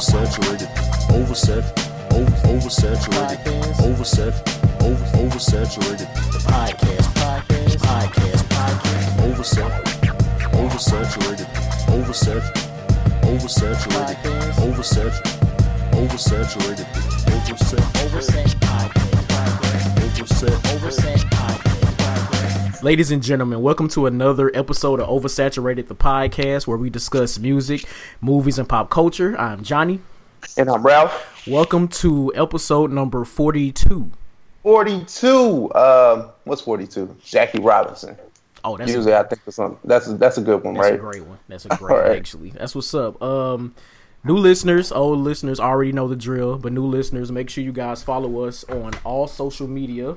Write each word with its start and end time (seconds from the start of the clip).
oversaturated, 0.00 0.68
oversat, 1.12 1.64
over, 2.14 2.36
oversaturated, 2.48 3.44
oversat, 3.84 4.32
over, 4.80 5.04
oversaturated. 5.20 6.08
The 6.32 6.38
podcast, 6.48 7.08
podcast, 7.20 7.76
podcast, 7.76 8.42
podcast. 8.48 9.08
Oversat, 9.28 9.72
oversaturated, 10.56 11.48
oversat, 11.92 12.44
oversaturated, 13.28 14.52
oversat, 14.64 15.14
oversaturated, 15.92 16.86
oversat, 17.28 17.84
Overset. 18.00 18.56
Podcast, 18.60 19.20
podcast. 19.28 20.00
oversat. 20.00 20.74
Overset. 20.74 21.20
podcast. 21.20 21.29
Ladies 22.82 23.10
and 23.10 23.22
gentlemen, 23.22 23.60
welcome 23.60 23.88
to 23.88 24.06
another 24.06 24.50
episode 24.54 25.00
of 25.00 25.08
Oversaturated 25.08 25.88
the 25.88 25.94
podcast 25.94 26.66
where 26.66 26.78
we 26.78 26.88
discuss 26.88 27.38
music, 27.38 27.84
movies, 28.22 28.58
and 28.58 28.66
pop 28.66 28.88
culture. 28.88 29.38
I'm 29.38 29.62
Johnny. 29.62 30.00
And 30.56 30.70
I'm 30.70 30.82
Ralph. 30.82 31.46
Welcome 31.46 31.88
to 31.88 32.32
episode 32.34 32.90
number 32.90 33.26
42. 33.26 34.10
42. 34.62 35.74
Um, 35.74 36.30
what's 36.44 36.62
42? 36.62 37.18
Jackie 37.22 37.60
Robinson. 37.60 38.16
Oh, 38.64 38.78
that's, 38.78 38.90
Usually 38.90 39.14
I 39.14 39.24
think 39.24 39.46
of 39.46 39.52
something. 39.52 39.78
That's 39.84 40.08
a, 40.08 40.14
that's 40.14 40.38
a 40.38 40.42
good 40.42 40.64
one, 40.64 40.72
that's 40.72 40.88
a 40.88 40.92
right? 40.92 41.00
great 41.00 41.24
one. 41.24 41.38
That's 41.48 41.66
a 41.66 41.68
great 41.68 41.80
one, 41.82 41.92
right. 41.92 42.16
actually. 42.16 42.50
That's 42.50 42.74
what's 42.74 42.94
up. 42.94 43.20
Um, 43.22 43.74
new 44.24 44.38
listeners, 44.38 44.90
old 44.90 45.18
listeners 45.18 45.60
already 45.60 45.92
know 45.92 46.08
the 46.08 46.16
drill, 46.16 46.56
but 46.56 46.72
new 46.72 46.86
listeners, 46.86 47.30
make 47.30 47.50
sure 47.50 47.62
you 47.62 47.72
guys 47.72 48.02
follow 48.02 48.44
us 48.44 48.64
on 48.64 48.94
all 49.04 49.26
social 49.26 49.68
media. 49.68 50.16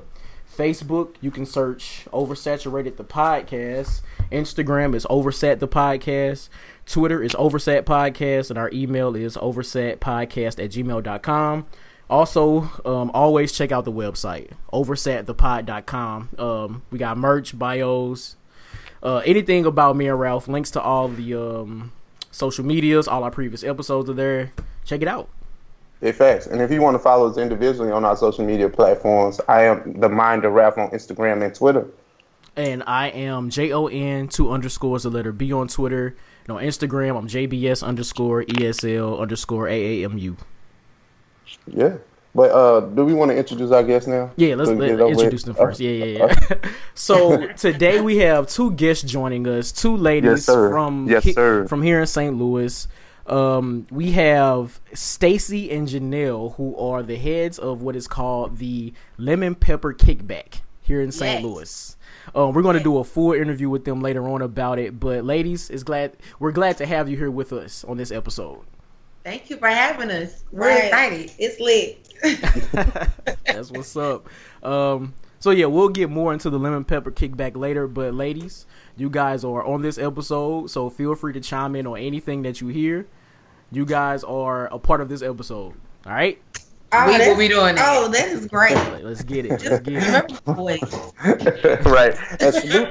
Facebook, 0.56 1.14
you 1.20 1.30
can 1.30 1.46
search 1.46 2.06
Oversaturated 2.12 2.96
the 2.96 3.04
Podcast. 3.04 4.02
Instagram 4.30 4.94
is 4.94 5.04
Oversat 5.06 5.58
the 5.58 5.68
Podcast. 5.68 6.48
Twitter 6.86 7.22
is 7.22 7.32
Oversat 7.32 7.82
Podcast. 7.82 8.50
And 8.50 8.58
our 8.58 8.70
email 8.72 9.16
is 9.16 9.36
oversatpodcast 9.36 10.62
at 10.62 10.70
gmail.com. 10.70 11.66
Also, 12.08 12.70
um, 12.84 13.10
always 13.14 13.50
check 13.52 13.72
out 13.72 13.84
the 13.84 13.92
website, 13.92 14.50
oversatthepod.com. 14.72 16.28
Um, 16.38 16.82
we 16.90 16.98
got 16.98 17.16
merch, 17.16 17.58
bios, 17.58 18.36
uh, 19.02 19.22
anything 19.24 19.64
about 19.64 19.96
me 19.96 20.08
and 20.08 20.20
Ralph, 20.20 20.46
links 20.46 20.70
to 20.72 20.82
all 20.82 21.08
the 21.08 21.34
um, 21.34 21.92
social 22.30 22.64
medias, 22.64 23.08
all 23.08 23.24
our 23.24 23.30
previous 23.30 23.64
episodes 23.64 24.10
are 24.10 24.14
there. 24.14 24.52
Check 24.84 25.00
it 25.00 25.08
out. 25.08 25.28
Big 26.04 26.14
facts. 26.14 26.46
And 26.46 26.60
if 26.60 26.70
you 26.70 26.82
want 26.82 26.96
to 26.96 26.98
follow 26.98 27.30
us 27.30 27.38
individually 27.38 27.90
on 27.90 28.04
our 28.04 28.14
social 28.14 28.44
media 28.44 28.68
platforms, 28.68 29.40
I 29.48 29.62
am 29.64 29.98
the 30.00 30.08
Mind 30.10 30.44
of 30.44 30.52
Ralph 30.52 30.76
on 30.76 30.90
Instagram 30.90 31.42
and 31.42 31.54
Twitter. 31.54 31.86
And 32.56 32.82
I 32.86 33.08
am 33.08 33.48
J 33.48 33.72
O 33.72 33.86
N 33.86 34.28
two 34.28 34.52
underscores 34.52 35.04
the 35.04 35.10
letter 35.10 35.32
B 35.32 35.50
on 35.54 35.66
Twitter. 35.66 36.14
And 36.46 36.58
on 36.58 36.62
Instagram, 36.62 37.16
I'm 37.16 37.26
JBS 37.26 37.82
underscore 37.82 38.44
ESL 38.44 39.18
underscore 39.18 39.64
AAMU. 39.66 40.36
Yeah. 41.68 41.94
But 42.34 42.50
uh, 42.50 42.80
do 42.80 43.06
we 43.06 43.14
want 43.14 43.30
to 43.30 43.36
introduce 43.38 43.70
our 43.70 43.82
guests 43.82 44.06
now? 44.06 44.30
Yeah, 44.36 44.56
let's 44.56 44.68
let, 44.68 44.80
get 44.80 44.90
it 44.90 45.00
over 45.00 45.10
introduce 45.10 45.44
them 45.44 45.54
first. 45.54 45.80
Yeah, 45.80 45.90
yeah, 45.92 46.36
yeah. 46.50 46.56
so 46.94 47.46
today 47.54 48.02
we 48.02 48.18
have 48.18 48.46
two 48.48 48.72
guests 48.72 49.04
joining 49.10 49.48
us, 49.48 49.72
two 49.72 49.96
ladies 49.96 50.46
Yes, 50.46 50.54
from 50.54 51.08
Yes, 51.08 51.24
he- 51.24 51.32
sir. 51.32 51.66
from 51.66 51.80
here 51.80 52.00
in 52.00 52.06
St. 52.06 52.36
Louis. 52.36 52.88
Um, 53.26 53.86
we 53.90 54.12
have 54.12 54.80
Stacey 54.92 55.70
and 55.70 55.88
Jeanelle, 55.88 56.54
who 56.56 56.76
are 56.76 57.02
the 57.02 57.16
heads 57.16 57.58
of 57.58 57.80
what 57.82 57.96
is 57.96 58.06
called 58.06 58.58
the 58.58 58.92
Lemon 59.16 59.54
Pepper 59.54 59.94
Kickback 59.94 60.60
here 60.82 61.00
in 61.00 61.10
St. 61.10 61.34
Yes. 61.34 61.42
Louis. 61.42 61.96
Um, 62.34 62.52
we're 62.54 62.62
going 62.62 62.76
to 62.76 62.82
do 62.82 62.98
a 62.98 63.04
full 63.04 63.32
interview 63.32 63.68
with 63.70 63.84
them 63.84 64.00
later 64.00 64.28
on 64.28 64.42
about 64.42 64.78
it. 64.78 64.98
But 65.00 65.24
ladies, 65.24 65.70
is 65.70 65.84
glad 65.84 66.16
we're 66.38 66.52
glad 66.52 66.76
to 66.78 66.86
have 66.86 67.08
you 67.08 67.16
here 67.16 67.30
with 67.30 67.52
us 67.52 67.84
on 67.84 67.96
this 67.96 68.10
episode. 68.10 68.60
Thank 69.24 69.48
you 69.48 69.56
for 69.56 69.68
having 69.68 70.10
us. 70.10 70.44
We're 70.52 70.68
Right. 70.68 70.84
excited. 70.84 71.32
It's 71.38 71.58
lit. 71.60 71.98
That's 73.46 73.70
what's 73.70 73.96
up. 73.96 74.28
Um, 74.62 75.14
so 75.38 75.50
yeah, 75.50 75.66
we'll 75.66 75.88
get 75.88 76.10
more 76.10 76.32
into 76.32 76.50
the 76.50 76.58
lemon 76.58 76.84
pepper 76.84 77.10
kickback 77.10 77.56
later. 77.56 77.86
But 77.86 78.14
ladies, 78.14 78.66
you 78.96 79.10
guys 79.10 79.44
are 79.44 79.64
on 79.64 79.82
this 79.82 79.98
episode, 79.98 80.70
so 80.70 80.88
feel 80.88 81.14
free 81.14 81.32
to 81.32 81.40
chime 81.40 81.74
in 81.76 81.86
on 81.86 81.98
anything 81.98 82.42
that 82.42 82.60
you 82.60 82.68
hear. 82.68 83.06
You 83.70 83.84
guys 83.84 84.22
are 84.24 84.66
a 84.66 84.78
part 84.78 85.00
of 85.00 85.08
this 85.08 85.22
episode. 85.22 85.74
All 86.06 86.12
right, 86.12 86.40
Oh, 86.96 87.06
we 87.08 87.18
will 87.18 87.36
be 87.36 87.48
doing 87.48 87.74
that. 87.74 87.84
Oh, 87.88 88.08
that 88.08 88.28
is 88.28 88.46
great. 88.46 88.76
Let's 89.02 89.24
get 89.24 89.46
it. 89.46 89.50
Let's 89.50 89.80
get 89.80 89.94
it. 89.94 90.04
Remember 90.04 90.38
the 90.44 90.52
voice. 90.52 91.12
right. 91.86 92.14
And 92.40 92.54
salute, 92.54 92.88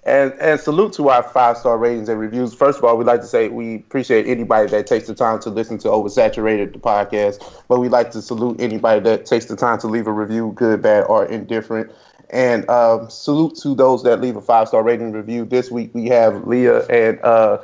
and, 0.06 0.32
and 0.40 0.58
salute 0.60 0.94
to 0.94 1.08
our 1.10 1.22
five 1.22 1.58
star 1.58 1.76
ratings 1.76 2.08
and 2.08 2.18
reviews. 2.18 2.54
First 2.54 2.78
of 2.78 2.84
all, 2.84 2.96
we'd 2.96 3.06
like 3.06 3.20
to 3.20 3.26
say 3.26 3.48
we 3.48 3.76
appreciate 3.76 4.26
anybody 4.26 4.70
that 4.70 4.86
takes 4.86 5.06
the 5.06 5.14
time 5.14 5.38
to 5.40 5.50
listen 5.50 5.76
to 5.78 5.88
Oversaturated, 5.88 6.72
the 6.72 6.78
podcast. 6.78 7.62
But 7.68 7.80
we'd 7.80 7.90
like 7.90 8.10
to 8.12 8.22
salute 8.22 8.58
anybody 8.58 9.00
that 9.00 9.26
takes 9.26 9.46
the 9.46 9.56
time 9.56 9.78
to 9.80 9.86
leave 9.86 10.06
a 10.06 10.12
review, 10.12 10.52
good, 10.54 10.80
bad, 10.80 11.04
or 11.04 11.26
indifferent. 11.26 11.92
And 12.32 12.68
um, 12.70 13.10
salute 13.10 13.56
to 13.62 13.74
those 13.74 14.02
that 14.04 14.20
leave 14.20 14.36
a 14.36 14.40
five 14.40 14.68
star 14.68 14.82
rating 14.82 15.12
review. 15.12 15.44
This 15.44 15.70
week 15.70 15.90
we 15.94 16.06
have 16.06 16.46
Leah 16.46 16.86
and 16.86 17.20
uh, 17.22 17.58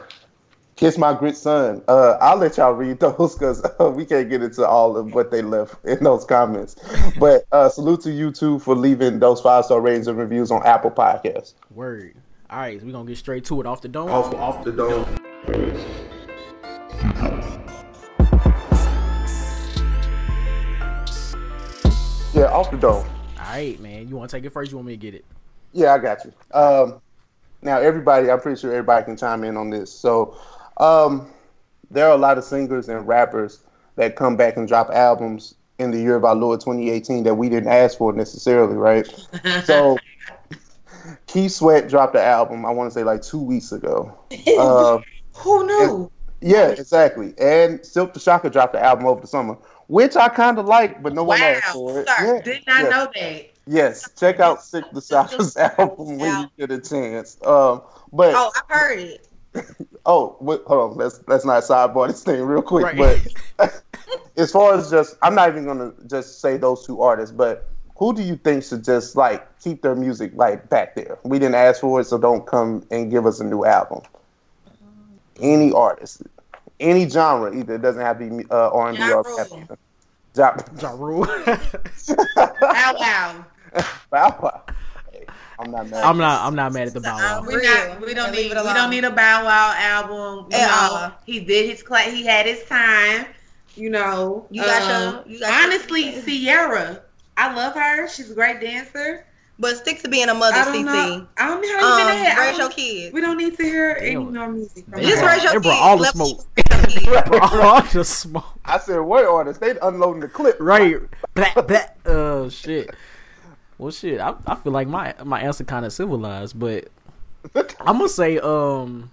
Kiss 0.77 0.99
My 0.99 1.15
Grit 1.15 1.37
Son. 1.37 1.83
Uh, 1.89 2.19
I'll 2.21 2.37
let 2.37 2.59
y'all 2.59 2.73
read 2.73 3.01
those 3.01 3.35
because 3.35 3.65
uh, 3.81 3.91
we 3.91 4.05
can't 4.05 4.29
get 4.29 4.43
into 4.43 4.67
all 4.67 4.97
of 4.97 5.15
what 5.15 5.31
they 5.31 5.43
left 5.43 5.75
in 5.85 6.05
those 6.05 6.25
comments. 6.25 6.77
But 7.19 7.45
uh, 7.51 7.69
salute 7.71 8.03
to 8.03 8.13
you 8.13 8.31
two 8.31 8.59
for 8.59 8.77
leaving 8.77 9.19
those 9.19 9.41
five 9.41 9.65
star 9.65 9.81
ratings 9.81 10.07
and 10.07 10.19
reviews 10.19 10.51
on 10.51 10.65
Apple 10.65 10.91
Podcasts. 10.91 11.55
Word. 11.75 12.15
All 12.51 12.61
right, 12.61 12.79
so 12.79 12.87
we're 12.87 12.93
gonna 12.93 13.09
get 13.09 13.19
straight 13.19 13.45
to 13.47 13.61
it 13.61 13.67
off 13.67 13.83
the 13.83 13.89
dome. 13.89 14.11
Off, 14.11 14.33
off 14.35 14.65
the 14.65 14.73
dome. 14.73 15.07
Yeah, 22.35 22.45
off 22.53 22.71
the 22.71 22.77
dome. 22.79 23.07
All 23.49 23.55
right, 23.55 23.81
man. 23.81 24.07
You 24.09 24.17
want 24.17 24.31
to 24.31 24.37
take 24.37 24.45
it 24.45 24.51
first? 24.51 24.71
You 24.71 24.77
want 24.77 24.89
me 24.89 24.93
to 24.93 24.99
get 24.99 25.15
it? 25.15 25.25
Yeah, 25.73 25.95
I 25.95 25.99
got 25.99 26.23
you. 26.23 26.33
Um, 26.53 27.01
now, 27.63 27.79
everybody, 27.79 28.31
I'm 28.31 28.41
pretty 28.43 28.61
sure 28.61 28.71
everybody 28.73 29.07
can 29.07 29.17
chime 29.17 29.43
in 29.43 29.57
on 29.57 29.71
this. 29.71 29.91
So, 29.91 30.37
um, 30.77 31.33
there 31.91 32.07
are 32.07 32.13
a 32.13 32.19
lot 32.19 32.37
of 32.37 32.45
singers 32.45 32.91
and 32.91 33.09
rappers 33.09 33.61
that 33.97 34.17
come 34.17 34.37
back 34.37 34.59
and 34.59 34.69
drop 34.69 34.91
albums 34.91 35.55
in 35.79 35.91
the 35.93 35.99
year 35.99 36.15
of 36.15 36.27
our 36.27 36.35
Lord 36.35 36.61
2018 36.61 37.25
that 37.25 37.37
we 37.37 37.49
didn't 37.49 37.71
ask 37.71 37.97
for 37.97 38.13
necessarily, 38.13 38.75
right? 38.75 39.09
So, 39.65 39.97
Keith 41.27 41.53
Sweat 41.53 41.89
dropped 41.89 42.17
an 42.17 42.21
album, 42.21 42.67
I 42.67 42.71
want 42.71 42.93
to 42.93 42.95
say 42.95 43.03
like 43.03 43.23
two 43.23 43.41
weeks 43.41 43.73
ago. 43.73 44.15
Uh, 44.59 44.99
Who 45.37 45.67
knew? 45.67 46.11
yeah, 46.43 46.69
exactly. 46.69 47.29
And 47.39 47.81
Silkk 47.81 48.13
the 48.13 48.21
Shocker 48.21 48.51
dropped 48.51 48.75
the 48.75 48.85
album 48.85 49.07
over 49.07 49.23
the 49.23 49.27
summer, 49.27 49.57
which 49.89 50.17
I 50.17 50.29
kind 50.29 50.59
of 50.59 50.67
like, 50.67 51.03
but 51.03 51.15
no 51.15 51.25
one 51.25 51.41
asked 51.43 51.73
for 51.73 52.01
it. 52.01 52.09
sir. 52.09 52.37
Yeah, 52.37 52.43
Did 52.43 52.67
not 52.67 52.83
yeah. 52.85 52.89
know 52.89 53.11
that. 53.15 53.51
Yes, 53.67 54.09
check 54.19 54.41
out 54.41 54.63
Sick 54.63 54.85
the 54.93 55.01
Shocker's 55.03 55.57
album 55.79 56.19
when 56.19 56.43
you 56.43 56.51
get 56.59 56.71
a 56.71 56.81
chance. 56.81 57.37
Um, 57.45 57.83
but 58.13 58.33
Oh, 58.35 58.51
I've 58.57 58.75
heard 58.75 58.99
it. 59.01 59.29
oh, 60.07 60.37
wait, 60.41 60.61
hold 60.67 60.93
on, 60.93 60.97
let's 60.97 61.21
let's 61.27 61.45
not 61.45 61.63
sidebar 61.63 62.09
this 62.09 62.23
thing 62.23 62.41
real 62.43 62.63
quick. 62.63 62.85
Right. 62.85 63.35
But 63.57 63.83
as 64.37 64.53
far 64.53 64.75
as 64.75 64.91
just, 64.91 65.17
I'm 65.23 65.35
not 65.35 65.49
even 65.51 65.65
gonna 65.65 65.93
just 66.07 66.41
say 66.41 66.57
those 66.57 66.87
two 66.87 67.03
artists, 67.03 67.35
but 67.35 67.69
who 67.97 68.15
do 68.15 68.23
you 68.23 68.37
think 68.37 68.63
should 68.63 68.85
just 68.85 69.17
like 69.17 69.59
keep 69.59 69.83
their 69.83 69.97
music 69.97 70.33
like 70.35 70.69
back 70.71 70.95
there? 70.95 71.19
We 71.25 71.39
didn't 71.39 71.57
ask 71.57 71.81
for 71.81 72.01
it, 72.01 72.05
so 72.05 72.17
don't 72.17 72.47
come 72.47 72.87
and 72.91 73.11
give 73.11 73.27
us 73.27 73.41
a 73.41 73.45
new 73.45 73.65
album. 73.65 74.03
Any 75.41 75.73
artist, 75.73 76.23
any 76.81 77.09
genre, 77.09 77.55
either 77.57 77.75
it 77.75 77.83
doesn't 77.83 78.03
have 78.03 78.19
to 78.19 78.29
be 78.31 78.45
uh, 78.51 78.71
R&B 78.71 78.99
Ja 78.99 79.17
or 79.17 79.23
Rule. 79.25 79.37
rap. 79.37 79.79
Ja, 80.37 80.57
Ja 80.81 80.91
Rule. 80.91 81.27
Bow 82.73 82.95
wow. 82.99 83.45
Bow 84.11 84.39
Wow. 84.41 84.63
Hey, 85.13 85.27
I'm 85.59 85.71
not 85.71 85.89
mad. 85.89 86.05
I'm 86.05 86.19
not. 86.19 86.47
I'm 86.47 86.55
not 86.55 86.73
mad 86.73 86.89
at 86.89 86.95
the 86.95 87.01
bow 87.01 87.17
wow. 87.17 87.43
We 87.47 87.57
Real. 87.57 87.65
not. 87.65 88.01
We 88.01 88.15
don't 88.15 88.27
And 88.29 88.37
need. 88.37 88.49
We 88.49 88.55
don't 88.55 88.91
need 88.91 89.05
a 89.05 89.11
Bow 89.11 89.45
Wow 89.45 89.75
album. 89.77 90.47
You 90.51 90.57
At 90.59 90.69
know, 90.69 90.97
all. 90.97 91.13
he 91.25 91.41
did 91.41 91.69
his 91.71 91.81
Cl- 91.87 92.11
He 92.11 92.25
had 92.25 92.47
his 92.47 92.65
time. 92.65 93.27
You 93.75 93.91
know. 93.91 94.47
You 94.51 94.63
got 94.63 94.83
Um, 94.83 95.15
your- 95.15 95.25
you 95.35 95.41
got 95.41 95.49
your- 95.63 95.73
honestly, 95.73 96.21
Sierra. 96.23 97.03
I 97.37 97.55
love 97.55 97.75
her. 97.75 98.09
She's 98.09 98.31
a 98.31 98.35
great 98.35 98.61
dancer. 98.61 99.25
But 99.61 99.77
stick 99.77 100.01
to 100.03 100.09
being 100.09 100.29
a 100.29 100.35
mother, 100.35 100.57
I 100.57 100.65
don't 100.67 100.85
CT. 100.85 100.85
know. 100.87 101.27
I 101.37 101.49
don't 101.49 101.61
know 101.61 101.79
how 101.79 101.81
you 101.81 101.87
Um, 101.93 101.99
been 101.99 102.17
ahead. 102.17 102.39
I 102.39 102.47
raise 102.47 102.59
your 102.59 102.69
don't- 102.69 102.77
kids. 102.77 103.13
We 103.13 103.21
don't 103.21 103.37
need 103.39 103.57
to 103.57 103.63
hear 103.65 103.97
any 104.01 104.15
Damn. 104.15 104.33
more 104.35 104.49
music. 104.49 104.85
From 104.85 105.01
They 105.01 105.07
Just 105.09 105.17
her. 105.17 105.23
brought- 105.23 105.33
raise 105.35 105.43
your 105.43 105.53
they 105.53 105.57
kids. 105.57 105.67
brought 105.67 105.83
all 105.83 105.97
the 105.97 106.03
Let 106.03 106.15
smoke. 106.15 106.55
them 106.55 106.81
raise 106.85 106.95
your 107.07 107.23
kids. 107.23 107.41
all 107.61 107.83
the 107.83 108.05
smoke. 108.05 108.45
I 108.65 108.79
said, 108.79 109.01
what 109.01 109.25
artist? 109.25 109.61
They 109.61 109.77
unloading 109.83 110.21
the 110.21 110.29
clip. 110.29 110.57
Right. 110.61 110.99
Blah, 111.35 111.63
blah. 111.67 111.81
Oh 112.07 112.49
shit. 112.49 112.95
Well, 113.79 113.91
shit. 113.91 114.21
I, 114.21 114.35
I 114.47 114.55
feel 114.55 114.73
like 114.73 114.87
my 114.87 115.15
my 115.25 115.41
answer 115.41 115.65
kind 115.65 115.85
of 115.85 115.93
civilized, 115.93 116.59
but 116.59 116.89
I'm 117.81 117.97
gonna 117.99 118.09
say 118.09 118.39
um, 118.39 119.11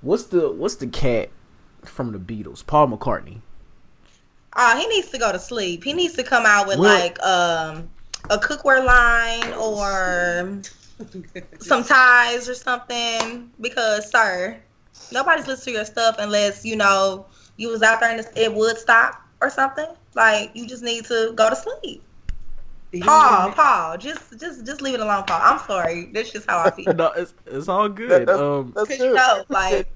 what's 0.00 0.24
the 0.24 0.50
what's 0.50 0.76
the 0.76 0.86
cat 0.88 1.30
from 1.84 2.10
the 2.12 2.18
Beatles? 2.18 2.66
Paul 2.66 2.88
McCartney. 2.88 3.40
Oh, 4.56 4.76
he 4.76 4.86
needs 4.88 5.10
to 5.10 5.18
go 5.18 5.30
to 5.30 5.38
sleep. 5.38 5.84
He 5.84 5.92
needs 5.92 6.14
to 6.14 6.24
come 6.24 6.44
out 6.44 6.66
with 6.66 6.78
What? 6.78 6.88
like 7.00 7.22
um 7.22 7.88
a 8.30 8.38
cookware 8.38 8.84
line 8.84 9.52
or 9.54 10.62
some 11.60 11.84
ties 11.84 12.48
or 12.48 12.54
something. 12.54 13.50
Because, 13.60 14.10
sir, 14.10 14.58
Nobody's 15.12 15.46
listening 15.46 15.74
to 15.74 15.78
your 15.78 15.84
stuff 15.84 16.16
unless 16.18 16.64
you 16.64 16.76
know 16.76 17.26
you 17.56 17.68
was 17.68 17.82
out 17.82 18.00
there 18.00 18.10
and 18.16 18.26
it 18.36 18.54
would 18.54 18.78
stop 18.78 19.20
or 19.40 19.50
something. 19.50 19.86
Like 20.14 20.50
you 20.54 20.66
just 20.66 20.82
need 20.82 21.04
to 21.06 21.32
go 21.34 21.50
to 21.50 21.56
sleep. 21.56 22.02
Paul, 23.02 23.52
Paul, 23.52 23.96
just 23.98 24.38
just 24.38 24.66
just 24.66 24.82
leave 24.82 24.94
it 24.94 25.00
alone, 25.00 25.24
Paul. 25.26 25.40
I'm 25.42 25.58
sorry. 25.66 26.10
That's 26.12 26.30
just 26.32 26.48
how 26.50 26.58
I 26.64 26.70
feel. 26.76 26.92
no, 26.94 27.12
it's, 27.12 27.34
it's 27.46 27.68
all 27.68 27.88
That- 27.88 27.94
good. 27.94 28.26
that's, 28.28 28.38
Um, 28.38 28.72
that's 28.76 28.98
you 28.98 29.14
know, 29.14 29.44
like 29.48 29.88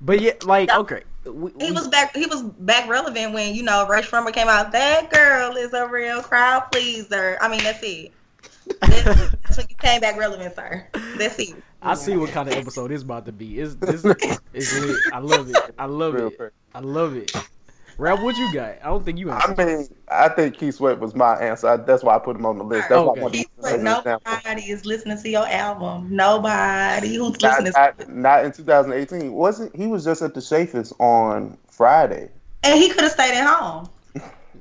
but 0.00 0.20
yeah, 0.20 0.32
like 0.44 0.68
No. 0.68 0.80
okay, 0.80 1.02
we, 1.26 1.52
he 1.60 1.72
was 1.72 1.88
back. 1.88 2.14
He 2.14 2.26
was 2.26 2.42
back 2.42 2.88
relevant 2.88 3.32
when 3.34 3.54
you 3.54 3.62
know 3.62 3.86
Rae 3.86 4.02
Sremmurd 4.02 4.32
came 4.32 4.48
out. 4.48 4.72
That 4.72 5.10
girl 5.10 5.56
is 5.56 5.72
a 5.72 5.86
real 5.88 6.22
crowd 6.22 6.70
pleaser. 6.72 7.38
I 7.40 7.48
mean, 7.48 7.62
that's 7.62 7.82
it. 7.82 8.12
That's, 8.80 9.04
that's 9.42 9.56
when 9.56 9.66
you 9.68 9.76
came 9.76 10.00
back 10.00 10.16
relevant, 10.16 10.54
sir. 10.54 10.86
That's 11.18 11.38
it. 11.38 11.54
I 11.82 11.94
see 11.94 12.16
what 12.16 12.30
kind 12.30 12.48
of 12.48 12.54
episode 12.54 12.90
it's 12.90 13.02
about 13.02 13.26
to 13.26 13.32
be. 13.32 13.60
It's 13.60 13.74
this 13.76 14.04
is 14.52 14.80
lit. 14.80 14.98
I 15.12 15.18
love 15.18 15.48
it. 15.50 15.56
I 15.78 15.84
love 15.86 16.14
Real 16.14 16.28
it. 16.28 16.36
quick. 16.36 16.52
I 16.74 16.80
love 16.80 17.14
it. 17.16 17.32
Ralph, 17.98 18.20
what 18.20 18.36
you 18.36 18.52
got? 18.52 18.78
I 18.82 18.86
don't 18.88 19.04
think 19.04 19.18
you 19.18 19.30
I 19.30 19.36
answered. 19.36 19.66
mean, 19.66 19.88
I 20.08 20.28
think 20.28 20.58
Keith 20.58 20.74
Sweat 20.74 20.98
was 20.98 21.14
my 21.14 21.34
answer. 21.36 21.68
I, 21.68 21.76
that's 21.76 22.02
why 22.02 22.16
I 22.16 22.18
put 22.18 22.36
him 22.36 22.44
on 22.44 22.58
the 22.58 22.64
list. 22.64 22.88
That's 22.90 22.98
why 23.02 23.14
I 23.14 23.18
wanted 23.22 23.36
He 23.38 23.44
to 23.44 23.50
said 23.62 23.80
as 23.86 23.98
example. 23.98 24.20
nobody 24.26 24.62
is 24.70 24.84
listening 24.84 25.18
to 25.22 25.28
your 25.30 25.46
album. 25.46 26.08
Nobody 26.14 27.14
who's 27.14 27.40
Not, 27.40 27.62
listening. 27.62 27.72
to 27.72 28.04
not, 28.04 28.08
not 28.08 28.44
in 28.44 28.52
2018. 28.52 29.32
Wasn't 29.32 29.74
he 29.74 29.86
was 29.86 30.04
just 30.04 30.20
at 30.20 30.34
the 30.34 30.40
Chaifetz 30.40 30.92
on 31.00 31.56
Friday? 31.70 32.30
And 32.64 32.78
he 32.78 32.90
could 32.90 33.00
have 33.02 33.12
stayed 33.12 33.34
at 33.34 33.46
home. 33.46 33.88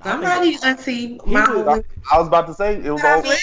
Somebody 0.04 0.58
auntie 0.64 1.20
He 1.26 1.34
mama 1.34 1.58
was- 1.60 1.68
I, 1.68 1.72
was 1.78 1.84
I 2.12 2.20
was 2.20 2.28
about 2.28 2.48
to 2.48 2.54
say 2.54 2.76
it 2.76 2.90
was 2.92 3.02
But 3.02 3.08
I 3.10 3.16
all 3.16 3.22
mean, 3.24 3.34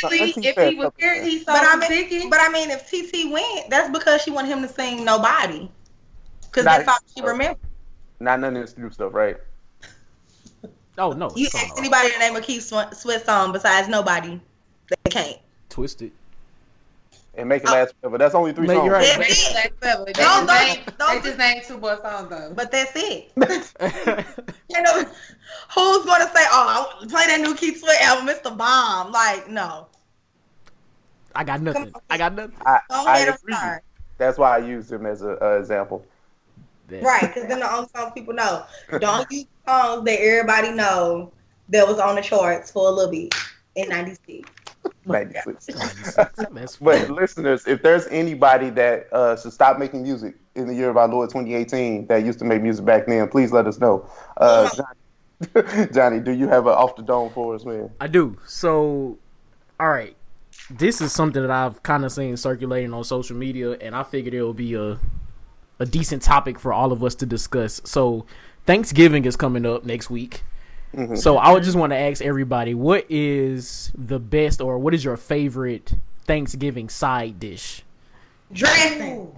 if 0.44 0.56
he 0.56 0.74
was 0.76 0.92
here, 0.98 1.22
he 1.22 1.38
saw 1.40 1.52
But 1.54 1.64
I 1.64 1.74
the 1.74 1.80
mean, 1.80 2.08
ticket. 2.08 2.30
but 2.30 2.40
I 2.40 2.48
mean, 2.50 2.70
if 2.70 2.88
TT 2.88 3.30
went, 3.32 3.68
that's 3.68 3.90
because 3.90 4.22
she 4.22 4.30
wanted 4.30 4.48
him 4.48 4.62
to 4.62 4.68
sing 4.68 5.04
"Nobody," 5.04 5.68
because 6.42 6.64
that's 6.64 6.86
all 6.88 6.98
she 7.14 7.22
remembered. 7.22 7.58
not 8.20 8.38
none 8.40 8.56
of 8.56 8.62
this 8.62 8.78
new 8.78 8.90
stuff, 8.90 9.12
right? 9.12 9.36
Oh 10.98 11.12
no, 11.12 11.30
You 11.34 11.46
it's 11.46 11.54
ask 11.54 11.70
all 11.72 11.78
anybody 11.78 12.10
the 12.12 12.18
name 12.18 12.36
of 12.36 12.42
Keith 12.42 12.62
Sw- 12.62 12.94
Sweat 12.96 13.24
song 13.24 13.52
besides 13.52 13.88
"Nobody," 13.88 14.40
they 14.88 15.10
can't. 15.10 15.38
twisted. 15.70 16.12
And 17.34 17.48
make 17.48 17.62
it 17.62 17.68
oh. 17.70 17.72
last 17.72 17.94
forever. 17.98 18.18
That's 18.18 18.34
only 18.34 18.52
three 18.52 18.66
Make- 18.66 18.76
songs. 18.76 18.84
you're 18.86 18.94
right. 18.94 19.18
They 19.18 19.24
just 19.24 19.54
named 19.54 19.72
seven. 19.82 20.04
They 20.04 20.12
Don't- 20.12 20.46
just 20.46 20.46
don't- 20.46 20.76
named- 20.76 20.98
don't- 20.98 21.22
they 21.22 21.28
just 21.30 21.38
named 21.38 21.62
two 21.66 21.78
more 21.78 21.96
songs 22.02 22.28
though. 22.28 22.52
But 22.54 22.70
that's 22.70 22.92
it. 22.94 23.32
You 24.74 24.82
know, 24.82 24.98
who's 25.74 26.04
gonna 26.06 26.24
say, 26.34 26.44
"Oh, 26.50 26.98
I 27.02 27.06
play 27.06 27.26
that 27.26 27.40
new 27.42 27.54
Keith 27.54 27.80
Sweat 27.80 28.00
album? 28.02 28.28
It's 28.30 28.40
the 28.40 28.50
bomb." 28.50 29.12
Like, 29.12 29.48
no. 29.50 29.86
I 31.34 31.44
got 31.44 31.60
nothing. 31.62 31.92
I 32.10 32.18
got 32.18 32.34
nothing. 32.34 32.54
I, 32.66 32.80
Go 32.90 33.04
I 33.06 33.16
ahead 33.18 33.34
agree. 33.34 33.54
That's 34.18 34.36
why 34.38 34.54
I 34.56 34.58
used 34.58 34.90
him 34.92 35.04
as 35.06 35.22
an 35.22 35.36
example. 35.58 36.04
That- 36.88 37.02
Right, 37.02 37.22
because 37.22 37.48
then 37.48 37.60
the 37.60 37.72
only 37.72 37.88
songs 37.94 38.12
people 38.14 38.34
know. 38.34 38.64
Don't 39.00 39.30
use 39.30 39.46
songs 39.66 40.04
that 40.04 40.20
everybody 40.20 40.72
know 40.72 41.32
that 41.68 41.86
was 41.86 41.98
on 41.98 42.16
the 42.16 42.22
charts 42.22 42.70
for 42.70 42.88
a 42.88 42.90
little 42.90 43.10
bit 43.10 43.34
in 43.76 43.88
'96. 43.88 44.48
96. 45.04 46.14
That's 46.14 46.76
But 46.76 47.10
listeners, 47.10 47.66
if 47.66 47.82
there's 47.82 48.06
anybody 48.08 48.70
that 48.70 49.12
uh, 49.12 49.36
should 49.36 49.52
stop 49.52 49.78
making 49.78 50.02
music 50.02 50.34
in 50.54 50.66
the 50.66 50.74
year 50.74 50.90
of 50.90 50.96
our 50.96 51.08
Lord 51.08 51.30
2018 51.30 52.06
that 52.06 52.24
used 52.24 52.38
to 52.40 52.44
make 52.44 52.62
music 52.62 52.84
back 52.84 53.06
then, 53.06 53.28
please 53.28 53.52
let 53.52 53.66
us 53.66 53.78
know. 53.78 54.08
Uh, 54.36 54.68
Johnny, 54.74 55.88
Johnny, 55.92 56.20
do 56.20 56.32
you 56.32 56.48
have 56.48 56.66
an 56.66 56.72
off 56.72 56.96
the 56.96 57.02
dome 57.02 57.30
for 57.32 57.54
us, 57.54 57.64
man? 57.64 57.90
I 58.00 58.06
do. 58.06 58.36
So, 58.46 59.18
all 59.80 59.90
right. 59.90 60.16
This 60.70 61.00
is 61.00 61.12
something 61.12 61.42
that 61.42 61.50
I've 61.50 61.82
kind 61.82 62.04
of 62.04 62.12
seen 62.12 62.36
circulating 62.36 62.92
on 62.94 63.04
social 63.04 63.36
media, 63.36 63.72
and 63.72 63.96
I 63.96 64.02
figured 64.02 64.34
it 64.34 64.42
would 64.42 64.56
be 64.56 64.74
a 64.74 64.98
a 65.78 65.86
decent 65.86 66.22
topic 66.22 66.58
for 66.58 66.72
all 66.72 66.92
of 66.92 67.02
us 67.02 67.14
to 67.16 67.26
discuss. 67.26 67.80
So, 67.84 68.24
Thanksgiving 68.66 69.24
is 69.24 69.36
coming 69.36 69.66
up 69.66 69.84
next 69.84 70.10
week. 70.10 70.42
Mhm. 70.94 71.18
So, 71.18 71.38
I 71.38 71.52
would 71.52 71.62
just 71.64 71.76
want 71.76 71.92
to 71.92 71.96
ask 71.98 72.22
everybody, 72.22 72.74
what 72.74 73.04
is 73.08 73.90
the 73.96 74.18
best 74.18 74.60
or 74.60 74.78
what 74.78 74.94
is 74.94 75.04
your 75.04 75.16
favorite 75.16 75.94
Thanksgiving 76.26 76.88
side 76.88 77.40
dish? 77.40 77.82
Dressing. 78.52 79.32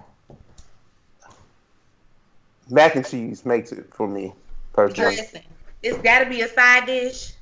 Mac 2.70 2.96
and 2.96 3.06
cheese 3.06 3.44
makes 3.44 3.72
it 3.72 3.86
for 3.92 4.08
me, 4.08 4.32
personally. 4.72 5.16
Dressing. 5.16 5.42
It's 5.82 5.98
got 5.98 6.20
to 6.20 6.30
be 6.30 6.40
a 6.40 6.48
side 6.48 6.86
dish. 6.86 7.32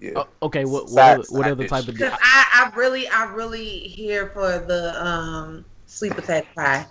Yeah. 0.00 0.12
Oh, 0.16 0.26
okay, 0.42 0.66
what 0.66 0.84
what 0.84 0.90
Side- 0.90 1.10
other, 1.12 1.18
what 1.30 1.42
side 1.42 1.50
other 1.52 1.62
dish. 1.62 1.70
type 1.70 1.88
of 1.88 1.96
dish? 1.98 2.08
Cause 2.10 2.18
I, 2.22 2.70
I 2.72 2.76
really, 2.76 3.08
I 3.08 3.24
really 3.32 3.78
here 3.80 4.28
for 4.34 4.58
the 4.58 5.04
um 5.04 5.64
sweet 5.86 6.12
potato 6.12 6.46
pie. 6.54 6.86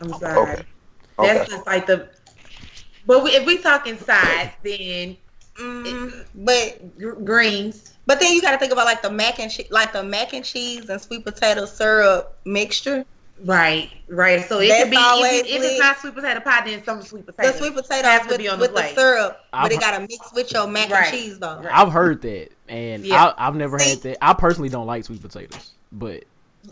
I'm 0.00 0.12
sorry. 0.14 0.52
Okay. 0.52 0.66
That's 1.18 1.40
Okay. 1.40 1.50
just 1.50 1.66
like 1.66 1.86
the. 1.86 2.08
But 3.06 3.22
we, 3.24 3.30
if 3.30 3.46
we 3.46 3.58
talking 3.58 3.96
sides, 3.98 4.52
then 4.62 5.16
Mm, 5.58 6.26
but 6.34 6.98
gr- 6.98 7.12
greens. 7.12 7.94
but 8.04 8.20
then 8.20 8.34
you 8.34 8.42
got 8.42 8.50
to 8.52 8.58
think 8.58 8.72
about 8.72 8.84
like 8.84 9.00
the 9.00 9.10
mac 9.10 9.38
and 9.40 9.50
cheese, 9.50 9.70
like 9.70 9.90
the 9.90 10.02
mac 10.02 10.34
and 10.34 10.44
cheese 10.44 10.86
and 10.90 11.00
sweet 11.00 11.24
potato 11.24 11.64
syrup 11.64 12.36
mixture. 12.44 13.06
Right, 13.42 13.90
right. 14.08 14.44
So 14.44 14.58
it 14.60 14.68
That's 14.68 14.82
could 14.84 14.90
be 14.90 14.96
if, 14.98 15.44
it, 15.46 15.46
if 15.46 15.60
lit. 15.62 15.70
it's 15.72 15.80
not 15.80 15.98
sweet 15.98 16.14
potato 16.14 16.40
pie, 16.40 16.62
then 16.66 16.84
some 16.84 17.00
sweet 17.00 17.24
potato. 17.24 17.52
The 17.52 17.58
sweet 17.58 17.74
potato 17.74 18.06
Has 18.06 18.22
to 18.22 18.28
with, 18.28 18.38
be 18.38 18.48
on 18.48 18.58
the 18.58 18.66
with 18.66 18.74
the, 18.74 18.94
syrup, 18.94 19.40
I've 19.52 19.64
but 19.64 19.72
it 19.72 19.80
got 19.80 19.92
to 19.96 20.00
mix 20.00 20.30
with 20.34 20.52
your 20.52 20.66
mac 20.66 20.90
Right. 20.90 21.04
and 21.06 21.16
cheese 21.16 21.38
though. 21.38 21.56
Right. 21.56 21.72
I've 21.72 21.90
heard 21.92 22.20
that, 22.22 22.50
and 22.68 23.04
Yeah. 23.06 23.32
I, 23.38 23.46
I've 23.48 23.56
never 23.56 23.78
had 23.78 23.98
that. 24.02 24.18
I 24.22 24.34
personally 24.34 24.68
don't 24.68 24.86
like 24.86 25.04
sweet 25.04 25.22
potatoes, 25.22 25.70
but 25.90 26.24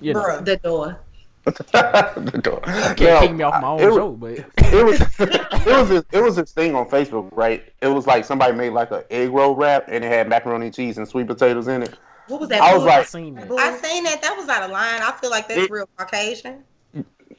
you 0.02 0.12
know, 0.12 0.20
Bruh. 0.22 0.44
the 0.44 0.56
door. 0.56 0.84
the 0.84 0.92
door. 0.92 1.00
can't 1.72 3.00
Now, 3.00 3.20
kick 3.20 3.32
me 3.32 3.42
off 3.42 3.60
my 3.62 3.68
own 3.68 3.80
it 3.80 3.86
was- 3.86 3.96
show. 3.96 4.10
But 4.12 4.30
it 4.72 4.84
was 4.84 5.00
it 5.20 5.66
was 5.66 5.88
this, 5.88 6.04
it 6.12 6.20
was 6.22 6.36
this 6.36 6.52
thing 6.52 6.74
on 6.74 6.88
Facebook, 6.88 7.28
right? 7.32 7.62
It 7.82 7.88
was 7.88 8.06
like 8.06 8.24
somebody 8.24 8.54
made 8.54 8.70
like 8.70 8.90
an 8.90 9.02
egg 9.10 9.30
roll 9.30 9.54
wrap 9.54 9.84
and 9.88 10.04
it 10.04 10.08
had 10.10 10.28
macaroni 10.28 10.66
and 10.66 10.74
cheese 10.74 10.98
and 10.98 11.06
sweet 11.06 11.26
potatoes 11.26 11.68
in 11.68 11.82
it. 11.82 11.94
What 12.28 12.40
was 12.40 12.48
that? 12.48 12.62
I 12.62 12.74
was 12.74 12.82
Boo? 12.84 12.88
I 12.88 12.96
like- 12.98 13.06
seen 13.06 13.34
that. 13.34 13.50
I 13.50 13.76
seen 13.78 14.04
that. 14.04 14.22
That 14.22 14.36
was 14.36 14.48
out 14.48 14.62
of 14.62 14.70
line. 14.70 15.02
I 15.02 15.12
feel 15.20 15.30
like 15.30 15.48
that's 15.48 15.60
It- 15.62 15.70
real 15.70 15.88
Caucasian. 15.96 16.64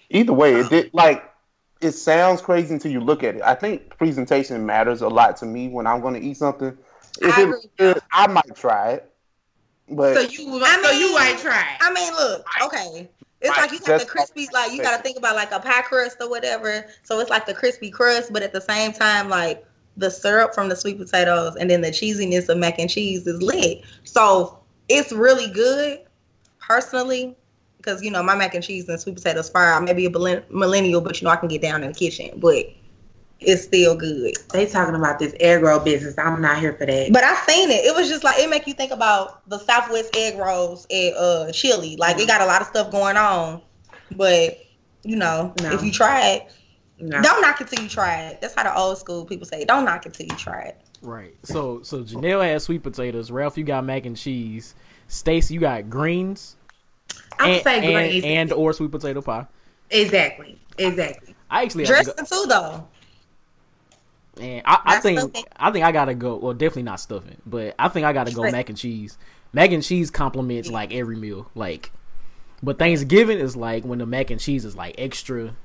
Either 0.10 0.34
way, 0.34 0.54
it 0.56 0.69
did 0.69 0.92
like 0.94 1.24
it 1.81 1.92
sounds 1.92 2.42
crazy 2.42 2.74
until 2.74 2.92
you 2.92 3.00
look 3.00 3.24
at 3.24 3.36
it. 3.36 3.42
I 3.42 3.56
think 3.56 3.98
presentation 3.98 4.66
matters 4.66 5.01
a 5.01 5.08
lot 5.10 5.38
to 5.38 5.46
me 5.46 5.68
when 5.68 5.88
I'm 5.88 6.01
going 6.01 6.13
to 6.13 6.19
eat 6.19 6.38
something. 6.38 6.78
If 7.22 7.38
I 7.38 7.42
it 7.42 7.44
agree. 7.46 7.60
was 7.80 8.01
I 8.12 8.28
might 8.28 8.56
try 8.56 8.92
it, 8.94 9.12
but 9.90 10.13
so 10.16 10.22
you, 10.22 10.62
I 10.63 10.81
so 10.84 10.92
you 10.92 11.13
might 11.13 11.38
try. 11.40 11.51
tried. 11.51 11.78
I 11.81 11.92
mean, 11.94 12.13
look, 12.13 12.46
okay. 12.66 13.10
It's 13.46 13.56
Right, 13.56 13.70
like 13.70 13.80
you 13.80 13.86
got 13.86 14.00
the 14.00 14.08
crispy, 14.08 14.48
like 14.52 14.72
you 14.72 14.82
got 14.82 14.98
to 14.98 15.04
think 15.04 15.20
about 15.20 15.36
like 15.36 15.52
a 15.52 15.60
pie 15.60 15.84
crust 15.84 16.18
or 16.20 16.28
whatever. 16.28 16.88
So 17.04 17.20
it's 17.20 17.30
like 17.30 17.46
the 17.46 17.54
crispy 17.54 17.92
crust, 17.92 18.34
but 18.34 18.42
at 18.42 18.54
the 18.54 18.62
same 18.62 18.92
time, 18.92 19.30
like 19.30 19.64
the 19.98 20.10
syrup 20.10 20.56
from 20.56 20.68
the 20.68 20.75
sweet 20.75 20.98
potatoes 20.98 21.56
and 21.56 21.70
then 21.70 21.82
the 21.82 21.90
cheesiness 21.90 22.50
of 22.50 22.58
mac 22.58 22.80
and 22.80 22.90
cheese 22.90 23.28
is 23.28 23.44
lit. 23.44 23.84
So 24.04 24.58
it's 24.90 25.12
really 25.12 25.48
good, 25.52 26.00
personally, 26.60 27.36
because 27.78 28.02
you 28.02 28.10
know 28.10 28.24
my 28.24 28.36
mac 28.36 28.56
and 28.56 28.64
cheese 28.64 28.90
and 28.90 29.00
sweet 29.00 29.16
potatoes 29.16 29.50
fire. 29.50 29.74
I 29.74 29.80
may 29.80 29.94
be 29.94 30.08
a 30.08 30.10
millennial, 30.50 31.02
but 31.02 31.22
you 31.22 31.25
know 31.25 31.32
I 31.32 31.36
can 31.36 31.48
get 31.48 31.62
down 31.62 31.84
in 31.84 31.90
the 31.90 31.96
kitchen, 31.96 32.40
but 32.40 32.66
it's 33.39 33.63
still 33.63 33.96
good. 33.96 34.34
They 34.54 34.65
talking 34.65 34.96
about 34.96 35.20
this 35.20 35.34
egg 35.39 35.62
roll 35.62 35.80
business. 35.80 36.18
I'm 36.18 36.42
not 36.42 36.60
here 36.60 36.74
for 36.74 36.86
that. 36.86 37.12
But 37.12 37.24
I 37.24 37.36
seen 37.46 37.70
it. 37.70 37.86
It 37.86 37.96
was 37.96 38.08
just 38.10 38.24
like 38.24 38.39
it 38.39 38.50
make 38.50 38.65
you 38.68 38.74
think 38.74 38.92
about 38.92 39.48
the 39.50 39.60
Southwest 39.60 40.15
egg 40.15 40.38
rolls 40.38 40.86
at 40.92 41.13
uh 41.15 41.51
Chili. 41.51 41.96
Like 41.98 42.18
it 42.20 42.27
got 42.27 42.42
a 42.42 42.46
lot 42.46 42.62
of 42.62 42.68
stuff 42.68 42.92
going 42.92 43.18
on, 43.18 43.62
but 44.15 44.60
you 45.04 45.15
know, 45.15 45.54
No. 45.62 45.72
if 45.74 45.84
you 45.84 45.92
try 45.92 46.30
it, 46.30 46.51
no. 47.00 47.22
don't 47.22 47.42
knock 47.42 47.62
it 47.62 47.68
till 47.68 47.84
you 47.84 47.89
try 47.89 48.22
it. 48.24 48.42
That's 48.42 48.56
how 48.56 48.63
the 48.63 48.75
old 48.75 48.98
school 48.98 49.25
people 49.25 49.46
say. 49.46 49.65
Don't 49.65 49.86
knock 49.86 50.06
it 50.06 50.13
till 50.13 50.25
you 50.25 50.36
try 50.36 50.62
it. 50.62 50.82
Right. 51.01 51.36
So 51.44 51.82
so 51.84 52.04
Jeanelle 52.04 52.44
has 52.44 52.63
sweet 52.63 52.84
potatoes. 52.84 53.30
Ralph, 53.32 53.58
you 53.58 53.63
got 53.63 53.84
mac 53.84 54.06
and 54.06 54.15
cheese. 54.18 54.74
Stacey, 55.08 55.54
you 55.54 55.60
got 55.60 55.89
greens. 55.89 56.56
I 57.38 57.50
would 57.51 57.63
say 57.63 57.94
greens. 57.94 58.24
and 58.25 58.51
or 58.54 58.74
sweet 58.74 58.92
potato 58.92 59.22
pie. 59.22 59.46
exactly, 59.92 60.58
exactly. 60.77 61.36
I 61.51 61.62
actually 61.63 61.86
have 61.86 61.98
to 62.00 62.04
Dressing 62.06 62.25
too 62.25 62.46
though. 62.48 62.88
And 64.39 64.62
I, 64.65 64.80
I 64.86 65.00
think 65.00 65.20
stuffing. 65.20 65.44
I 65.56 65.72
think 65.72 65.86
I 65.86 65.92
gotta 65.92 66.13
go. 66.13 66.36
Well, 66.38 66.54
definitely 66.54 66.84
not 66.84 67.00
stuffing, 67.00 67.38
but 67.46 67.75
I 67.80 67.88
think 67.89 68.06
I 68.06 68.13
gotta 68.13 68.32
go 68.32 68.44
mac 68.44 68.70
and 68.70 68.77
cheese. 68.77 69.18
Mac 69.54 69.72
and 69.72 69.84
cheese 69.84 70.12
complements 70.12 70.70
like 70.70 70.94
every 70.94 71.15
meal. 71.15 71.50
Like, 71.56 71.92
but 72.62 72.77
Thanksgiving 72.80 73.39
is 73.39 73.56
like 73.56 73.84
when 73.86 74.00
the 74.00 74.06
mac 74.06 74.30
and 74.32 74.39
cheese 74.39 74.65
is 74.65 74.75
like 74.75 74.96
extra 74.98 75.56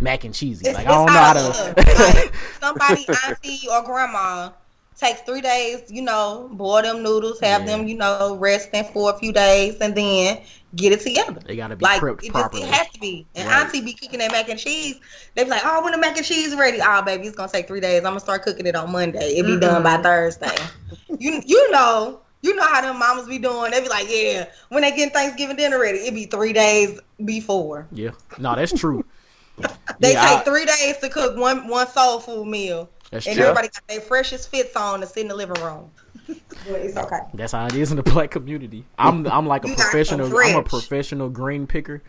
mac 0.00 0.24
and 0.24 0.34
cheesy. 0.34 0.72
Like 0.72 0.86
I 0.86 0.90
don't 0.90 1.06
know 1.06 1.12
how 1.12 1.32
to. 1.32 1.74
like 1.76 2.34
somebody, 2.60 3.06
auntie 3.26 3.66
or 3.70 3.82
grandma 3.82 4.50
takes 4.96 5.20
three 5.22 5.40
days, 5.40 5.82
you 5.90 6.02
know, 6.02 6.48
boil 6.52 6.82
them 6.82 7.02
noodles, 7.02 7.40
have 7.40 7.62
Yeah. 7.62 7.66
them, 7.76 7.86
you 7.88 7.96
know, 7.96 8.36
resting 8.36 8.84
for 8.84 9.10
a 9.14 9.18
few 9.18 9.32
days, 9.32 9.76
and 9.80 9.94
then 9.96 10.42
get 10.76 10.92
it 10.92 11.00
together. 11.00 11.40
they 11.46 11.56
gotta 11.56 11.76
be 11.76 11.84
Like 11.84 12.00
prepped 12.00 12.24
it, 12.24 12.32
just, 12.32 12.54
it 12.54 12.64
has 12.68 12.88
to 12.90 13.00
be. 13.00 13.26
And 13.34 13.48
Right. 13.48 13.64
Auntie 13.64 13.80
be 13.80 13.92
cooking 13.94 14.18
that 14.20 14.30
mac 14.32 14.48
and 14.48 14.58
cheese. 14.58 15.00
They 15.34 15.44
be 15.44 15.50
like, 15.50 15.62
"Oh, 15.64 15.82
when 15.82 15.92
the 15.92 15.98
mac 15.98 16.16
and 16.16 16.24
cheese 16.26 16.54
ready? 16.54 16.78
Oh, 16.82 17.02
baby, 17.02 17.26
it's 17.26 17.36
gonna 17.36 17.50
take 17.50 17.66
three 17.68 17.80
days. 17.80 17.98
I'm 17.98 18.04
gonna 18.10 18.20
start 18.20 18.42
cooking 18.42 18.66
it 18.66 18.74
on 18.76 18.90
Monday. 18.92 19.18
It 19.36 19.46
be 19.46 19.58
done 19.58 19.82
by 19.82 19.96
Thursday." 19.98 20.54
you 21.18 21.40
you 21.44 21.70
know 21.70 22.20
you 22.42 22.54
know 22.54 22.66
how 22.66 22.80
them 22.80 22.98
mamas 22.98 23.26
be 23.26 23.38
doing. 23.38 23.70
They 23.72 23.80
be 23.80 23.88
like, 23.88 24.06
"Yeah, 24.08 24.46
when 24.68 24.82
they 24.82 24.92
get 24.92 25.12
Thanksgiving 25.12 25.56
dinner 25.56 25.78
ready, 25.80 25.98
it 25.98 26.14
be 26.14 26.26
three 26.26 26.52
days 26.52 27.00
before." 27.24 27.86
Yeah, 27.92 28.10
no, 28.38 28.54
that's 28.54 28.72
true. 28.78 29.04
They 30.00 30.12
Yeah, 30.12 30.20
take 30.24 30.38
I- 30.38 30.42
three 30.44 30.64
days 30.66 30.98
to 30.98 31.08
cook 31.08 31.36
one 31.36 31.66
one 31.66 31.88
soul 31.88 32.20
food 32.20 32.46
meal, 32.46 32.88
That's 33.10 33.26
and 33.26 33.34
true. 33.34 33.44
everybody 33.44 33.68
got 33.68 33.82
their 33.88 34.00
freshest 34.00 34.50
fits 34.50 34.76
on 34.76 35.00
to 35.00 35.06
sit 35.06 35.22
in 35.22 35.28
the 35.28 35.34
living 35.34 35.60
room. 35.62 35.90
But 36.28 36.80
it's 36.80 36.96
okay. 36.96 37.18
That's 37.34 37.52
how 37.52 37.66
it 37.66 37.74
is 37.74 37.90
in 37.90 37.96
the 37.96 38.02
black 38.02 38.30
community. 38.30 38.84
I'm 38.98 39.26
I'm 39.26 39.46
like 39.46 39.64
a 39.64 39.68
You 39.68 39.74
professional. 39.74 40.26
I'm 40.38 40.56
a 40.56 40.62
professional 40.62 41.28
green 41.28 41.66
picker. 41.66 42.02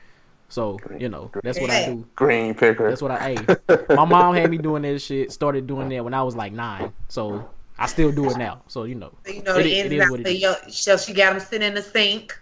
So 0.49 0.79
you 0.97 1.09
know 1.09 1.31
that's 1.43 1.59
what 1.59 1.69
I 1.69 1.85
do. 1.85 2.07
Green 2.15 2.53
picker. 2.55 2.89
That's 2.89 3.01
what 3.01 3.11
I 3.11 3.38
ate. 3.38 3.89
My 3.89 4.05
mom 4.05 4.35
had 4.35 4.49
me 4.49 4.57
doing 4.57 4.81
that 4.83 4.99
shit. 4.99 5.31
Started 5.31 5.67
doing 5.67 5.89
that 5.89 6.03
when 6.03 6.13
I 6.13 6.23
was 6.23 6.35
like 6.35 6.51
nine. 6.53 6.91
So 7.07 7.47
I 7.77 7.85
still 7.88 8.11
do 8.11 8.29
it 8.29 8.38
now. 8.38 8.61
So 8.67 8.83
you 8.83 8.95
know, 8.95 9.13
You 9.27 9.43
know, 9.43 9.55
It 9.57 9.63
the 9.63 9.71
is- 9.79 9.85
it 9.85 9.91
ins 9.93 10.09
what 10.09 10.19
outs. 10.21 10.29
it 10.29 10.35
of 10.35 10.41
your- 10.41 10.69
So 10.71 10.97
she 10.97 11.13
got 11.13 11.31
them 11.33 11.39
sitting 11.39 11.67
in 11.67 11.75
the 11.75 11.81
sink, 11.83 12.38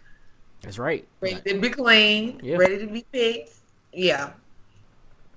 that's 0.61 0.79
right. 0.79 1.05
ready 1.21 1.41
to 1.47 1.59
be 1.59 1.69
clean, 1.69 2.39
Yeah. 2.43 2.55
ready 2.57 2.77
to 2.79 2.87
be 2.87 3.05
picked. 3.11 3.53
Yeah. 3.93 4.31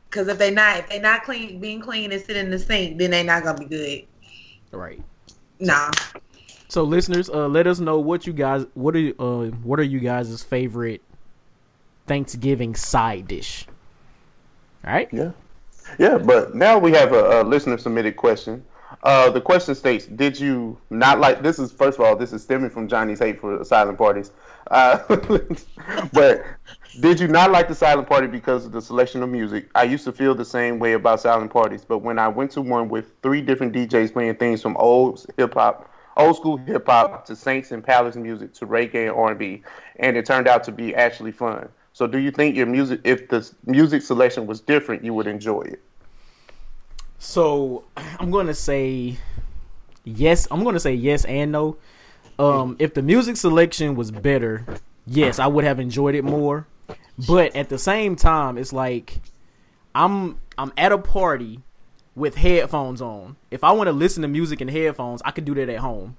Because 0.09 0.28
if 0.28 0.38
they 0.38 0.50
not 0.52 0.78
if 0.78 0.88
they 0.88 0.99
not 1.00 1.25
clean, 1.25 1.61
being 1.61 1.80
clean 1.80 2.12
and 2.12 2.23
sitting 2.23 2.44
in 2.47 2.50
the 2.50 2.59
sink, 2.59 2.99
then 2.99 3.11
they 3.11 3.23
not 3.25 3.42
gonna 3.44 3.59
be 3.59 3.64
good. 3.66 4.04
Right. 4.73 5.00
Nah. 5.59 5.90
So 6.71 6.85
listeners, 6.85 7.29
uh, 7.29 7.49
let 7.49 7.67
us 7.67 7.81
know 7.81 7.99
what 7.99 8.29
you 8.29 8.33
guys 8.33 8.65
what 8.75 8.95
are 8.95 9.12
uh 9.19 9.47
what 9.65 9.81
are 9.81 9.85
you 9.85 9.99
guys' 9.99 10.43
favorite 10.45 11.03
Thanksgiving 12.07 12.77
side 12.77 13.27
dish. 13.27 13.67
All 14.85 14.93
right. 14.93 15.09
Yeah. 15.12 15.33
Yeah, 15.99 16.19
but 16.19 16.55
now 16.55 16.79
we 16.79 16.93
have 16.93 17.12
a, 17.12 17.41
a 17.41 17.45
listener 17.45 17.77
submitted 17.77 18.17
question. 18.17 18.65
Uh, 19.03 19.31
the 19.31 19.41
question 19.41 19.75
states, 19.75 20.07
did 20.07 20.39
you 20.39 20.79
not 20.91 21.19
like, 21.19 21.43
this 21.43 21.59
is, 21.59 21.73
first 21.73 21.99
of 21.99 22.05
all, 22.05 22.15
this 22.15 22.33
is 22.33 22.43
stemming 22.43 22.71
from 22.71 22.87
Johnny's 22.87 23.19
hate 23.19 23.41
for 23.41 23.65
silent 23.65 23.99
parties. 23.99 24.31
Uh, 24.71 24.99
but 26.12 26.45
did 27.00 27.19
you 27.19 27.27
not 27.27 27.50
like 27.50 27.67
the 27.67 27.75
silent 27.75 28.09
party 28.09 28.27
because 28.27 28.67
of 28.67 28.73
the 28.73 28.83
selection 28.83 29.23
of 29.23 29.29
music? 29.31 29.69
I 29.75 29.85
used 29.85 30.05
to 30.05 30.12
feel 30.12 30.35
the 30.35 30.45
same 30.45 30.79
way 30.79 30.93
about 30.93 31.21
silent 31.21 31.50
parties, 31.50 31.85
but 31.85 31.99
when 31.99 32.19
I 32.19 32.29
went 32.29 32.53
to 32.53 32.61
one 32.61 32.89
with 32.89 33.12
three 33.23 33.41
different 33.41 33.73
DJs 33.73 34.12
playing 34.12 34.37
things 34.37 34.62
from 34.62 34.77
old 34.77 35.27
hip 35.37 35.55
hop, 35.55 35.89
old 36.21 36.37
school 36.37 36.57
hip 36.57 36.87
hop 36.87 37.25
to 37.27 37.37
Saints 37.37 37.73
and 37.73 37.85
Palace 37.85 38.17
music 38.17 38.55
to 38.55 38.67
reggae 38.67 39.09
and 39.09 39.17
R&B, 39.17 39.62
and 39.97 40.17
it 40.17 40.27
turned 40.27 40.49
out 40.49 40.65
to 40.65 40.73
be 40.73 40.95
actually 40.95 41.33
fun. 41.33 41.69
So 41.93 42.07
do 42.07 42.19
you 42.19 42.31
think 42.31 42.57
your 42.57 42.67
music, 42.67 43.00
if 43.05 43.29
the 43.29 43.50
music 43.67 44.03
selection 44.03 44.47
was 44.47 44.61
different, 44.61 45.05
you 45.05 45.12
would 45.15 45.27
enjoy 45.27 45.62
it? 45.62 45.83
So 47.19 47.85
I'm 48.19 48.31
gonna 48.31 48.55
say 48.55 49.19
yes. 50.05 50.49
I'm 50.50 50.65
gonna 50.65 50.81
say 50.81 50.95
yes 50.95 51.25
and 51.27 51.53
no. 51.53 51.77
Um, 52.39 52.77
if 52.79 52.95
the 52.95 53.03
music 53.03 53.37
selection 53.37 53.95
was 53.95 54.11
better, 54.11 54.65
yes, 55.07 55.39
I 55.39 55.47
would 55.47 55.65
have 55.65 55.79
enjoyed 55.79 56.15
it 56.15 56.25
more. 56.25 56.67
But 57.29 57.55
at 57.55 57.69
the 57.69 57.79
same 57.79 58.17
time, 58.17 58.57
it's 58.57 58.73
like 58.73 59.21
I'm 59.95 60.39
I'm 60.57 60.73
at 60.79 60.93
a 60.93 60.99
party 60.99 61.61
with 62.14 62.37
headphones 62.37 63.00
on. 63.00 63.37
If 63.50 63.64
I 63.64 63.73
want 63.73 63.88
to 63.88 63.93
listen 63.93 64.23
to 64.23 64.29
music 64.29 64.61
in 64.61 64.69
headphones, 64.69 65.23
I 65.25 65.31
could 65.31 65.45
do 65.45 65.55
that 65.55 65.69
at 65.69 65.79
home. 65.79 66.17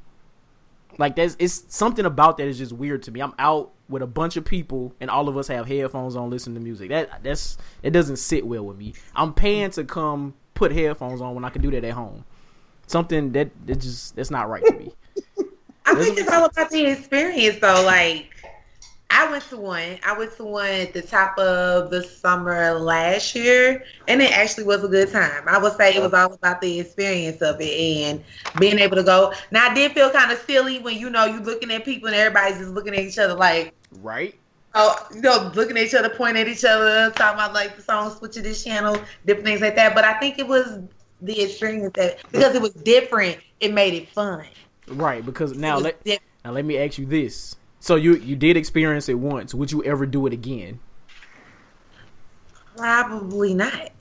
Like 0.98 1.16
that's 1.16 1.36
it's 1.40 1.64
something 1.70 2.06
about 2.06 2.38
that 2.38 2.48
is 2.48 2.58
just 2.58 2.74
weird 2.74 3.04
to 3.04 3.12
me. 3.12 3.22
I'm 3.22 3.34
out 3.40 3.72
with 3.90 4.02
a 4.02 4.08
bunch 4.08 4.38
of 4.38 4.46
people 4.46 4.94
and 5.00 5.10
all 5.10 5.28
of 5.30 5.38
us 5.38 5.48
have 5.48 5.68
headphones 5.68 6.16
on 6.16 6.30
listening 6.30 6.56
to 6.56 6.62
music. 6.62 6.90
That 6.90 7.24
that's 7.24 7.58
it 7.82 7.92
doesn't 7.92 8.18
sit 8.18 8.46
well 8.46 8.66
with 8.66 8.78
me. 8.78 8.94
I'm 9.16 9.34
paying 9.34 9.72
to 9.72 9.84
come 9.84 10.34
put 10.54 10.72
headphones 10.72 11.22
on 11.22 11.34
when 11.34 11.46
I 11.46 11.50
can 11.50 11.62
do 11.62 11.72
that 11.72 11.84
at 11.84 11.94
home. 11.94 12.26
Something 12.88 13.32
that 13.32 13.52
that 13.66 13.80
just 13.80 14.16
that's 14.16 14.32
not 14.32 14.50
right 14.50 14.64
to 14.66 14.74
me. 14.74 14.94
I 15.86 15.96
think 15.96 16.18
it's 16.18 16.32
all 16.32 16.46
about 16.46 16.70
the 16.70 16.86
experience, 16.86 17.60
though. 17.60 17.84
Like, 17.86 18.31
I 19.14 19.30
went 19.30 19.44
to 19.50 19.58
one. 19.58 20.00
I 20.06 20.18
went 20.18 20.36
to 20.38 20.46
one 20.46 20.70
at 20.70 20.94
the 20.94 21.02
top 21.02 21.38
of 21.38 21.92
the 21.92 22.02
summer 22.02 22.72
last 22.74 23.36
year, 23.36 23.84
and 24.08 24.22
it 24.22 24.32
actually 24.32 24.64
was 24.64 24.84
a 24.84 24.88
good 24.88 25.12
time. 25.12 25.44
I 25.48 25.58
would 25.58 25.74
say 25.74 25.96
it 25.96 26.02
was 26.02 26.14
all 26.14 26.34
about 26.34 26.62
the 26.62 26.80
experience 26.80 27.42
of 27.42 27.60
it 27.60 27.78
and 27.78 28.24
being 28.58 28.80
able 28.80 28.96
to 28.96 29.04
go. 29.04 29.34
Now, 29.52 29.70
I 29.70 29.74
did 29.74 29.92
feel 29.92 30.10
kind 30.12 30.32
of 30.32 30.38
silly 30.40 30.80
when 30.80 30.98
you 30.98 31.10
know 31.10 31.26
you're 31.26 31.42
looking 31.42 31.72
at 31.72 31.84
people 31.84 32.08
and 32.08 32.16
everybody's 32.16 32.60
just 32.60 32.72
looking 32.72 32.94
at 32.94 33.02
each 33.02 33.18
other 33.20 33.34
like, 33.34 33.74
Right? 34.02 34.34
oh, 34.76 35.08
you 35.14 35.22
know, 35.22 35.52
looking 35.56 35.78
at 35.78 35.84
each 35.84 35.94
other, 35.94 36.10
pointing 36.10 36.42
at 36.42 36.48
each 36.48 36.64
other, 36.64 37.12
talking 37.12 37.36
about 37.36 37.54
like 37.54 37.76
the 37.76 37.82
song 37.82 38.12
switch 38.12 38.34
to 38.34 38.42
this 38.42 38.64
channel, 38.64 38.98
different 39.26 39.46
things 39.46 39.62
like 39.62 39.76
that. 39.76 39.94
But 39.94 40.06
I 40.06 40.14
think 40.20 40.40
it 40.40 40.48
was 40.48 40.80
the 41.22 41.42
experience 41.42 41.94
that 41.96 42.20
because 42.32 42.56
it 42.56 42.62
was 42.62 42.72
different, 42.72 43.38
it 43.60 43.74
made 43.74 43.94
it 43.94 44.08
fun. 44.10 44.46
Right, 44.88 45.26
because 45.26 45.58
now 45.58 45.78
let 45.80 46.04
now 46.06 46.52
let 46.52 46.66
me 46.66 46.78
ask 46.78 46.98
you 46.98 47.06
this. 47.06 47.56
So 47.82 47.96
you 47.98 48.16
you 48.16 48.38
did 48.38 48.56
experience 48.58 49.10
it 49.10 49.16
once. 49.20 49.54
Would 49.54 49.74
you 49.74 49.84
ever 49.84 50.06
do 50.06 50.26
it 50.28 50.34
again? 50.34 50.80
Probably 52.78 53.54
not. 53.54 53.92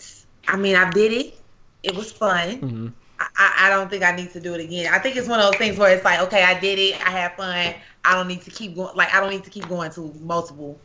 I 0.49 0.57
mean, 0.57 0.77
I 0.77 0.91
did 0.91 1.13
it. 1.13 1.35
It 1.83 1.97
was 1.97 2.13
fun. 2.13 2.61
hmm 2.61 2.89
I, 3.21 3.27
I 3.39 3.67
I 3.67 3.71
don't 3.71 3.91
think 3.91 4.05
I 4.05 4.13
need 4.13 4.33
to 4.33 4.41
do 4.41 4.55
it 4.55 4.61
again. 4.61 4.93
I 4.93 4.99
think 4.99 5.17
it's 5.17 5.29
one 5.29 5.41
of 5.41 5.47
those 5.47 5.57
things 5.59 5.79
where 5.79 5.95
it's 5.95 6.05
like, 6.05 6.21
okay, 6.23 6.45
I 6.45 6.61
did 6.61 6.79
it. 6.79 6.95
I 7.07 7.11
had 7.11 7.37
fun. 7.37 7.75
I 8.05 8.15
don't 8.15 8.29
need 8.29 8.43
to 8.43 8.51
keep 8.51 8.77
going. 8.77 8.97
Like, 8.97 9.15
I 9.15 9.21
don't 9.21 9.31
need 9.31 9.45
to 9.45 9.51
keep 9.51 9.69
going 9.69 9.93
to 9.93 10.15
multiple, 10.21 10.83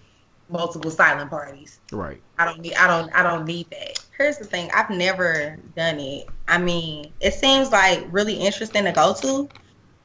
multiple 0.49 0.91
silent 0.91 1.31
parties. 1.31 1.81
Right. 1.91 2.21
I 2.37 2.45
don't 2.45 2.61
need. 2.61 2.75
I 2.75 2.87
don't. 2.87 3.13
I 3.15 3.23
don't 3.23 3.45
need 3.45 3.69
that. 3.71 4.05
Here's 4.17 4.37
the 4.39 4.45
thing: 4.45 4.71
I've 4.73 4.89
never 4.91 5.57
done 5.75 5.99
it. 5.99 6.27
I 6.47 6.59
mean, 6.59 7.13
it 7.21 7.33
seems 7.33 7.71
like 7.71 8.05
really 8.11 8.35
interesting 8.35 8.85
to 8.85 8.93
go 8.93 9.15
to, 9.21 9.49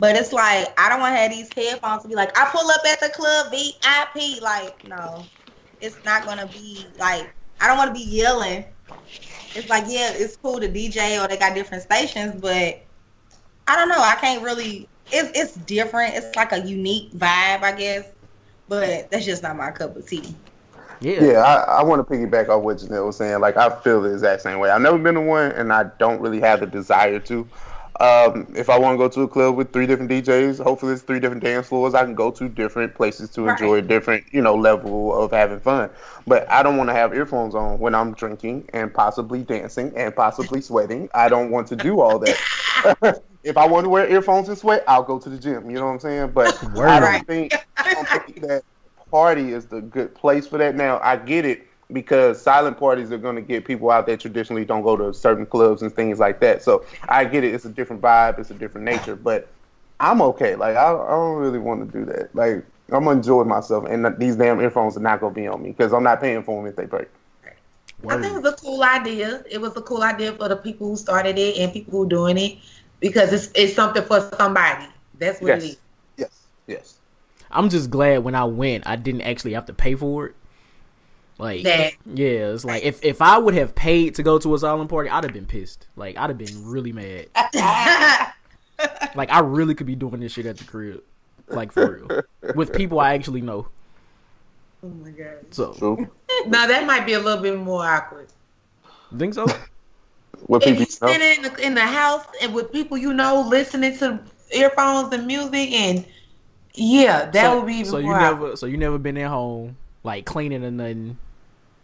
but 0.01 0.17
it's 0.17 0.33
like 0.33 0.69
I 0.81 0.89
don't 0.89 1.01
want 1.01 1.15
to 1.15 1.19
have 1.19 1.31
these 1.31 1.53
headphones 1.55 2.03
to 2.03 2.09
be 2.09 2.15
like 2.15 2.37
I 2.37 2.51
pull 2.51 2.69
up 2.71 2.81
at 2.91 3.01
the 3.01 3.11
club 3.11 3.53
VIP. 3.53 4.43
Like, 4.43 4.83
no, 4.89 5.25
it's 5.81 6.03
not 6.05 6.25
gonna 6.25 6.47
be 6.47 6.87
like 6.99 7.33
I 7.61 7.69
don't 7.69 7.77
want 7.77 7.95
to 7.95 7.95
be 7.95 8.05
yelling. 8.05 8.65
It's 9.55 9.69
like 9.69 9.85
yeah, 9.87 10.13
it's 10.15 10.37
cool 10.37 10.59
to 10.59 10.69
DJ 10.69 11.23
or 11.23 11.29
they 11.29 11.37
got 11.37 11.55
different 11.55 11.83
stations, 11.83 12.41
but 12.41 12.83
I 13.69 13.77
don't 13.77 13.89
know. 13.89 14.01
I 14.01 14.17
can't 14.21 14.43
really. 14.43 14.89
It's 15.13 15.39
it's 15.39 15.55
different. 15.67 16.15
It's 16.15 16.35
like 16.35 16.53
a 16.53 16.61
unique 16.67 17.13
vibe, 17.13 17.63
I 17.63 17.73
guess. 17.77 18.07
But 18.69 19.11
that's 19.11 19.27
just 19.27 19.43
not 19.43 19.57
my 19.57 19.71
cup 19.71 19.97
of 19.97 20.09
tea. 20.09 20.35
Yeah. 21.01 21.25
Yeah, 21.25 21.39
I, 21.41 21.81
I 21.81 21.83
want 21.83 22.07
to 22.07 22.15
piggyback 22.15 22.49
off 22.49 22.63
what 22.63 22.77
Jeanelle 22.77 23.07
was 23.07 23.17
saying. 23.17 23.41
Like, 23.41 23.57
I 23.57 23.71
feel 23.81 24.03
the 24.03 24.13
exact 24.13 24.43
same 24.43 24.59
way. 24.59 24.71
I've 24.71 24.83
never 24.83 24.99
been 24.99 25.15
to 25.15 25.21
one, 25.21 25.51
and 25.53 25.73
I 25.73 25.85
don't 25.99 26.21
really 26.21 26.41
have 26.41 26.61
the 26.61 26.67
desire 26.67 27.19
to. 27.21 27.49
Um, 28.01 28.47
if 28.57 28.71
I 28.71 28.79
want 28.79 28.95
to 28.95 28.99
go 28.99 29.09
to 29.11 29.23
a 29.23 29.29
club 29.29 29.57
with 29.57 29.73
three 29.73 29.87
different 29.87 30.11
DJs, 30.11 30.63
hopefully 30.63 30.95
it's 30.95 31.03
three 31.03 31.21
different 31.21 31.45
dance 31.45 31.69
floors. 31.69 31.95
I 31.95 32.03
can 32.05 32.15
go 32.15 32.31
to 32.33 32.49
different 32.49 32.95
places 32.95 33.31
to 33.33 33.47
enjoy 33.47 33.77
a 33.77 33.83
different, 33.83 34.25
you 34.33 34.41
know, 34.41 34.57
level 34.57 35.15
of 35.23 35.33
having 35.33 35.61
fun. 35.61 35.91
But 36.27 36.51
I 36.51 36.63
don't 36.63 36.79
want 36.79 36.89
to 36.91 36.95
have 36.95 37.15
earphones 37.15 37.55
on 37.55 37.79
when 37.79 37.95
I'm 37.95 38.15
drinking 38.15 38.71
and 38.73 38.93
possibly 38.95 39.43
dancing 39.45 39.93
and 39.97 40.17
possibly 40.17 40.63
sweating. 40.63 41.11
I 41.15 41.29
don't 41.29 41.51
want 41.51 41.69
to 41.69 41.77
do 41.77 42.01
all 42.01 42.19
that. 42.21 42.43
if 43.45 43.57
I 43.59 43.67
want 43.67 43.85
to 43.85 43.91
wear 43.91 44.09
earphones 44.11 44.49
and 44.49 44.57
sweat, 44.59 44.85
I'll 44.89 45.03
go 45.03 45.19
to 45.19 45.29
the 45.29 45.39
gym. 45.39 45.71
You 45.71 45.79
know 45.79 45.87
what 45.87 45.93
I'm 45.93 46.01
saying? 46.01 46.33
But 46.33 46.59
I 46.87 47.01
don't 47.01 47.21
Right. 47.21 47.27
think 47.27 47.53
I 47.77 47.85
don't 47.95 48.11
think 48.11 48.41
that 48.43 48.63
party 49.11 49.53
is 49.53 49.67
the 49.67 49.83
good 49.83 50.15
place 50.15 50.47
for 50.47 50.59
that. 50.59 50.75
Now 50.77 51.01
I 51.03 51.17
get 51.17 51.45
it 51.45 51.67
because 51.93 52.41
silent 52.41 52.79
parties 52.79 53.13
are 53.13 53.19
going 53.19 53.37
to 53.37 53.43
get 53.43 53.65
people 53.65 53.91
out 53.91 54.07
that 54.07 54.21
traditionally 54.21 54.65
don't 54.65 54.83
go 54.83 54.97
to 54.97 55.13
certain 55.15 55.47
clubs 55.47 55.83
and 55.83 55.95
things 55.95 56.19
like 56.19 56.41
that. 56.41 56.63
So 56.63 56.85
I 57.09 57.25
get 57.25 57.45
it. 57.45 57.55
It's 57.55 57.65
a 57.65 57.71
different 57.71 58.03
vibe. 58.03 58.39
It's 58.39 58.51
a 58.51 58.55
different 58.55 58.85
nature. 58.85 59.17
But 59.17 59.49
I'm 59.99 60.23
okay. 60.23 60.55
Like 60.57 60.77
I, 60.77 60.93
I 60.93 61.11
don't 61.11 61.39
really 61.39 61.59
want 61.59 61.91
to 61.91 61.99
do 61.99 62.05
that. 62.07 62.35
Like 62.35 62.65
I'm 62.93 63.05
gonna 63.05 63.13
enjoy 63.13 63.45
myself, 63.45 63.87
and 63.89 64.07
these 64.19 64.37
damn 64.37 64.61
earphones 64.61 64.97
are 64.97 65.01
not 65.01 65.21
gonna 65.21 65.35
be 65.35 65.47
on 65.47 65.63
me 65.63 65.71
because 65.71 65.93
I'm 65.93 66.03
not 66.03 66.21
paying 66.21 66.43
for 66.43 66.61
them 66.61 66.71
if 66.71 66.77
they 66.77 66.87
break. 66.87 67.09
I 68.09 68.17
think 68.17 68.39
it's 68.39 68.49
a 68.49 68.65
cool 68.65 68.83
idea. 68.83 69.45
It 69.51 69.61
was 69.61 69.77
a 69.77 69.83
cool 69.83 70.03
idea 70.03 70.33
for 70.33 70.49
the 70.49 70.57
people 70.57 70.89
who 70.89 70.97
started 70.97 71.39
it 71.39 71.59
and 71.59 71.73
people 71.73 71.93
who 71.93 72.05
are 72.05 72.09
doing 72.09 72.39
it 72.39 72.59
because 72.99 73.33
it's 73.33 73.51
it's 73.55 73.75
something 73.75 74.03
for 74.03 74.21
somebody. 74.39 74.87
That's 75.19 75.41
what 75.41 75.51
it 75.53 75.63
Yes, 75.63 75.65
is. 75.65 75.77
yes, 76.17 76.47
yes. 76.67 76.95
I'm 77.51 77.69
just 77.69 77.91
glad 77.91 78.25
when 78.25 78.35
I 78.35 78.45
went, 78.45 78.87
I 78.87 78.97
didn't 78.97 79.23
actually 79.23 79.53
have 79.53 79.67
to 79.67 79.75
pay 79.75 79.95
for 79.95 80.27
it. 80.27 80.35
Like, 81.41 81.63
That- 81.65 81.93
yeah, 82.07 82.53
it's 82.53 82.65
like 82.65 82.83
if 82.83 83.03
if 83.05 83.21
I 83.23 83.39
would 83.39 83.55
have 83.55 83.75
paid 83.75 84.15
to 84.17 84.23
go 84.23 84.39
to 84.39 84.55
a 84.55 84.59
silent 84.59 84.91
party, 84.91 85.09
I'd 85.11 85.25
have 85.25 85.33
been 85.33 85.47
pissed. 85.47 85.87
Like, 85.97 86.17
I'd 86.17 86.31
have 86.31 86.39
been 86.39 86.65
really 86.67 86.93
mad. 86.93 87.27
Like, 89.15 89.31
I 89.31 89.41
really 89.41 89.75
could 89.75 89.87
be 89.87 89.95
doing 89.95 90.21
this 90.21 90.33
shit 90.33 90.47
at 90.47 90.57
the 90.57 90.65
crib, 90.65 91.03
like 91.49 91.71
for 91.73 92.07
real, 92.09 92.55
with 92.55 92.73
people 92.73 92.99
I 93.01 93.13
actually 93.15 93.43
know. 93.43 93.69
oh 94.83 94.89
my 94.89 95.11
god. 95.11 95.37
So, 95.51 95.75
True. 95.75 96.09
Now 96.47 96.67
that 96.67 96.87
might 96.87 97.05
be 97.05 97.13
a 97.15 97.21
little 97.21 97.43
bit 97.43 97.59
more 97.59 97.85
awkward. 97.85 98.29
think 99.19 99.35
so? 99.35 99.47
What 100.47 100.63
If 100.63 100.79
people 100.79 100.83
you 100.83 100.87
know? 101.03 101.13
sitting 101.13 101.45
in 101.45 101.53
the, 101.53 101.67
in 101.67 101.75
the 101.75 101.85
house 101.85 102.25
and 102.41 102.55
with 102.55 102.73
people 102.73 102.97
you 102.97 103.13
know 103.13 103.45
listening 103.47 103.99
to 103.99 104.21
earphones 104.53 105.13
and 105.13 105.27
music 105.27 105.73
and 105.73 106.07
yeah, 106.75 107.29
that 107.31 107.35
so, 107.35 107.59
would 107.59 107.67
be 107.67 107.75
even 107.75 107.91
so 107.91 107.99
you 107.99 108.05
more 108.07 108.15
awkward. 108.15 108.41
never 108.45 108.57
so 108.57 108.65
you 108.67 108.79
never 108.79 108.97
been 108.97 109.19
at 109.19 109.29
home 109.29 109.77
like 110.05 110.25
cleaning 110.25 110.65
or 110.65 110.71
nothing, 110.71 111.19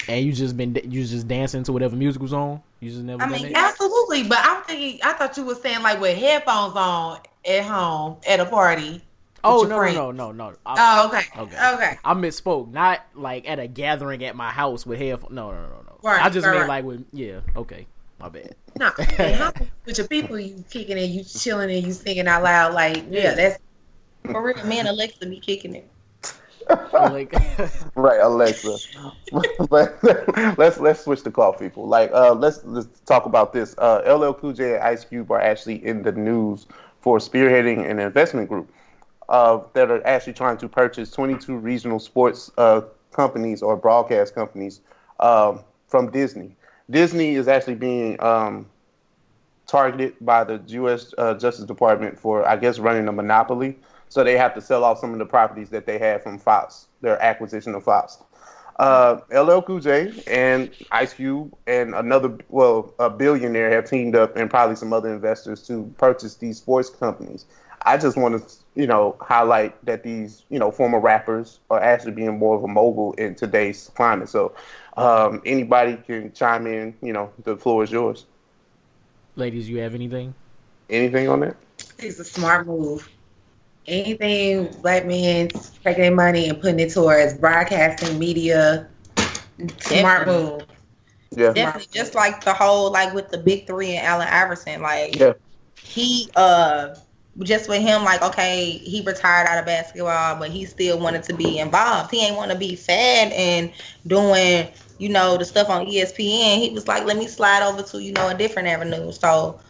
and 0.08 0.24
you 0.24 0.32
just 0.32 0.56
been 0.56 0.74
you 0.84 1.04
just 1.04 1.28
dancing 1.28 1.62
to 1.64 1.72
whatever 1.72 1.96
music 1.96 2.22
was 2.22 2.32
on. 2.32 2.62
You 2.80 2.90
just 2.90 3.02
never. 3.02 3.22
I 3.22 3.28
mean, 3.28 3.52
that? 3.52 3.70
Absolutely, 3.72 4.24
but 4.24 4.38
I'm 4.40 4.62
thinking. 4.64 5.00
I 5.02 5.12
thought 5.14 5.36
you 5.36 5.44
were 5.44 5.54
saying 5.54 5.82
like 5.82 6.00
with 6.00 6.16
headphones 6.16 6.76
on 6.76 7.20
at 7.46 7.64
home 7.64 8.18
at 8.28 8.40
a 8.40 8.46
party. 8.46 9.02
Oh 9.44 9.62
no, 9.62 9.80
no, 9.80 10.10
no, 10.10 10.10
no, 10.10 10.32
no. 10.32 10.56
I, 10.66 10.74
Oh, 10.78 11.08
okay. 11.08 11.22
Okay. 11.38 11.74
Okay. 11.74 11.98
I 12.04 12.14
misspoke. 12.14 12.72
Not 12.72 13.04
like 13.14 13.48
at 13.48 13.58
a 13.58 13.66
gathering 13.66 14.24
at 14.24 14.34
my 14.34 14.50
house 14.50 14.84
with 14.84 14.98
headphones. 14.98 15.32
No, 15.32 15.50
no, 15.50 15.62
no, 15.62 15.82
no. 15.86 15.98
Right, 16.02 16.24
I 16.24 16.28
just 16.28 16.46
right, 16.46 16.52
meant 16.52 16.68
right. 16.68 16.84
like 16.84 16.84
with 16.84 17.04
yeah. 17.12 17.40
Okay, 17.54 17.86
my 18.18 18.28
bad. 18.28 18.54
No, 18.78 18.92
with 19.86 19.98
your 19.98 20.08
people, 20.08 20.38
you 20.38 20.64
kicking 20.70 20.98
and 20.98 21.08
you 21.08 21.24
chilling 21.24 21.70
and 21.70 21.86
you 21.86 21.92
singing 21.92 22.26
out 22.26 22.42
loud. 22.42 22.74
Like, 22.74 23.04
yeah, 23.08 23.34
that's 23.34 23.58
For 24.24 24.42
real, 24.42 24.64
Man, 24.66 24.86
Alexa 24.86 25.26
be 25.26 25.40
kicking 25.40 25.74
it. 25.74 25.88
Like 26.92 27.34
Right, 27.94 28.20
Alexa. 28.20 28.78
but 29.70 29.98
let's 30.58 30.78
let's 30.78 31.00
switch 31.04 31.22
the 31.22 31.30
call, 31.30 31.52
people. 31.52 31.86
Like, 31.86 32.10
uh, 32.12 32.34
let's 32.34 32.64
let's 32.64 33.00
talk 33.00 33.26
about 33.26 33.52
this. 33.52 33.74
Uh, 33.78 34.02
LL 34.06 34.32
Cool 34.34 34.52
J 34.52 34.74
and 34.74 34.82
Ice 34.84 35.04
Cube 35.04 35.30
are 35.30 35.40
actually 35.40 35.84
in 35.84 36.02
the 36.02 36.12
news 36.12 36.66
for 37.00 37.18
spearheading 37.18 37.88
an 37.88 37.98
investment 37.98 38.48
group 38.48 38.70
uh, 39.28 39.60
that 39.74 39.90
are 39.90 40.04
actually 40.06 40.32
trying 40.34 40.58
to 40.58 40.68
purchase 40.68 41.10
22 41.10 41.56
regional 41.56 41.98
sports 41.98 42.50
uh, 42.58 42.82
companies 43.12 43.62
or 43.62 43.76
broadcast 43.76 44.34
companies 44.34 44.80
um, 45.20 45.60
from 45.88 46.10
Disney. 46.10 46.56
Disney 46.90 47.34
is 47.34 47.48
actually 47.48 47.74
being 47.76 48.20
um, 48.22 48.66
targeted 49.66 50.14
by 50.20 50.44
the 50.44 50.62
U.S. 50.68 51.12
Uh, 51.18 51.34
Justice 51.34 51.64
Department 51.64 52.18
for, 52.18 52.46
I 52.46 52.56
guess, 52.56 52.78
running 52.78 53.08
a 53.08 53.12
monopoly. 53.12 53.76
So 54.08 54.24
they 54.24 54.36
have 54.36 54.54
to 54.54 54.60
sell 54.60 54.84
off 54.84 54.98
some 54.98 55.12
of 55.12 55.18
the 55.18 55.26
properties 55.26 55.70
that 55.70 55.86
they 55.86 55.98
had 55.98 56.22
from 56.22 56.38
Fox, 56.38 56.86
their 57.00 57.20
acquisition 57.22 57.74
of 57.74 57.84
Fox. 57.84 58.18
Uh, 58.78 59.20
LL 59.32 59.62
Cool 59.62 59.80
J 59.80 60.12
and 60.26 60.70
Ice 60.92 61.14
Cube 61.14 61.56
and 61.66 61.94
another, 61.94 62.36
well, 62.50 62.92
a 62.98 63.08
billionaire 63.08 63.70
have 63.70 63.88
teamed 63.88 64.14
up 64.14 64.36
and 64.36 64.50
probably 64.50 64.76
some 64.76 64.92
other 64.92 65.12
investors 65.12 65.66
to 65.66 65.92
purchase 65.96 66.34
these 66.36 66.58
sports 66.58 66.90
companies. 66.90 67.46
I 67.82 67.96
just 67.96 68.18
want 68.18 68.36
to, 68.36 68.56
you 68.74 68.86
know, 68.86 69.16
highlight 69.20 69.82
that 69.86 70.02
these, 70.02 70.42
you 70.50 70.58
know, 70.58 70.70
former 70.70 70.98
rappers 70.98 71.60
are 71.70 71.80
actually 71.80 72.12
being 72.12 72.38
more 72.38 72.56
of 72.56 72.64
a 72.64 72.68
mogul 72.68 73.12
in 73.14 73.34
today's 73.34 73.90
climate. 73.94 74.28
So 74.28 74.54
um, 74.96 75.40
anybody 75.46 75.96
can 75.96 76.32
chime 76.32 76.66
in. 76.66 76.94
You 77.00 77.12
know, 77.12 77.32
the 77.44 77.56
floor 77.56 77.84
is 77.84 77.90
yours. 77.90 78.26
ladies, 79.36 79.68
you 79.68 79.78
have 79.78 79.94
anything? 79.94 80.34
Anything 80.90 81.28
on 81.28 81.40
that? 81.40 81.56
it's 81.98 82.18
a 82.18 82.24
smart 82.24 82.66
move. 82.66 83.08
Anything 83.86 84.68
black 84.82 85.06
men 85.06 85.48
taking 85.84 86.02
their 86.02 86.14
money 86.14 86.48
and 86.48 86.60
putting 86.60 86.80
it 86.80 86.92
towards 86.92 87.34
broadcasting 87.38 88.18
media, 88.18 88.88
smart 89.80 90.26
move. 90.26 90.64
Yeah. 91.36 91.52
Definitely, 91.54 91.88
just 91.92 92.14
like 92.14 92.44
the 92.44 92.52
whole 92.54 92.90
like 92.92 93.14
with 93.14 93.30
the 93.30 93.38
big 93.38 93.66
three 93.66 93.90
and 93.96 94.06
Allen 94.06 94.28
Iverson, 94.30 94.82
like 94.82 95.14
Yeah. 95.20 95.34
he 95.82 96.30
uh 96.36 96.94
just 97.42 97.68
with 97.68 97.82
him, 97.82 98.04
like 98.04 98.22
okay, 98.22 98.70
he 98.70 99.02
retired 99.04 99.46
out 99.48 99.58
of 99.58 99.66
basketball, 99.66 100.38
but 100.38 100.50
he 100.50 100.64
still 100.64 100.98
wanted 100.98 101.22
to 101.24 101.34
be 101.34 101.58
involved. 101.58 102.10
He 102.10 102.24
ain't 102.24 102.36
want 102.36 102.50
to 102.52 102.58
be 102.58 102.74
fed 102.76 103.32
and 103.32 103.72
doing 104.06 104.68
you 104.98 105.08
know 105.08 105.36
the 105.36 105.44
stuff 105.44 105.68
on 105.70 105.86
ESPN. 105.86 106.58
He 106.58 106.70
was 106.70 106.86
like, 106.88 107.04
let 107.04 107.16
me 107.16 107.26
slide 107.26 107.62
over 107.62 107.82
to 107.82 108.02
you 108.02 108.12
know 108.12 108.28
a 108.28 108.34
different 108.34 108.68
avenue. 108.68 109.12
So 109.12 109.60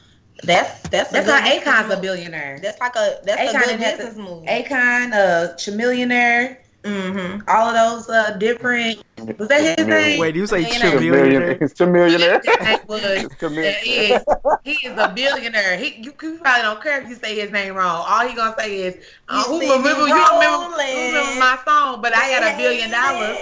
that's 0.43 0.89
that's 0.91 1.11
That's 1.11 1.27
good 1.27 1.41
how 1.67 1.83
Akon's 1.83 1.93
a 1.93 2.01
billionaire. 2.01 2.59
That's 2.63 2.79
like 2.81 2.95
a 2.97 3.19
that's 3.25 3.53
Akon 3.53 3.63
a 3.65 3.67
good 3.69 3.79
business 3.79 4.15
to- 4.15 4.21
move. 4.21 4.45
Akon, 4.45 5.13
uh, 5.13 5.55
Chamillionaire, 5.57 6.59
mm-hmm. 6.85 7.41
all 7.49 7.69
of 7.69 7.75
those 7.75 8.09
uh, 8.15 8.37
different. 8.39 9.03
Was 9.39 9.49
that 9.49 9.79
his 9.79 9.87
name? 9.87 10.21
Wait, 10.21 10.37
you 10.37 10.47
say 10.47 10.61
Millionaire. 10.63 11.55
trillionaire? 11.57 11.63
It's 11.63 11.81
a 11.81 11.87
millionaire. 11.87 12.41
His 12.45 12.61
name 12.61 12.79
was. 12.87 13.03
It's 13.03 13.43
a 13.43 13.49
He 13.49 13.55
millionaire. 13.57 14.17
is, 14.19 14.23
he 14.65 14.87
is 14.87 14.99
a 14.99 15.09
billionaire. 15.09 15.77
He, 15.79 15.95
you, 16.03 16.13
you 16.23 16.39
probably 16.39 16.63
don't 16.63 16.83
care 16.83 17.01
if 17.03 17.09
you 17.09 17.15
say 17.15 17.35
his 17.35 17.51
name 17.51 17.75
wrong. 17.75 18.05
All 18.07 18.29
he 18.29 18.35
gonna 18.35 18.55
say 18.59 18.77
is, 18.83 19.05
uh, 19.29 19.43
You 19.49 19.55
"Who 19.55 19.61
remember? 19.61 19.89
You 19.89 20.05
remember, 20.05 20.47
rolling. 20.47 20.87
who 20.87 21.07
remember 21.17 21.41
my 21.41 21.59
song?" 21.65 22.03
But 22.03 22.15
I 22.15 22.31
got 22.39 22.55
a 22.55 22.57
billion 22.59 22.91
dollars. 22.91 23.39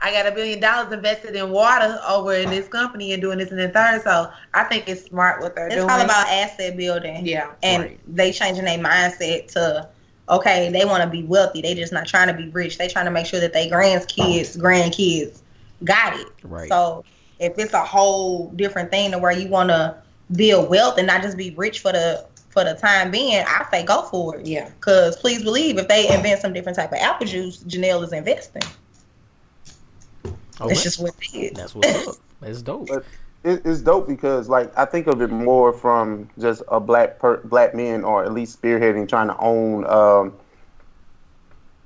I 0.00 0.12
got 0.12 0.26
a 0.26 0.32
billion 0.32 0.60
dollars 0.60 0.92
invested 0.92 1.34
in 1.34 1.50
water 1.50 1.98
over 2.08 2.32
in 2.34 2.50
this 2.50 2.68
company 2.68 3.12
and 3.12 3.20
doing 3.20 3.38
this 3.38 3.50
and 3.50 3.58
the 3.58 3.68
third. 3.68 4.02
So 4.02 4.30
I 4.54 4.64
think 4.64 4.88
it's 4.88 5.04
smart 5.06 5.42
what 5.42 5.54
they're 5.56 5.66
It's 5.66 5.74
doing. 5.76 5.86
It's 5.88 5.92
all 5.94 6.00
about 6.04 6.28
asset 6.28 6.76
building. 6.76 7.26
yeah. 7.26 7.50
and 7.62 7.82
Right. 7.82 8.00
they 8.06 8.32
changing 8.32 8.64
their 8.64 8.78
mindset 8.78 9.48
to 9.52 9.88
okay 10.30 10.70
they 10.70 10.84
want 10.84 11.02
to 11.02 11.08
be 11.08 11.22
wealthy 11.22 11.62
they 11.62 11.74
just 11.74 11.90
not 11.92 12.06
trying 12.06 12.28
to 12.28 12.34
be 12.34 12.50
rich 12.50 12.76
they 12.76 12.86
trying 12.86 13.06
to 13.06 13.10
make 13.10 13.24
sure 13.26 13.40
that 13.40 13.54
they 13.54 13.66
grandkids 13.68 14.58
grandkids 14.58 15.40
got 15.84 16.14
it 16.20 16.26
Right. 16.42 16.68
so 16.68 17.02
if 17.38 17.54
it's 17.58 17.72
a 17.72 17.82
whole 17.82 18.50
different 18.50 18.90
thing 18.90 19.10
to 19.12 19.18
where 19.18 19.32
you 19.32 19.48
want 19.48 19.70
to 19.70 19.96
build 20.36 20.68
wealth 20.68 20.98
and 20.98 21.06
not 21.06 21.22
just 21.22 21.38
be 21.38 21.54
rich 21.56 21.80
for 21.80 21.92
the 21.92 22.26
for 22.50 22.62
the 22.62 22.74
time 22.74 23.10
being 23.10 23.42
i 23.48 23.64
say 23.70 23.82
go 23.84 24.02
for 24.02 24.36
it 24.36 24.46
Yeah. 24.46 24.68
because 24.68 25.16
please 25.16 25.42
believe 25.42 25.78
if 25.78 25.88
they 25.88 26.08
invent 26.14 26.40
some 26.42 26.52
different 26.52 26.76
type 26.76 26.92
of 26.92 26.98
apple 26.98 27.26
juice 27.26 27.64
jeanelle 27.64 28.04
is 28.04 28.12
investing 28.12 28.62
Oh, 30.60 30.68
it's 30.68 30.82
just 30.82 31.00
what 31.00 31.14
it 31.20 31.34
is 31.36 31.52
that's 31.52 31.74
what's 31.74 31.94
up. 32.08 32.16
That's 32.40 32.62
dope. 32.62 32.88
But 32.88 33.04
it, 33.44 33.62
it's 33.64 33.80
dope 33.80 34.08
because 34.08 34.48
like 34.48 34.76
I 34.76 34.84
think 34.84 35.06
of 35.06 35.22
it 35.22 35.30
more 35.30 35.72
from 35.72 36.28
just 36.38 36.62
a 36.68 36.80
black 36.80 37.18
per, 37.18 37.38
black 37.44 37.74
men 37.74 38.04
or 38.04 38.24
at 38.24 38.32
least 38.32 38.60
spearheading 38.60 39.08
trying 39.08 39.28
to 39.28 39.36
own 39.38 39.84
um, 39.86 40.34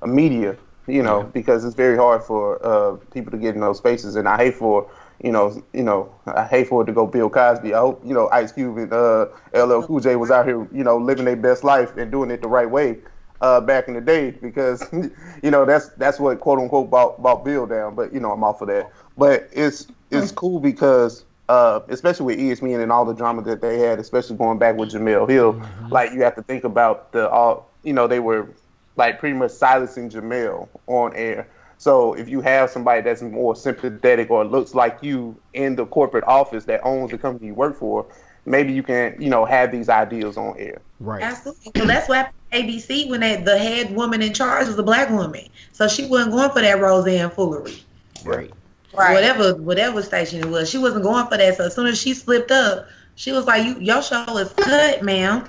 a 0.03 0.07
media, 0.07 0.57
you 0.87 1.03
know, 1.03 1.21
Yeah. 1.21 1.27
because 1.33 1.65
it's 1.65 1.77
very 1.77 1.97
hard 1.97 2.23
for 2.23 2.65
uh, 2.65 2.97
people 3.13 3.31
to 3.33 3.39
get 3.39 3.55
in 3.55 3.61
those 3.61 3.79
spaces, 3.79 4.17
and 4.17 4.29
I 4.29 4.37
hate 4.37 4.55
for 4.55 4.91
you 5.23 5.31
know, 5.31 5.63
you 5.73 5.85
know, 5.85 6.13
I 6.27 6.45
hate 6.45 6.67
for 6.67 6.83
it 6.83 6.87
to 6.87 6.93
go 6.93 7.07
Bill 7.07 7.31
Cosby. 7.31 7.75
I 7.75 7.79
hope 7.79 8.03
you 8.05 8.13
know 8.13 8.29
Ice 8.31 8.51
Cube 8.51 8.77
and 8.79 8.93
uh, 8.93 9.27
LL 9.55 9.83
Cool 9.83 10.01
J 10.01 10.17
was 10.17 10.31
out 10.33 10.47
here, 10.47 10.67
you 10.73 10.83
know, 10.83 10.97
living 10.97 11.27
their 11.27 11.37
best 11.37 11.63
life 11.63 11.97
and 11.97 12.11
doing 12.11 12.31
it 12.33 12.43
the 12.43 12.49
right 12.49 12.69
way. 12.69 12.99
Uh, 13.43 13.61
back 13.61 13.89
in 13.89 13.95
the 13.95 14.01
day, 14.01 14.31
because 14.31 14.89
you 15.43 15.51
know 15.51 15.65
that's 15.65 15.89
that's 15.97 16.21
what 16.21 16.39
quote 16.39 16.61
unquote 16.61 16.89
bought, 16.89 17.21
bought 17.21 17.45
Bill 17.45 17.67
down. 17.67 17.97
But 17.97 18.15
you 18.15 18.21
know 18.21 18.31
I'm 18.31 18.45
off 18.45 18.63
of 18.63 18.69
that. 18.69 18.93
But 19.19 19.49
it's 19.53 19.89
it's 20.13 20.31
cool 20.31 20.61
because 20.61 21.25
uh, 21.49 21.81
especially 21.89 22.27
with 22.27 22.39
ESPN 22.39 22.83
and 22.83 22.93
all 22.93 23.05
the 23.05 23.15
drama 23.15 23.43
that 23.43 23.61
they 23.61 23.79
had, 23.79 23.99
especially 23.99 24.37
going 24.37 24.59
back 24.59 24.77
with 24.77 24.93
Jemele 24.93 25.29
Hill, 25.29 25.61
like 25.91 26.13
you 26.13 26.23
have 26.23 26.35
to 26.37 26.43
think 26.43 26.65
about 26.65 27.13
the 27.13 27.29
all 27.29 27.69
you 27.83 27.93
know 27.93 28.07
they 28.07 28.21
were 28.21 28.49
like 28.97 29.19
pretty 29.19 29.37
much 29.37 29.51
silencing 29.51 30.09
Jemele 30.09 30.69
on 30.87 31.15
air. 31.15 31.49
So 31.79 32.15
if 32.15 32.29
you 32.29 32.41
have 32.43 32.71
somebody 32.71 33.03
that's 33.03 33.23
more 33.23 33.57
sympathetic 33.57 34.31
or 34.31 34.45
looks 34.45 34.75
like 34.75 34.99
you 35.03 35.37
in 35.53 35.75
the 35.75 35.85
corporate 35.85 36.25
office 36.25 36.65
that 36.67 36.81
owns 36.85 37.11
the 37.11 37.19
company 37.19 37.49
you 37.49 37.55
work 37.55 37.77
for, 37.77 38.07
maybe 38.47 38.73
you 38.73 38.83
can 38.83 39.21
you 39.21 39.29
know 39.29 39.45
have 39.45 39.73
these 39.73 39.89
ideas 39.89 40.37
on 40.37 40.57
air. 40.59 40.81
Right. 41.01 41.23
Absolutely. 41.23 41.73
So 41.77 41.87
that's 41.87 42.09
what 42.09 42.31
ABC 42.53 43.09
when 43.09 43.21
they, 43.21 43.37
the 43.37 43.59
head 43.59 43.95
woman 43.95 44.23
in 44.23 44.33
charge 44.35 44.67
was 44.67 44.79
a 44.79 44.83
black 44.83 45.11
woman. 45.11 45.47
So 45.73 45.89
she 45.89 46.07
wasn't 46.07 46.33
going 46.33 46.51
for 46.51 46.61
that 46.63 46.81
Roseanne 46.81 47.31
foolery. 47.31 47.83
Right. 48.25 48.53
right 48.93 49.13
Whatever 49.15 49.55
whatever 49.55 50.03
station 50.03 50.41
it 50.41 50.49
was. 50.49 50.71
She 50.71 50.79
wasn't 50.79 51.05
going 51.05 51.27
for 51.27 51.37
that. 51.39 51.57
So 51.57 51.65
as 51.67 51.75
soon 51.75 51.87
as 51.87 52.01
she 52.01 52.15
slipped 52.15 52.51
up, 52.51 52.87
she 53.15 53.33
was 53.33 53.47
like, 53.47 53.65
You 53.65 53.79
your 53.81 54.03
show 54.03 54.37
is 54.39 54.53
cut, 54.55 55.03
ma'am. 55.03 55.49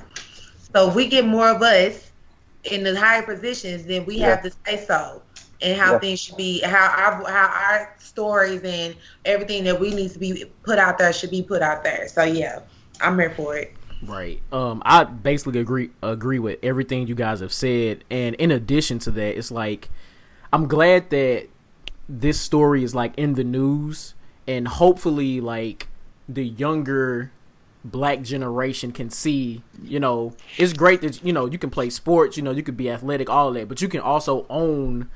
So 0.76 0.90
if 0.90 0.96
we 0.96 1.08
get 1.08 1.26
more 1.26 1.50
of 1.50 1.62
us 1.62 2.12
in 2.64 2.84
the 2.84 2.98
higher 2.98 3.24
positions, 3.24 3.86
then 3.86 4.06
we 4.06 4.20
have 4.20 4.42
to 4.44 4.52
say 4.66 4.84
so. 4.86 5.22
And 5.62 5.78
how 5.80 5.94
Yeah. 5.94 6.00
things 6.00 6.20
should 6.22 6.38
be 6.38 6.62
how 6.62 6.88
our 6.88 7.30
how 7.30 7.48
our 7.48 7.96
stories 8.00 8.62
and 8.64 8.96
everything 9.26 9.64
that 9.66 9.80
we 9.80 9.92
need 9.92 10.12
to 10.12 10.20
be 10.20 10.46
put 10.64 10.78
out 10.80 10.98
there 10.98 11.14
should 11.14 11.32
be 11.32 11.42
put 11.44 11.62
out 11.62 11.84
there. 11.84 12.08
So 12.08 12.24
yeah, 12.24 12.60
I'm 13.02 13.18
here 13.20 13.34
for 13.36 13.58
it. 13.58 13.74
Right. 14.06 14.42
Um, 14.52 14.82
I 14.86 15.04
basically 15.04 15.60
agree 15.60 15.92
agree 16.02 16.40
with 16.40 16.60
everything 16.64 17.08
you 17.08 17.16
guys 17.16 17.40
have 17.40 17.54
said, 17.54 18.04
and 18.10 18.36
in 18.36 18.52
addition 18.52 19.00
to 19.00 19.12
that, 19.12 19.38
it's 19.38 19.52
like 19.52 19.90
I'm 20.52 20.68
glad 20.68 21.10
that 21.10 21.48
this 22.08 22.40
story 22.40 22.84
is 22.84 22.94
like 22.94 23.14
in 23.18 23.36
the 23.36 23.44
news, 23.44 24.14
and 24.48 24.68
hopefully, 24.68 25.40
like 25.42 25.88
the 26.28 26.46
younger 26.46 27.32
black 27.86 28.22
generation 28.22 28.92
can 28.92 29.10
see. 29.10 29.64
You 29.84 30.00
know, 30.00 30.34
it's 30.58 30.74
great 30.74 31.02
that 31.02 31.24
you 31.24 31.34
know 31.34 31.46
you 31.46 31.58
can 31.58 31.70
play 31.70 31.90
sports, 31.90 32.38
you 32.38 32.44
know, 32.44 32.52
you 32.52 32.64
could 32.64 32.78
be 32.78 32.90
athletic, 32.90 33.30
all 33.30 33.52
that, 33.54 33.68
but 33.68 33.82
you 33.82 33.88
can 33.88 34.02
also 34.02 34.46
own 34.50 35.10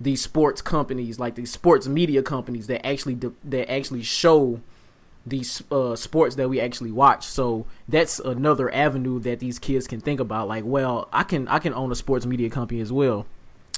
these 0.00 0.22
sports 0.22 0.62
companies, 0.62 1.18
like 1.18 1.34
these 1.34 1.50
sports 1.50 1.88
media 1.88 2.22
companies 2.22 2.66
that 2.68 2.86
actually 2.86 3.14
de- 3.14 3.32
that 3.44 3.70
actually 3.70 4.02
show 4.02 4.60
these 5.28 5.62
uh, 5.70 5.96
sports 5.96 6.36
that 6.36 6.48
we 6.48 6.60
actually 6.60 6.92
watch. 6.92 7.24
So 7.24 7.66
that's 7.88 8.18
another 8.18 8.72
avenue 8.72 9.20
that 9.20 9.40
these 9.40 9.58
kids 9.58 9.86
can 9.86 10.00
think 10.00 10.20
about. 10.20 10.48
Like, 10.48 10.64
well, 10.64 11.08
I 11.12 11.22
can 11.22 11.48
I 11.48 11.58
can 11.58 11.74
own 11.74 11.92
a 11.92 11.94
sports 11.94 12.26
media 12.26 12.50
company 12.50 12.80
as 12.80 12.92
well, 12.92 13.26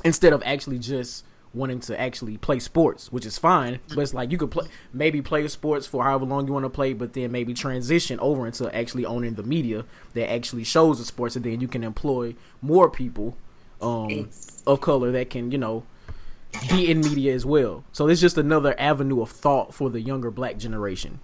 instead 0.04 0.32
of 0.32 0.42
actually 0.44 0.78
just 0.78 1.24
wanting 1.52 1.80
to 1.80 2.00
actually 2.00 2.36
play 2.36 2.58
sports, 2.60 3.10
which 3.10 3.26
is 3.26 3.36
fine. 3.36 3.80
But 3.88 3.98
it's 3.98 4.14
like 4.14 4.30
you 4.30 4.38
could 4.38 4.50
play 4.50 4.68
maybe 4.92 5.20
play 5.22 5.46
sports 5.48 5.86
for 5.86 6.04
however 6.04 6.24
long 6.24 6.46
you 6.46 6.52
want 6.52 6.64
to 6.64 6.70
play, 6.70 6.92
but 6.92 7.12
then 7.12 7.32
maybe 7.32 7.54
transition 7.54 8.20
over 8.20 8.46
into 8.46 8.74
actually 8.74 9.04
owning 9.04 9.34
the 9.34 9.42
media 9.42 9.84
that 10.14 10.30
actually 10.30 10.64
shows 10.64 10.98
the 10.98 11.04
sports, 11.04 11.36
and 11.36 11.44
then 11.44 11.60
you 11.60 11.68
can 11.68 11.84
employ 11.84 12.34
more 12.62 12.88
people 12.90 13.36
um, 13.80 14.28
of 14.66 14.80
color 14.80 15.10
that 15.12 15.30
can 15.30 15.50
you 15.50 15.58
know 15.58 15.84
be 16.68 16.90
in 16.90 17.00
media 17.00 17.34
as 17.34 17.46
well. 17.46 17.84
So 17.92 18.08
it's 18.08 18.20
just 18.20 18.36
another 18.38 18.74
avenue 18.78 19.22
of 19.22 19.30
thought 19.30 19.74
for 19.74 19.90
the 19.90 20.00
younger 20.00 20.30
black 20.30 20.58
generation. 20.58 21.20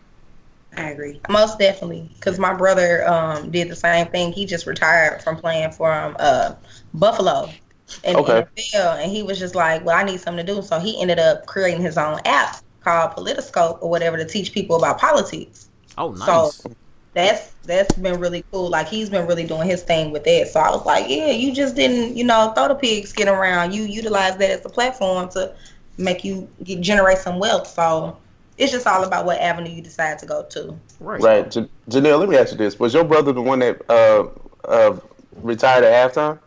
I 0.76 0.90
agree. 0.90 1.20
Most 1.28 1.58
definitely, 1.58 2.10
because 2.14 2.38
my 2.38 2.54
brother 2.54 3.06
um, 3.08 3.50
did 3.50 3.68
the 3.68 3.76
same 3.76 4.06
thing. 4.08 4.32
He 4.32 4.44
just 4.46 4.66
retired 4.66 5.22
from 5.22 5.36
playing 5.36 5.72
for 5.72 5.92
um, 5.92 6.16
uh, 6.18 6.54
Buffalo, 6.94 7.58
in 8.04 8.16
Okay. 8.16 8.24
the 8.24 8.44
NFL, 8.72 8.96
and 9.02 9.10
he 9.10 9.22
was 9.22 9.38
just 9.38 9.54
like, 9.54 9.84
"Well, 9.84 9.96
I 9.96 10.04
need 10.04 10.20
something 10.20 10.44
to 10.46 10.52
do." 10.54 10.62
So 10.62 10.78
he 10.78 11.00
ended 11.00 11.18
up 11.18 11.46
creating 11.46 11.82
his 11.82 11.96
own 11.98 12.20
app 12.24 12.56
called 12.80 13.12
Politiscope 13.12 13.78
or 13.82 13.90
whatever 13.90 14.16
to 14.16 14.24
teach 14.24 14.52
people 14.52 14.76
about 14.76 14.98
politics. 14.98 15.68
Oh, 15.98 16.12
nice. 16.12 16.62
So 16.64 16.72
that's 17.14 17.54
that's 17.64 17.94
been 17.96 18.20
really 18.20 18.44
cool. 18.52 18.68
Like 18.70 18.88
he's 18.88 19.10
been 19.10 19.26
really 19.26 19.44
doing 19.44 19.68
his 19.68 19.82
thing 19.82 20.10
with 20.12 20.26
it. 20.26 20.48
So 20.48 20.60
I 20.60 20.70
was 20.70 20.84
like, 20.86 21.06
yeah, 21.08 21.30
you 21.30 21.52
just 21.54 21.74
didn't, 21.76 22.16
you 22.16 22.24
know, 22.24 22.52
throw 22.54 22.68
the 22.68 22.74
pigs 22.74 23.10
skin 23.10 23.28
around. 23.28 23.72
You 23.74 23.82
utilize 23.84 24.36
that 24.38 24.50
as 24.50 24.64
a 24.64 24.68
platform 24.70 25.28
to 25.30 25.54
make 25.98 26.24
you 26.24 26.48
get, 26.62 26.80
generate 26.80 27.18
some 27.18 27.38
wealth. 27.38 27.66
So 27.66 28.18
it's 28.58 28.72
just 28.72 28.86
all 28.86 29.04
about 29.04 29.26
what 29.26 29.38
avenue 29.40 29.70
you 29.70 29.82
decide 29.82 30.18
to 30.20 30.26
go 30.26 30.42
to. 30.50 30.78
right. 31.00 31.20
Right, 31.22 31.50
Jan- 31.50 31.68
Jeanelle. 31.90 32.18
Let 32.20 32.28
me 32.28 32.36
ask 32.36 32.52
you 32.52 32.58
this: 32.58 32.78
Was 32.78 32.94
your 32.94 33.04
brother 33.04 33.32
the 33.32 33.42
one 33.42 33.58
that 33.60 33.82
uh, 33.90 34.28
uh, 34.66 34.96
retired 35.42 35.84
at 35.84 36.12
halftime? 36.12 36.38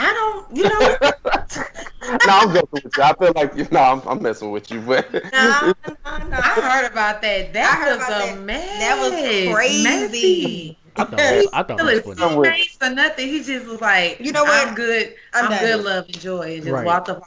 I 0.00 0.12
don't, 0.14 0.56
you 0.56 0.62
know, 0.62 0.96
no, 1.02 2.18
I'm 2.28 2.54
joking 2.54 2.68
with 2.70 2.96
you. 2.96 3.02
I 3.02 3.12
feel 3.14 3.32
like 3.34 3.56
you 3.56 3.66
know 3.72 3.80
I'm, 3.80 4.00
I'm 4.08 4.22
messing 4.22 4.52
with 4.52 4.70
you, 4.70 4.80
but 4.80 5.12
no, 5.12 5.20
no, 5.22 5.94
no. 6.04 6.36
I 6.36 6.80
heard 6.82 6.90
about 6.92 7.20
that. 7.22 7.52
That 7.52 7.72
I 7.72 7.84
heard 7.84 7.96
was 7.98 8.06
about 8.06 8.22
a 8.22 8.34
that. 8.36 8.40
mess. 8.44 8.78
That 8.78 9.00
was 9.00 9.54
crazy. 9.56 9.82
Messy. 9.82 10.78
I 10.94 11.04
thought 11.04 11.20
it 11.20 11.36
was, 11.36 11.46
I 11.52 11.62
thought 11.64 11.80
it 11.80 11.84
was 11.84 12.00
Still 12.00 12.14
funny. 12.14 12.32
I'm 12.32 12.38
with- 12.38 12.50
face 12.50 12.76
or 12.82 12.90
nothing. 12.90 13.28
He 13.28 13.42
just 13.42 13.66
was 13.66 13.80
like, 13.80 14.20
You 14.20 14.30
know 14.32 14.44
what? 14.44 14.68
I'm 14.68 14.74
good. 14.74 15.14
I'm 15.34 15.52
I'm, 15.52 15.58
good. 15.60 15.84
Love 15.84 16.04
and 16.06 16.20
joy. 16.20 16.54
And 16.54 16.62
just 16.62 16.72
Right. 16.72 16.86
walked 16.86 17.08
up. 17.08 17.22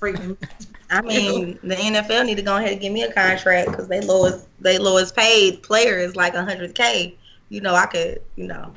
Freaking. 0.00 0.36
I 0.90 1.02
mean, 1.02 1.58
the 1.62 1.76
NFL 1.76 2.26
need 2.26 2.36
to 2.36 2.42
go 2.42 2.56
ahead 2.56 2.72
and 2.72 2.80
give 2.80 2.92
me 2.92 3.02
a 3.02 3.12
contract 3.12 3.70
because 3.70 3.86
they 3.86 4.00
lowest 4.00 4.46
they 4.60 4.76
lowest 4.76 5.14
paid 5.14 5.62
player 5.62 5.98
is 5.98 6.16
like 6.16 6.34
hundred 6.34 6.74
k. 6.74 7.16
You 7.48 7.60
know, 7.60 7.74
I 7.74 7.86
could, 7.86 8.20
you 8.36 8.46
know, 8.46 8.72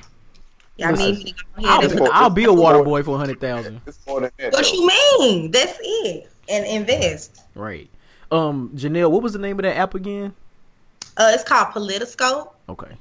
y'all 0.77 0.91
Listen, 0.91 1.15
need 1.15 1.23
me 1.23 1.31
to 1.31 1.43
go 1.55 1.67
ahead 1.67 2.01
I'll, 2.01 2.11
I'll 2.11 2.29
be 2.29 2.45
a 2.45 2.53
water 2.53 2.83
boy 2.83 3.01
for 3.03 3.15
a 3.15 3.17
hundred 3.17 3.39
thousand. 3.39 3.81
it's 3.87 3.99
more 4.07 4.21
than 4.21 4.31
that. 4.37 4.53
What 4.53 4.71
you 4.71 4.87
mean? 4.87 5.51
That's 5.51 5.77
it. 5.81 6.29
And 6.49 6.65
invest. 6.65 7.41
Right. 7.55 7.89
Um, 8.31 8.71
Jeanelle, 8.75 9.09
what 9.09 9.23
was 9.23 9.33
the 9.33 9.39
name 9.39 9.57
of 9.59 9.63
that 9.63 9.77
app 9.77 9.95
again? 9.95 10.33
Uh, 11.17 11.31
it's 11.33 11.43
called 11.43 11.69
Politiscope. 11.69 12.51
Okay. 12.69 12.95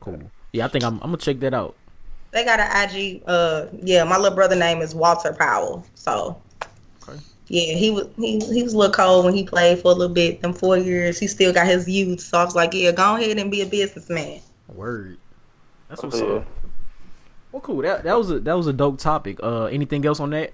Cool. 0.00 0.30
Yeah, 0.52 0.66
I 0.66 0.68
think 0.68 0.84
I'm, 0.84 0.94
I'm 0.94 1.10
gonna 1.10 1.16
check 1.16 1.40
that 1.40 1.54
out. 1.54 1.74
They 2.30 2.44
got 2.44 2.60
an 2.60 2.90
IG. 2.90 3.22
Uh, 3.26 3.66
yeah, 3.82 4.04
my 4.04 4.16
little 4.16 4.34
brother 4.34 4.56
name 4.56 4.80
is 4.80 4.94
Walter 4.94 5.32
Powell. 5.32 5.86
So, 5.94 6.30
Okay. 6.30 6.40
Yeah, 7.48 7.74
he 7.74 7.90
was 7.90 8.06
he 8.16 8.38
he 8.40 8.62
was 8.62 8.72
a 8.72 8.78
little 8.78 8.92
cold 8.94 9.24
when 9.26 9.34
he 9.34 9.44
played 9.44 9.80
for 9.80 9.92
a 9.92 9.94
little 9.94 10.14
bit. 10.14 10.40
Them 10.40 10.54
four 10.54 10.78
years, 10.78 11.18
he 11.18 11.26
still 11.26 11.52
got 11.52 11.66
his 11.66 11.86
youth. 11.88 12.20
So 12.20 12.38
I 12.38 12.44
was 12.44 12.54
like, 12.54 12.72
yeah, 12.72 12.90
go 12.92 13.16
ahead 13.16 13.36
and 13.38 13.50
be 13.50 13.60
a 13.60 13.66
businessman. 13.66 14.40
Word. 14.68 15.18
That's 15.88 16.02
what's 16.02 16.20
Yeah. 16.20 16.26
up. 16.26 16.46
Well, 17.52 17.60
cool. 17.60 17.82
That 17.82 18.04
that 18.04 18.16
was 18.16 18.30
a 18.30 18.40
that 18.40 18.54
was 18.56 18.66
a 18.66 18.72
dope 18.72 18.98
topic. 18.98 19.38
Uh, 19.42 19.64
anything 19.66 20.04
else 20.06 20.20
on 20.20 20.30
that? 20.30 20.52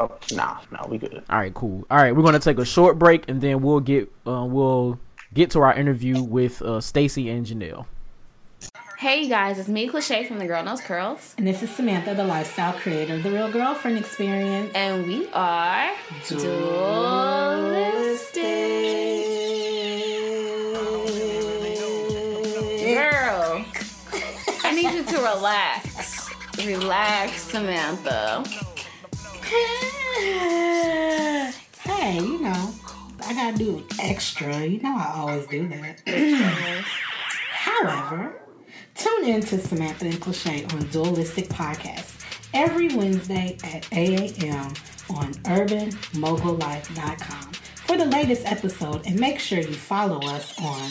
Oh, 0.00 0.10
nah, 0.32 0.58
nah, 0.70 0.86
we 0.88 0.96
good. 0.98 1.22
All 1.30 1.38
right, 1.38 1.52
cool. 1.54 1.86
All 1.90 1.98
right, 1.98 2.14
we're 2.16 2.22
gonna 2.22 2.38
take 2.38 2.58
a 2.58 2.64
short 2.64 2.98
break 2.98 3.28
and 3.28 3.40
then 3.40 3.60
we'll 3.62 3.80
get 3.80 4.10
uh, 4.26 4.44
we'll 4.44 4.98
get 5.32 5.50
to 5.52 5.60
our 5.60 5.74
interview 5.74 6.22
with 6.22 6.60
uh, 6.62 6.80
Stacey 6.80 7.28
and 7.30 7.46
Jeanelle. 7.46 7.86
Hey 9.00 9.22
you 9.22 9.28
guys, 9.30 9.58
it's 9.58 9.66
me, 9.66 9.88
Cliche 9.88 10.24
from 10.24 10.38
The 10.38 10.46
Girl 10.46 10.62
Knows 10.62 10.82
Curls, 10.82 11.34
And 11.38 11.46
this 11.46 11.62
is 11.62 11.70
Samantha, 11.70 12.14
the 12.14 12.22
lifestyle 12.22 12.74
creator 12.74 13.14
of 13.14 13.22
the 13.22 13.30
Real 13.30 13.50
Girlfriend 13.50 13.96
Experience. 13.96 14.70
and 14.74 15.06
we 15.06 15.26
are 15.32 15.90
Dualistic. 16.28 16.60
Girl, 22.94 23.64
I 24.64 24.72
need 24.74 24.92
you 24.92 25.02
to 25.02 25.16
relax. 25.16 26.28
Relax, 26.66 27.40
Samantha. 27.44 28.44
hey, 31.84 32.16
you 32.18 32.38
know, 32.42 32.74
I 33.26 33.32
gotta 33.32 33.56
do 33.56 33.82
extra. 33.98 34.66
You 34.66 34.78
know, 34.82 34.94
I 34.94 35.12
always 35.16 35.46
do 35.46 35.66
that. 35.68 36.02
However, 37.50 38.36
tune 39.02 39.24
in 39.24 39.40
to 39.42 39.58
Samantha 39.58 40.06
and 40.06 40.20
Cliche 40.20 40.64
on 40.72 40.86
Dualistic 40.88 41.48
Podcast 41.48 42.16
every 42.54 42.88
Wednesday 42.94 43.56
at 43.64 43.86
8 43.92 44.42
a.m. 44.42 44.72
on 45.10 45.32
urbanmogullife.com 45.44 47.52
for 47.52 47.96
the 47.96 48.04
latest 48.06 48.46
episode 48.46 49.06
and 49.06 49.18
make 49.18 49.38
sure 49.38 49.58
you 49.60 49.74
follow 49.74 50.20
us 50.28 50.58
on 50.60 50.90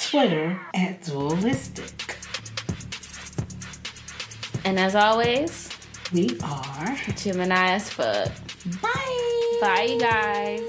Twitter 0.00 0.58
at 0.74 1.02
Dualistic. 1.02 2.16
And 4.64 4.78
as 4.78 4.94
always, 4.94 5.68
We 6.12 6.38
are. 6.42 6.96
Gemini 7.16 7.72
as 7.74 7.90
fuck. 7.90 8.30
Bye. 8.80 9.58
Bye, 9.60 9.82
you 9.90 10.00
guys. 10.00 10.62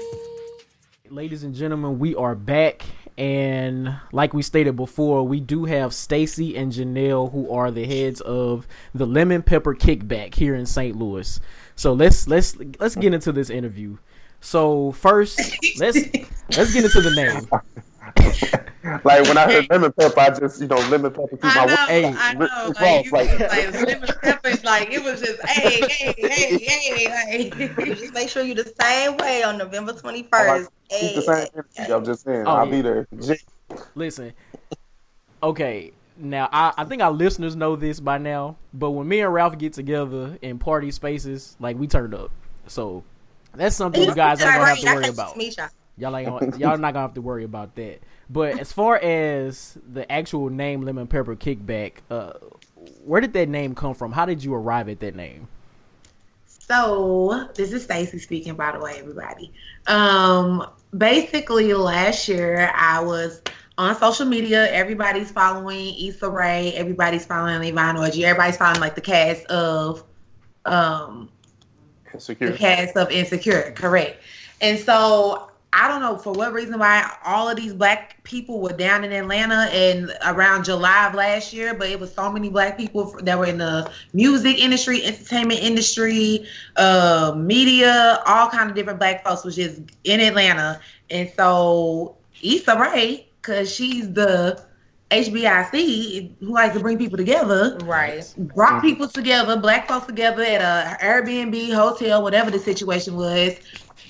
Ladies 1.08 1.44
and 1.44 1.54
gentlemen, 1.54 1.98
we 1.98 2.14
are 2.14 2.34
back, 2.34 2.82
and 3.20 4.00
like 4.12 4.32
we 4.32 4.40
stated 4.40 4.76
before, 4.76 5.22
we 5.24 5.40
do 5.40 5.66
have 5.66 5.92
Stacey 5.92 6.56
and 6.56 6.72
Jeanelle, 6.72 7.30
who 7.30 7.52
are 7.52 7.70
the 7.70 7.84
heads 7.84 8.22
of 8.22 8.66
the 8.94 9.06
Lemon 9.06 9.42
Pepper 9.42 9.74
Kickback 9.74 10.34
here 10.34 10.54
in 10.54 10.64
St. 10.64 10.96
Louis. 10.96 11.38
So 11.76 11.92
let's 11.92 12.26
let's 12.26 12.56
let's 12.78 12.96
get 12.96 13.12
into 13.12 13.30
this 13.30 13.50
interview. 13.50 13.98
So 14.40 14.92
first, 14.92 15.38
let's 15.78 15.98
let's 16.56 16.72
get 16.72 16.84
into 16.84 17.02
the 17.02 17.14
name. 17.14 17.62
Like 19.04 19.22
when 19.24 19.36
I 19.38 19.44
heard 19.52 19.66
lemon 19.70 19.92
pepper, 19.92 20.20
I 20.20 20.30
just 20.30 20.60
you 20.60 20.66
know 20.68 20.76
lemon 20.88 21.10
pepper 21.12 21.36
through 21.36 21.38
my 21.42 21.50
I 21.50 21.66
know. 21.66 21.76
Hey, 21.86 22.04
I 22.06 22.34
know. 22.34 22.40
Rick 22.68 22.80
Like, 22.80 23.04
you 23.04 23.10
like- 23.12 23.38
like, 23.40 23.50
like 23.50 23.86
lemon 23.86 24.08
peppers, 24.22 24.64
like 24.64 24.90
it 24.90 25.02
was 25.02 25.20
just, 25.20 25.42
hey, 25.46 25.80
hey, 25.88 26.14
hey, 26.16 26.58
hey, 26.58 27.50
hey. 27.50 27.94
Just 27.94 28.14
make 28.14 28.28
sure 28.28 28.42
you 28.42 28.54
the 28.54 28.72
same 28.80 29.16
way 29.18 29.42
on 29.42 29.58
November 29.58 29.92
21st. 29.92 30.28
I 30.32 30.46
first. 30.58 30.70
Keep 30.88 31.14
the 31.14 31.22
same 31.22 31.46
energy. 31.76 31.92
I'm 31.92 32.04
just 32.04 32.24
saying, 32.24 32.46
Oh, 32.46 32.50
I'll 32.52 32.64
yeah. 32.66 32.70
be 32.70 32.80
there. 32.82 33.06
Listen, 33.94 34.32
okay. 35.42 35.92
Now 36.16 36.48
I, 36.52 36.72
I 36.76 36.84
think 36.84 37.00
our 37.02 37.12
listeners 37.12 37.56
know 37.56 37.76
this 37.76 37.98
by 38.00 38.18
now, 38.18 38.56
but 38.74 38.90
when 38.90 39.08
me 39.08 39.20
and 39.20 39.32
Ralph 39.32 39.56
get 39.56 39.72
together 39.72 40.36
in 40.42 40.58
party 40.58 40.90
spaces, 40.90 41.56
like 41.60 41.78
we 41.78 41.86
turned 41.86 42.14
up. 42.14 42.30
So 42.66 43.04
that's 43.54 43.74
something 43.76 44.02
you 44.02 44.14
guys 44.14 44.40
ain't 44.42 44.52
gonna 44.54 44.66
have 44.66 44.78
to 44.80 44.86
worry 44.94 45.08
about. 45.08 45.36
Y'all 46.00 46.16
ain't 46.16 46.28
gonna, 46.28 46.56
y'all 46.56 46.78
not 46.78 46.94
gonna 46.94 47.06
have 47.06 47.14
to 47.14 47.22
worry 47.22 47.44
about 47.44 47.74
that. 47.76 48.00
But 48.28 48.58
as 48.58 48.72
far 48.72 48.96
as 48.96 49.76
the 49.92 50.10
actual 50.10 50.50
name 50.50 50.82
Lemon 50.82 51.06
Pepper 51.06 51.36
Kickback, 51.36 51.94
uh, 52.10 52.32
where 53.04 53.20
did 53.20 53.32
that 53.32 53.48
name 53.48 53.74
come 53.74 53.94
from? 53.94 54.12
How 54.12 54.24
did 54.24 54.42
you 54.44 54.54
arrive 54.54 54.88
at 54.88 55.00
that 55.00 55.14
name? 55.14 55.48
So 56.46 57.48
this 57.54 57.72
is 57.72 57.82
Stacey 57.82 58.20
speaking, 58.20 58.54
by 58.54 58.72
the 58.72 58.78
way, 58.78 58.94
everybody. 58.98 59.52
Um, 59.88 60.64
basically, 60.96 61.74
last 61.74 62.28
year 62.28 62.70
I 62.72 63.00
was 63.00 63.42
on 63.76 63.96
social 63.98 64.26
media. 64.26 64.70
Everybody's 64.70 65.32
following 65.32 65.94
Issa 65.98 66.30
Rae. 66.30 66.72
Everybody's 66.74 67.26
following 67.26 67.62
Yvonne 67.64 67.96
Orji. 67.96 68.22
Everybody's 68.22 68.56
following 68.56 68.80
like 68.80 68.94
the 68.94 69.00
cast 69.00 69.44
of 69.46 70.04
um 70.64 71.30
the 72.12 72.56
cast 72.56 72.96
of 72.96 73.10
Insecure, 73.10 73.72
correct. 73.72 74.22
And 74.60 74.78
so 74.78 75.49
I 75.72 75.86
don't 75.88 76.00
know 76.00 76.16
for 76.18 76.32
what 76.32 76.52
reason 76.52 76.78
why 76.78 77.08
all 77.24 77.48
of 77.48 77.56
these 77.56 77.72
black 77.72 78.22
people 78.24 78.60
were 78.60 78.72
down 78.72 79.04
in 79.04 79.12
Atlanta 79.12 79.68
and 79.72 80.10
around 80.26 80.64
July 80.64 81.06
of 81.08 81.14
last 81.14 81.52
year, 81.52 81.74
but 81.74 81.88
it 81.88 82.00
was 82.00 82.12
so 82.12 82.30
many 82.30 82.48
black 82.50 82.76
people 82.76 83.14
that 83.22 83.38
were 83.38 83.46
in 83.46 83.58
the 83.58 83.90
music 84.12 84.58
industry, 84.58 85.04
entertainment 85.04 85.60
industry, 85.60 86.44
uh, 86.76 87.34
media, 87.36 88.20
all 88.26 88.48
kind 88.48 88.68
of 88.68 88.74
different 88.74 88.98
black 88.98 89.24
folks 89.24 89.44
was 89.44 89.54
just 89.56 89.80
in 90.04 90.20
Atlanta. 90.20 90.80
And 91.08 91.30
so 91.36 92.16
Issa 92.42 92.76
Rae, 92.78 93.28
because 93.40 93.72
she's 93.72 94.12
the 94.12 94.60
HBIC 95.10 96.36
who 96.40 96.52
likes 96.52 96.74
to 96.74 96.80
bring 96.80 96.98
people 96.98 97.16
together, 97.16 97.78
Right. 97.82 98.24
brought 98.36 98.80
people 98.82 99.08
together, 99.08 99.56
black 99.56 99.88
folks 99.88 100.06
together 100.06 100.42
at 100.42 100.60
a 100.60 101.04
Airbnb, 101.04 101.72
hotel, 101.74 102.22
whatever 102.22 102.50
the 102.50 102.58
situation 102.58 103.16
was. 103.16 103.56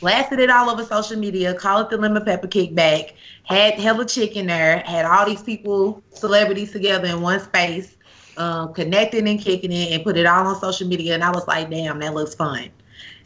Blasted 0.00 0.38
it 0.38 0.50
all 0.50 0.70
over 0.70 0.84
social 0.84 1.18
media, 1.18 1.54
called 1.54 1.86
it 1.86 1.90
the 1.90 1.96
lemon 1.98 2.24
pepper 2.24 2.46
kickback. 2.46 3.12
Had 3.44 3.74
hella 3.74 4.06
chicken 4.06 4.46
there. 4.46 4.78
Had 4.80 5.04
all 5.04 5.26
these 5.26 5.42
people, 5.42 6.02
celebrities 6.10 6.72
together 6.72 7.08
in 7.08 7.20
one 7.20 7.40
space, 7.40 7.96
um, 8.36 8.72
connecting 8.72 9.28
and 9.28 9.40
kicking 9.40 9.72
it, 9.72 9.92
and 9.92 10.04
put 10.04 10.16
it 10.16 10.26
all 10.26 10.46
on 10.46 10.58
social 10.60 10.86
media. 10.86 11.14
And 11.14 11.24
I 11.24 11.30
was 11.30 11.46
like, 11.46 11.70
damn, 11.70 11.98
that 11.98 12.14
looks 12.14 12.34
fun. 12.34 12.70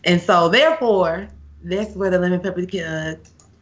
And 0.04 0.20
so 0.20 0.48
therefore, 0.48 1.28
that's 1.62 1.94
where 1.94 2.10
the 2.10 2.18
lemon 2.18 2.40
pepper, 2.40 2.60
uh, 2.60 3.14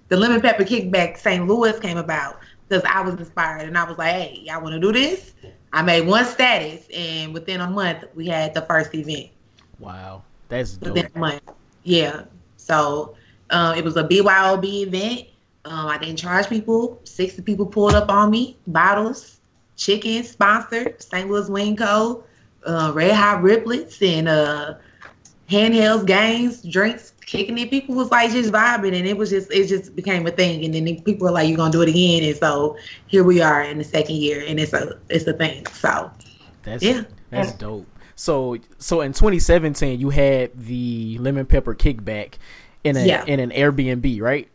the 0.08 0.16
lemon 0.16 0.40
pepper 0.40 0.64
kickback 0.64 1.18
St. 1.18 1.46
Louis 1.46 1.78
came 1.80 1.98
about 1.98 2.38
because 2.68 2.84
I 2.88 3.02
was 3.02 3.14
inspired 3.14 3.68
and 3.68 3.76
I 3.76 3.84
was 3.84 3.98
like, 3.98 4.12
hey, 4.12 4.42
y'all 4.44 4.62
want 4.62 4.74
to 4.74 4.80
do 4.80 4.92
this? 4.92 5.32
I 5.72 5.82
made 5.82 6.06
one 6.06 6.24
status, 6.24 6.86
and 6.94 7.32
within 7.32 7.60
a 7.60 7.68
month, 7.68 8.04
we 8.14 8.26
had 8.26 8.52
the 8.52 8.62
first 8.62 8.94
event. 8.94 9.30
Wow, 9.78 10.22
that's 10.48 10.76
dope. 10.76 10.94
Within 10.94 11.10
a 11.14 11.18
month, 11.18 11.42
yeah. 11.82 12.24
So 12.62 13.16
um, 13.50 13.76
it 13.76 13.84
was 13.84 13.96
a 13.96 14.04
BYOB 14.04 14.82
event. 14.86 15.28
Um, 15.64 15.86
I 15.88 15.98
didn't 15.98 16.16
charge 16.16 16.48
people. 16.48 17.00
Sixty 17.04 17.42
people 17.42 17.66
pulled 17.66 17.94
up 17.94 18.10
on 18.10 18.30
me. 18.30 18.56
Bottles, 18.66 19.40
chicken 19.76 20.22
sponsored. 20.24 21.02
St. 21.02 21.28
Louis 21.30 21.48
Wing 21.48 21.76
Co. 21.76 22.24
Uh, 22.66 22.92
Red 22.94 23.12
Hot 23.14 23.42
Riplets 23.42 24.00
and 24.02 24.28
uh, 24.28 24.74
handhelds, 25.48 26.06
games, 26.06 26.62
drinks, 26.62 27.12
kicking 27.26 27.58
it. 27.58 27.70
People 27.70 27.94
was 27.94 28.10
like 28.10 28.30
just 28.30 28.52
vibing, 28.52 28.96
and 28.96 29.06
it 29.06 29.16
was 29.16 29.30
just 29.30 29.52
it 29.52 29.66
just 29.66 29.94
became 29.96 30.26
a 30.26 30.30
thing. 30.30 30.64
And 30.64 30.74
then 30.74 30.84
people 31.02 31.26
were 31.26 31.32
like, 31.32 31.48
"You're 31.48 31.56
gonna 31.56 31.72
do 31.72 31.82
it 31.82 31.88
again," 31.88 32.24
and 32.24 32.36
so 32.36 32.76
here 33.06 33.24
we 33.24 33.40
are 33.40 33.62
in 33.62 33.78
the 33.78 33.84
second 33.84 34.16
year, 34.16 34.44
and 34.46 34.58
it's 34.60 34.72
a 34.72 34.98
it's 35.08 35.26
a 35.26 35.32
thing. 35.32 35.66
So 35.72 36.10
That's 36.62 36.82
Yeah. 36.82 37.02
that's 37.30 37.52
dope. 37.52 37.86
So 38.16 38.58
so 38.78 39.00
in 39.00 39.12
2017 39.12 39.98
you 39.98 40.10
had 40.10 40.50
the 40.56 41.18
lemon 41.18 41.46
pepper 41.46 41.74
kickback 41.74 42.34
in 42.84 42.96
a 42.96 43.04
Yeah. 43.06 43.24
in 43.26 43.40
an 43.40 43.50
Airbnb, 43.50 44.20
right? 44.20 44.48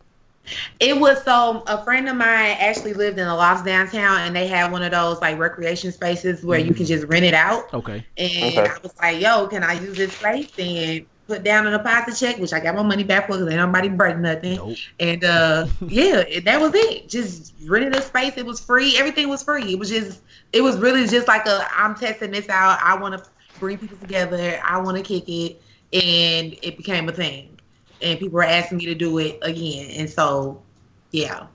It 0.80 0.98
was 0.98 1.22
so 1.24 1.62
a 1.66 1.84
friend 1.84 2.08
of 2.08 2.16
mine 2.16 2.56
actually 2.58 2.94
lived 2.94 3.18
in 3.18 3.26
the 3.26 3.34
lofts 3.34 3.64
downtown, 3.64 4.20
and 4.22 4.34
they 4.34 4.46
had 4.46 4.72
one 4.72 4.82
of 4.82 4.90
those 4.92 5.20
like 5.20 5.38
recreation 5.38 5.92
spaces 5.92 6.42
where 6.42 6.58
you 6.58 6.72
can 6.72 6.86
just 6.86 7.06
rent 7.06 7.24
it 7.26 7.34
out. 7.34 7.72
Okay. 7.74 8.02
And 8.16 8.56
Okay. 8.58 8.70
I 8.70 8.78
was 8.82 8.92
like, 9.00 9.20
"Yo, 9.20 9.46
can 9.48 9.62
I 9.62 9.74
use 9.74 9.98
this 9.98 10.12
space 10.14 10.50
and 10.58 11.04
put 11.26 11.42
down 11.44 11.66
an 11.66 11.74
deposit 11.74 12.16
check?" 12.18 12.38
Which 12.38 12.54
I 12.54 12.60
got 12.60 12.74
my 12.76 12.82
money 12.82 13.04
back 13.04 13.26
for 13.26 13.34
because 13.34 13.48
ain't 13.48 13.58
nobody 13.58 13.90
break 13.90 14.16
nothing. 14.16 14.56
Dope. 14.56 14.76
And 14.98 15.22
uh, 15.22 15.66
yeah, 15.86 16.24
that 16.44 16.58
was 16.62 16.72
it. 16.74 17.10
Just 17.10 17.52
rented 17.66 17.94
a 17.96 18.00
space. 18.00 18.32
It 18.38 18.46
was 18.46 18.58
free. 18.58 18.96
Everything 18.96 19.28
was 19.28 19.42
free. 19.42 19.70
It 19.72 19.78
was 19.78 19.90
just, 19.90 20.22
it 20.54 20.62
was 20.62 20.78
really 20.78 21.06
just 21.06 21.28
like 21.28 21.44
a, 21.46 21.66
I'm 21.76 21.94
testing 21.94 22.30
this 22.30 22.48
out. 22.48 22.78
I 22.82 22.96
want 22.96 23.22
to 23.22 23.30
bring 23.58 23.78
people 23.78 23.98
together. 23.98 24.60
I 24.64 24.78
want 24.80 24.96
to 24.96 25.02
kick 25.02 25.28
it, 25.28 25.60
and 25.92 26.56
it 26.62 26.76
became 26.76 27.08
a 27.08 27.12
thing. 27.12 27.58
And 28.00 28.18
people 28.18 28.36
were 28.36 28.44
asking 28.44 28.78
me 28.78 28.86
to 28.86 28.94
do 28.94 29.18
it 29.18 29.38
again, 29.42 29.90
and 29.96 30.08
so, 30.08 30.62
yeah. 31.10 31.46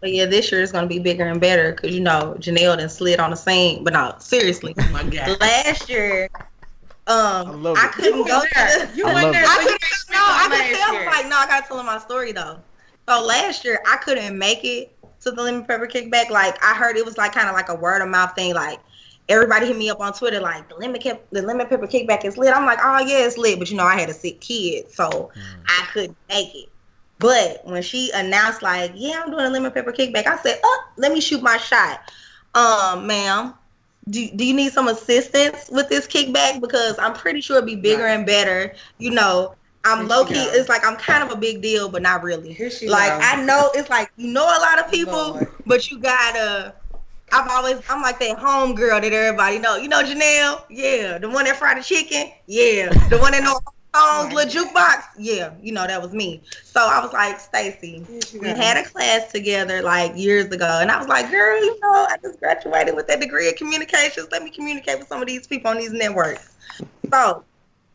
But 0.00 0.12
yeah, 0.12 0.26
this 0.26 0.52
year 0.52 0.60
is 0.60 0.70
gonna 0.70 0.86
be 0.86 0.98
bigger 1.00 1.26
and 1.26 1.40
better 1.40 1.72
because 1.72 1.92
you 1.92 2.00
know 2.00 2.36
Jeanelle 2.38 2.76
done 2.78 2.88
slid 2.88 3.18
on 3.18 3.30
the 3.30 3.36
scene. 3.36 3.82
But 3.82 3.94
no, 3.94 4.14
seriously, 4.18 4.74
Oh 4.78 4.88
my 4.90 5.02
God. 5.02 5.40
last 5.40 5.88
year, 5.88 6.28
um, 7.08 7.62
love 7.62 7.76
I, 7.80 7.88
couldn't 7.88 8.26
go 8.26 8.40
to 8.42 8.48
the. 8.54 8.90
You 8.94 9.06
I 9.06 9.14
went 9.14 9.32
there. 9.32 9.42
I 9.44 9.54
so 9.56 9.62
couldn't. 9.62 9.80
can't 9.80 10.10
No, 10.10 10.18
I 10.20 10.46
speak 10.52 10.68
could 10.68 10.76
tell. 10.76 10.92
year. 10.94 11.06
Like, 11.06 11.26
no, 11.28 11.36
I 11.38 11.46
gotta 11.46 11.66
tell 11.66 11.82
my 11.82 11.98
story 11.98 12.30
though. 12.32 12.60
So 13.08 13.24
last 13.24 13.64
year, 13.64 13.80
I 13.88 13.96
couldn't 13.96 14.38
make 14.38 14.64
it 14.64 14.94
to 15.22 15.30
the 15.32 15.42
lemon 15.42 15.64
pepper 15.64 15.86
kickback. 15.88 16.30
Like, 16.30 16.62
I 16.62 16.74
heard 16.74 16.96
it 16.96 17.04
was 17.04 17.16
like 17.18 17.32
kind 17.32 17.48
of 17.48 17.54
like 17.54 17.68
a 17.70 17.74
word 17.74 18.02
of 18.02 18.08
mouth 18.08 18.34
thing. 18.36 18.54
Like, 18.54 18.78
everybody 19.28 19.66
hit 19.66 19.76
me 19.76 19.90
up 19.90 20.00
on 20.00 20.12
Twitter, 20.12 20.40
like 20.40 20.68
the 20.68 20.76
lemon 20.76 21.00
cap- 21.00 21.22
the 21.30 21.42
lemon 21.42 21.66
pepper 21.66 21.86
kickback 21.86 22.24
is 22.24 22.36
lit. 22.38 22.54
I'm 22.54 22.64
like, 22.66 22.78
oh 22.82 22.98
yeah, 23.00 23.26
it's 23.26 23.36
lit. 23.38 23.58
But 23.58 23.70
you 23.70 23.76
know, 23.76 23.84
I 23.84 23.98
had 23.98 24.08
a 24.08 24.14
sick 24.14 24.40
kid, 24.40 24.90
so 24.90 25.30
I 25.66 25.86
couldn't 25.92 26.16
make 26.28 26.54
it. 26.54 26.68
But 27.18 27.62
when 27.64 27.82
she 27.82 28.10
announced, 28.14 28.62
like, 28.62 28.92
yeah, 28.94 29.20
I'm 29.24 29.30
doing 29.30 29.44
a 29.44 29.50
lemon 29.50 29.72
pepper 29.72 29.92
kickback, 29.92 30.26
I 30.26 30.36
said, 30.38 30.60
oh, 30.62 30.84
let 30.96 31.12
me 31.12 31.20
shoot 31.20 31.42
my 31.42 31.56
shot. 31.56 32.12
Um, 32.54 33.06
ma'am, 33.08 33.54
do, 34.08 34.28
do 34.36 34.44
you 34.44 34.54
need 34.54 34.72
some 34.72 34.86
assistance 34.88 35.68
with 35.70 35.88
this 35.88 36.06
kickback? 36.06 36.60
Because 36.60 36.96
I'm 36.98 37.12
pretty 37.14 37.40
sure 37.40 37.56
it'd 37.56 37.66
be 37.66 37.74
bigger 37.74 38.06
and 38.06 38.24
better. 38.24 38.74
You 38.98 39.10
know, 39.10 39.54
I'm 39.84 39.98
Here 39.98 40.06
low 40.06 40.24
key, 40.24 40.34
go. 40.34 40.50
it's 40.52 40.68
like 40.68 40.86
I'm 40.86 40.96
kind 40.96 41.22
of 41.22 41.30
a 41.30 41.36
big 41.36 41.60
deal, 41.60 41.88
but 41.88 42.02
not 42.02 42.22
really. 42.22 42.52
Here 42.52 42.70
she 42.70 42.88
Like, 42.88 43.10
go. 43.10 43.18
I 43.20 43.44
know 43.44 43.70
it's 43.74 43.90
like, 43.90 44.10
you 44.16 44.32
know, 44.32 44.44
a 44.44 44.60
lot 44.60 44.78
of 44.78 44.90
people, 44.90 45.32
Lord. 45.32 45.52
but 45.66 45.90
you 45.90 45.98
gotta. 45.98 46.74
I've 47.32 47.48
always, 47.50 47.80
I'm 47.88 48.02
like 48.02 48.18
that 48.20 48.38
home 48.38 48.74
girl 48.74 49.00
that 49.00 49.12
everybody 49.12 49.58
know. 49.58 49.76
You 49.76 49.88
know 49.88 50.02
Jeanelle? 50.02 50.64
Yeah. 50.70 51.18
The 51.18 51.28
one 51.28 51.44
that 51.44 51.56
fried 51.56 51.78
the 51.78 51.82
chicken? 51.82 52.32
Yeah. 52.46 52.90
The 53.08 53.18
one 53.18 53.32
that 53.32 53.42
know 53.42 53.60
songs, 53.94 54.32
little 54.32 54.64
jukebox? 54.64 55.02
Yeah. 55.18 55.52
You 55.60 55.72
know, 55.72 55.86
that 55.86 56.00
was 56.00 56.12
me. 56.12 56.42
So 56.64 56.80
I 56.80 57.02
was 57.02 57.12
like, 57.12 57.40
Stacey, 57.40 58.04
we 58.40 58.48
had 58.48 58.76
a 58.76 58.88
class 58.88 59.32
together 59.32 59.82
like 59.82 60.16
years 60.16 60.46
ago, 60.46 60.78
and 60.80 60.90
I 60.90 60.98
was 60.98 61.08
like, 61.08 61.30
girl, 61.30 61.62
you 61.62 61.78
know, 61.80 62.06
I 62.08 62.16
just 62.22 62.38
graduated 62.38 62.94
with 62.94 63.06
that 63.08 63.20
degree 63.20 63.48
of 63.48 63.56
communications. 63.56 64.28
Let 64.30 64.42
me 64.42 64.50
communicate 64.50 64.98
with 64.98 65.08
some 65.08 65.20
of 65.20 65.26
these 65.26 65.46
people 65.46 65.70
on 65.70 65.78
these 65.78 65.92
networks. 65.92 66.56
So 67.10 67.44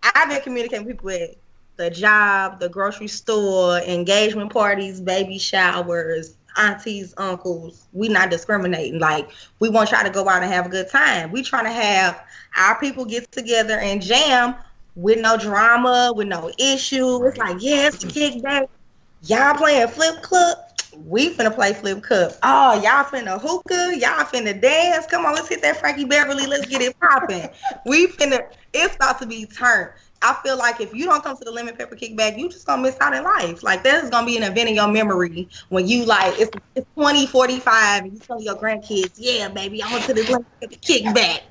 I've 0.04 0.30
been 0.30 0.42
communicating 0.42 0.86
with 0.86 0.98
people 0.98 1.12
at 1.12 1.36
the 1.76 1.90
job, 1.90 2.60
the 2.60 2.70
grocery 2.70 3.08
store, 3.08 3.80
engagement 3.80 4.52
parties, 4.52 5.02
baby 5.02 5.40
showers, 5.40 6.36
aunties, 6.58 7.14
uncles. 7.18 7.88
We 7.94 8.10
not 8.10 8.30
discriminating. 8.30 9.00
Like 9.00 9.30
we 9.60 9.70
want 9.70 9.92
y'all 9.92 10.04
to 10.04 10.10
go 10.10 10.28
out 10.28 10.44
and 10.44 10.52
have 10.52 10.66
a 10.66 10.70
good 10.70 10.90
time. 10.90 11.32
We 11.32 11.44
trying 11.44 11.66
to 11.66 11.72
have 11.72 12.24
our 12.58 12.80
people 12.80 13.06
get 13.06 13.32
together 13.32 13.78
and 13.80 14.02
jam 14.02 14.56
with 14.96 15.20
no 15.20 15.38
drama, 15.38 16.12
with 16.16 16.28
no 16.28 16.52
issue. 16.58 17.26
It's 17.26 17.38
like, 17.38 17.58
yes, 17.60 17.98
the 17.98 18.08
kickback. 18.08 18.68
Y'all 19.24 19.56
playing 19.56 19.88
flip 19.88 20.22
club. 20.22 20.58
We 21.06 21.34
finna 21.34 21.54
play 21.54 21.74
flip 21.74 22.04
cup. 22.04 22.34
Oh, 22.44 22.74
y'all 22.76 23.04
finna 23.06 23.42
hookah. 23.42 23.98
Y'all 23.98 24.26
finna 24.26 24.60
dance. 24.60 25.08
Come 25.08 25.26
on, 25.26 25.34
let's 25.34 25.48
hit 25.48 25.62
that 25.64 25.78
Frankie 25.78 26.06
Beverly. 26.06 26.46
Let's 26.46 26.68
get 26.68 26.82
it 26.82 27.00
popping. 27.00 27.50
we 27.86 28.08
finna. 28.08 28.46
It's 28.74 28.96
about 28.96 29.20
to 29.20 29.26
be 29.26 29.46
turned. 29.46 29.92
I 30.24 30.34
feel 30.44 30.58
like 30.58 30.80
if 30.82 30.94
you 30.94 31.06
don't 31.06 31.24
come 31.24 31.38
to 31.38 31.44
the 31.44 31.52
lemon 31.52 31.76
pepper 31.76 31.96
kickback, 31.96 32.38
you 32.40 32.50
just 32.50 32.66
gonna 32.66 32.82
miss 32.82 32.98
out 33.02 33.14
in 33.14 33.24
life. 33.24 33.64
Like 33.64 33.84
that 33.84 34.04
is 34.04 34.10
gonna 34.10 34.26
be 34.26 34.38
an 34.38 34.44
event 34.44 34.70
in 34.70 34.76
your 34.76 34.88
memory 34.88 35.50
when 35.70 35.88
you 35.88 36.06
like 36.06 36.40
it's 36.40 36.52
it's 36.76 36.88
20, 36.96 37.28
45 37.28 38.04
and 38.04 38.14
you 38.14 38.20
tell 38.20 38.42
your 38.42 38.56
grandkids, 38.56 39.14
yeah, 39.18 39.50
baby, 39.50 39.84
I 39.84 39.92
went 39.92 40.06
to 40.06 40.14
the 40.14 40.24
lemon 40.24 40.46
pepper 40.62 40.76
kickback 40.76 41.42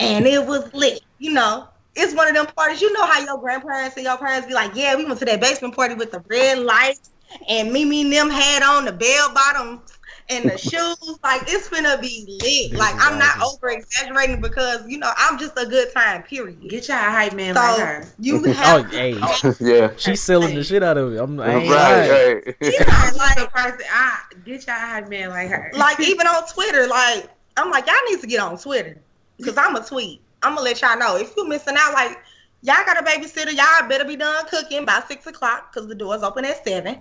and 0.00 0.26
it 0.26 0.46
was 0.46 0.72
lit. 0.74 1.00
You 1.18 1.32
know, 1.32 1.68
it's 1.94 2.14
one 2.14 2.28
of 2.28 2.34
them 2.34 2.46
parties. 2.56 2.80
You 2.82 2.92
know 2.92 3.06
how 3.06 3.20
your 3.20 3.38
grandparents 3.38 3.96
and 3.96 4.04
your 4.04 4.18
parents 4.18 4.46
be 4.46 4.54
like, 4.54 4.74
yeah, 4.74 4.96
we 4.96 5.04
went 5.04 5.18
to 5.20 5.24
that 5.26 5.40
basement 5.40 5.74
party 5.76 5.94
with 5.94 6.10
the 6.10 6.22
red 6.28 6.58
lights 6.58 7.10
and 7.48 7.72
Mimi 7.72 8.02
and 8.02 8.12
them 8.12 8.30
had 8.30 8.62
on 8.62 8.84
the 8.84 8.92
bell 8.92 9.32
bottom 9.34 9.82
and 10.28 10.50
the 10.50 10.56
shoes. 10.58 11.18
Like 11.22 11.42
it's 11.46 11.68
gonna 11.68 11.98
be 12.00 12.38
lit. 12.42 12.78
Like 12.78 12.94
I'm 12.98 13.18
not 13.18 13.40
over 13.42 13.70
exaggerating 13.70 14.40
because 14.40 14.86
you 14.88 14.98
know 14.98 15.10
I'm 15.16 15.38
just 15.38 15.58
a 15.58 15.66
good 15.66 15.92
time. 15.92 16.22
Period. 16.22 16.68
Get 16.68 16.88
y'all 16.88 16.96
a 16.98 17.10
hype 17.10 17.34
man 17.34 17.54
like 17.54 17.76
So 17.76 17.84
her. 17.84 18.04
you 18.18 18.42
Oh, 18.46 18.52
have 18.52 18.90
hey, 18.90 19.14
oh, 19.20 19.54
yeah. 19.60 19.90
she's 19.96 20.20
selling 20.22 20.54
the 20.54 20.64
shit 20.64 20.82
out 20.82 20.96
of 20.96 21.12
it. 21.14 21.18
I'm 21.18 21.38
I 21.40 21.54
ain't 21.56 21.68
lying. 21.70 22.10
Right, 22.10 22.44
right. 22.46 22.56
Yeah, 22.60 22.84
Like 22.86 23.16
like 23.16 23.36
the 23.36 23.48
person, 23.52 23.80
I 23.92 24.18
get 24.44 24.66
y'all 24.66 24.76
a 24.76 24.78
hype 24.78 25.08
man 25.08 25.30
like 25.30 25.48
her. 25.48 25.70
like 25.76 26.00
even 26.00 26.26
on 26.26 26.46
Twitter, 26.48 26.86
like 26.86 27.28
I'm 27.56 27.70
like, 27.70 27.86
y'all 27.86 27.94
need 28.10 28.20
to 28.20 28.26
get 28.26 28.40
on 28.40 28.58
Twitter. 28.58 28.98
Cause 29.44 29.56
I'm 29.56 29.74
a 29.76 29.84
tweet. 29.84 30.20
I'm 30.42 30.54
gonna 30.54 30.62
let 30.64 30.80
y'all 30.80 30.98
know. 30.98 31.16
If 31.16 31.32
you're 31.36 31.48
missing 31.48 31.74
out, 31.78 31.94
like 31.94 32.18
y'all 32.62 32.84
got 32.84 33.00
a 33.00 33.04
babysitter, 33.04 33.52
y'all 33.54 33.88
better 33.88 34.04
be 34.04 34.16
done 34.16 34.46
cooking 34.48 34.84
by 34.84 35.02
six 35.08 35.26
o'clock 35.26 35.72
because 35.72 35.88
the 35.88 35.94
doors 35.94 36.22
open 36.22 36.44
at 36.44 36.64
seven. 36.64 36.98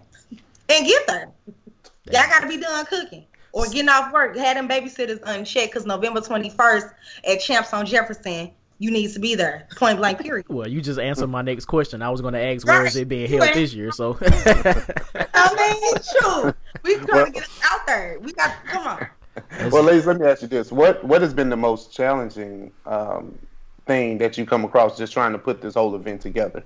And 0.70 0.86
get 0.88 1.06
there. 1.08 1.30
Y'all 2.06 2.24
gotta 2.30 2.48
be 2.48 2.58
done 2.58 2.86
cooking. 2.86 3.26
Or 3.54 3.66
getting 3.66 3.90
off 3.90 4.14
work. 4.14 4.36
Had 4.38 4.56
them 4.58 4.68
babysitters 4.70 5.20
unchecked 5.24 5.74
because 5.74 5.86
November 5.86 6.22
21st 6.22 6.90
at 7.28 7.42
Champs 7.42 7.74
on 7.74 7.86
Jefferson, 7.86 8.50
you 8.80 8.90
need 8.92 9.12
to 9.12 9.20
be 9.20 9.36
there. 9.36 9.68
Point 9.76 9.98
blank 9.98 10.20
period. 10.22 10.46
Well, 10.48 10.68
you 10.70 10.82
just 10.82 11.00
answered 11.00 11.28
my 11.28 11.42
next 11.42 11.66
question. 11.66 12.02
I 12.02 12.10
was 12.10 12.22
going 12.22 12.34
to 12.34 12.42
ask 12.42 12.66
where 12.66 12.86
is 12.86 12.96
it 12.96 13.10
being 13.10 13.30
held 13.30 13.42
Right. 13.42 13.54
this 13.54 13.74
year. 13.74 13.92
So 13.92 14.18
I 14.22 15.76
mean, 15.84 15.94
true. 16.22 16.54
We 16.84 16.96
trying 17.06 17.26
to 17.26 17.32
get 17.32 17.44
us 17.44 17.60
out 17.70 17.86
there. 17.86 18.18
We 18.22 18.32
got 18.34 18.48
to, 18.64 18.68
come 18.70 18.88
on. 18.88 19.08
Well, 19.72 19.84
ladies, 19.84 20.06
let 20.08 20.20
me 20.20 20.26
ask 20.26 20.42
you 20.42 20.48
this: 20.48 20.72
what 20.72 21.04
what 21.04 21.22
has 21.22 21.34
been 21.34 21.50
the 21.50 21.58
most 21.58 21.94
challenging 21.94 22.72
um, 22.86 23.38
thing 23.86 24.18
that 24.18 24.38
you 24.38 24.46
come 24.46 24.64
across 24.66 24.98
just 24.98 25.14
trying 25.14 25.32
to 25.34 25.38
put 25.38 25.62
this 25.62 25.74
whole 25.76 25.94
event 25.96 26.22
together? 26.22 26.64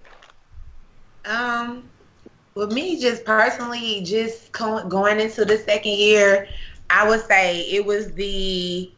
Um, 1.25 1.89
with 2.55 2.71
me, 2.71 2.97
just 2.99 3.25
personally, 3.25 4.01
just 4.05 4.51
going 4.53 5.19
into 5.19 5.43
the 5.43 5.57
second 5.57 5.91
year, 5.91 6.47
I 6.89 7.07
would 7.07 7.21
say 7.25 7.61
it 7.63 7.85
was 7.85 8.13
the 8.13 8.89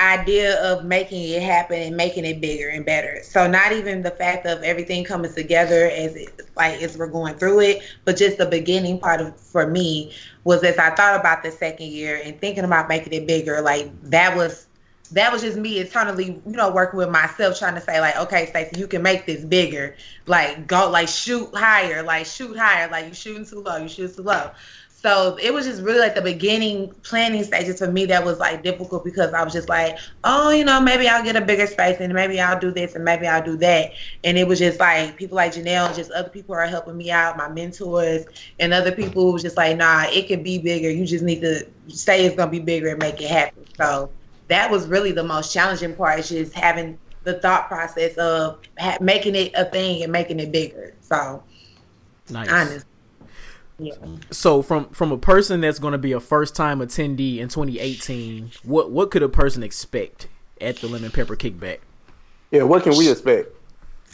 idea 0.00 0.60
of 0.60 0.84
making 0.84 1.30
it 1.30 1.40
happen 1.40 1.80
and 1.80 1.96
making 1.96 2.24
it 2.24 2.40
bigger 2.40 2.68
and 2.70 2.84
better. 2.84 3.20
So 3.22 3.48
not 3.48 3.70
even 3.70 4.02
the 4.02 4.10
fact 4.10 4.46
of 4.46 4.64
everything 4.64 5.04
coming 5.04 5.32
together 5.32 5.86
as 5.86 6.16
it, 6.16 6.40
like 6.56 6.82
as 6.82 6.98
we're 6.98 7.06
going 7.06 7.36
through 7.36 7.60
it, 7.60 7.82
but 8.04 8.16
just 8.16 8.38
the 8.38 8.46
beginning 8.46 8.98
part 8.98 9.20
of 9.20 9.38
for 9.38 9.68
me 9.68 10.12
was 10.42 10.64
as 10.64 10.76
I 10.76 10.90
thought 10.96 11.20
about 11.20 11.44
the 11.44 11.52
second 11.52 11.86
year 11.86 12.20
and 12.24 12.40
thinking 12.40 12.64
about 12.64 12.88
making 12.88 13.12
it 13.12 13.28
bigger. 13.28 13.60
Like 13.60 13.92
that 14.10 14.36
was 14.36 14.66
that 15.14 15.32
was 15.32 15.42
just 15.42 15.56
me 15.56 15.78
internally, 15.78 16.40
you 16.46 16.52
know, 16.52 16.72
working 16.72 16.98
with 16.98 17.08
myself, 17.08 17.58
trying 17.58 17.74
to 17.74 17.80
say 17.80 18.00
like, 18.00 18.16
okay, 18.16 18.46
Stacey, 18.46 18.78
you 18.78 18.86
can 18.88 19.02
make 19.02 19.26
this 19.26 19.44
bigger. 19.44 19.96
Like 20.26 20.66
go, 20.66 20.90
like 20.90 21.08
shoot 21.08 21.54
higher, 21.54 22.02
like 22.02 22.26
shoot 22.26 22.56
higher. 22.56 22.90
Like 22.90 23.06
you 23.06 23.14
shooting 23.14 23.46
too 23.46 23.60
low, 23.60 23.76
you 23.76 23.88
shooting 23.88 24.16
too 24.16 24.22
low. 24.22 24.50
So 24.88 25.36
it 25.36 25.52
was 25.52 25.66
just 25.66 25.82
really 25.82 25.98
like 25.98 26.14
the 26.14 26.22
beginning 26.22 26.88
planning 27.02 27.44
stages 27.44 27.78
for 27.78 27.92
me 27.92 28.06
that 28.06 28.24
was 28.24 28.38
like 28.38 28.62
difficult 28.62 29.04
because 29.04 29.34
I 29.34 29.44
was 29.44 29.52
just 29.52 29.68
like, 29.68 29.98
oh, 30.24 30.50
you 30.50 30.64
know, 30.64 30.80
maybe 30.80 31.06
I'll 31.06 31.22
get 31.22 31.36
a 31.36 31.42
bigger 31.42 31.66
space 31.66 31.98
and 32.00 32.12
maybe 32.14 32.40
I'll 32.40 32.58
do 32.58 32.70
this 32.70 32.94
and 32.94 33.04
maybe 33.04 33.26
I'll 33.26 33.44
do 33.44 33.58
that. 33.58 33.92
And 34.24 34.38
it 34.38 34.48
was 34.48 34.58
just 34.58 34.80
like 34.80 35.16
people 35.16 35.36
like 35.36 35.52
Jeanelle, 35.52 35.88
and 35.88 35.94
just 35.94 36.10
other 36.12 36.30
people 36.30 36.54
are 36.54 36.66
helping 36.66 36.96
me 36.96 37.10
out, 37.10 37.36
my 37.36 37.50
mentors 37.50 38.24
and 38.58 38.72
other 38.72 38.92
people 38.92 39.30
was 39.30 39.42
just 39.42 39.58
like, 39.58 39.76
nah, 39.76 40.06
it 40.08 40.26
can 40.26 40.42
be 40.42 40.58
bigger. 40.58 40.90
You 40.90 41.04
just 41.04 41.22
need 41.22 41.42
to 41.42 41.68
say 41.88 42.24
it's 42.24 42.34
gonna 42.34 42.50
be 42.50 42.60
bigger 42.60 42.88
and 42.88 42.98
make 42.98 43.20
it 43.20 43.28
happen. 43.28 43.66
So 43.76 44.10
that 44.48 44.70
was 44.70 44.86
really 44.86 45.12
the 45.12 45.24
most 45.24 45.52
challenging 45.52 45.94
part 45.94 46.20
is 46.20 46.28
just 46.28 46.54
having 46.54 46.98
the 47.24 47.34
thought 47.40 47.68
process 47.68 48.14
of 48.16 48.58
ha- 48.78 48.98
making 49.00 49.34
it 49.34 49.52
a 49.54 49.64
thing 49.64 50.02
and 50.02 50.12
making 50.12 50.40
it 50.40 50.52
bigger. 50.52 50.94
So 51.00 51.42
nice. 52.30 52.48
honest. 52.48 52.86
Yeah. 53.78 53.94
So 54.30 54.62
from 54.62 54.88
from 54.90 55.10
a 55.10 55.18
person 55.18 55.60
that's 55.60 55.78
going 55.78 55.92
to 55.92 55.98
be 55.98 56.12
a 56.12 56.20
first 56.20 56.54
time 56.54 56.78
attendee 56.78 57.38
in 57.38 57.48
2018, 57.48 58.52
what 58.62 58.90
what 58.90 59.10
could 59.10 59.22
a 59.22 59.28
person 59.28 59.62
expect 59.62 60.28
at 60.60 60.76
the 60.76 60.86
Lemon 60.86 61.10
Pepper 61.10 61.36
Kickback? 61.36 61.78
Yeah, 62.50 62.62
what 62.62 62.84
can 62.84 62.96
we 62.96 63.10
expect? 63.10 63.48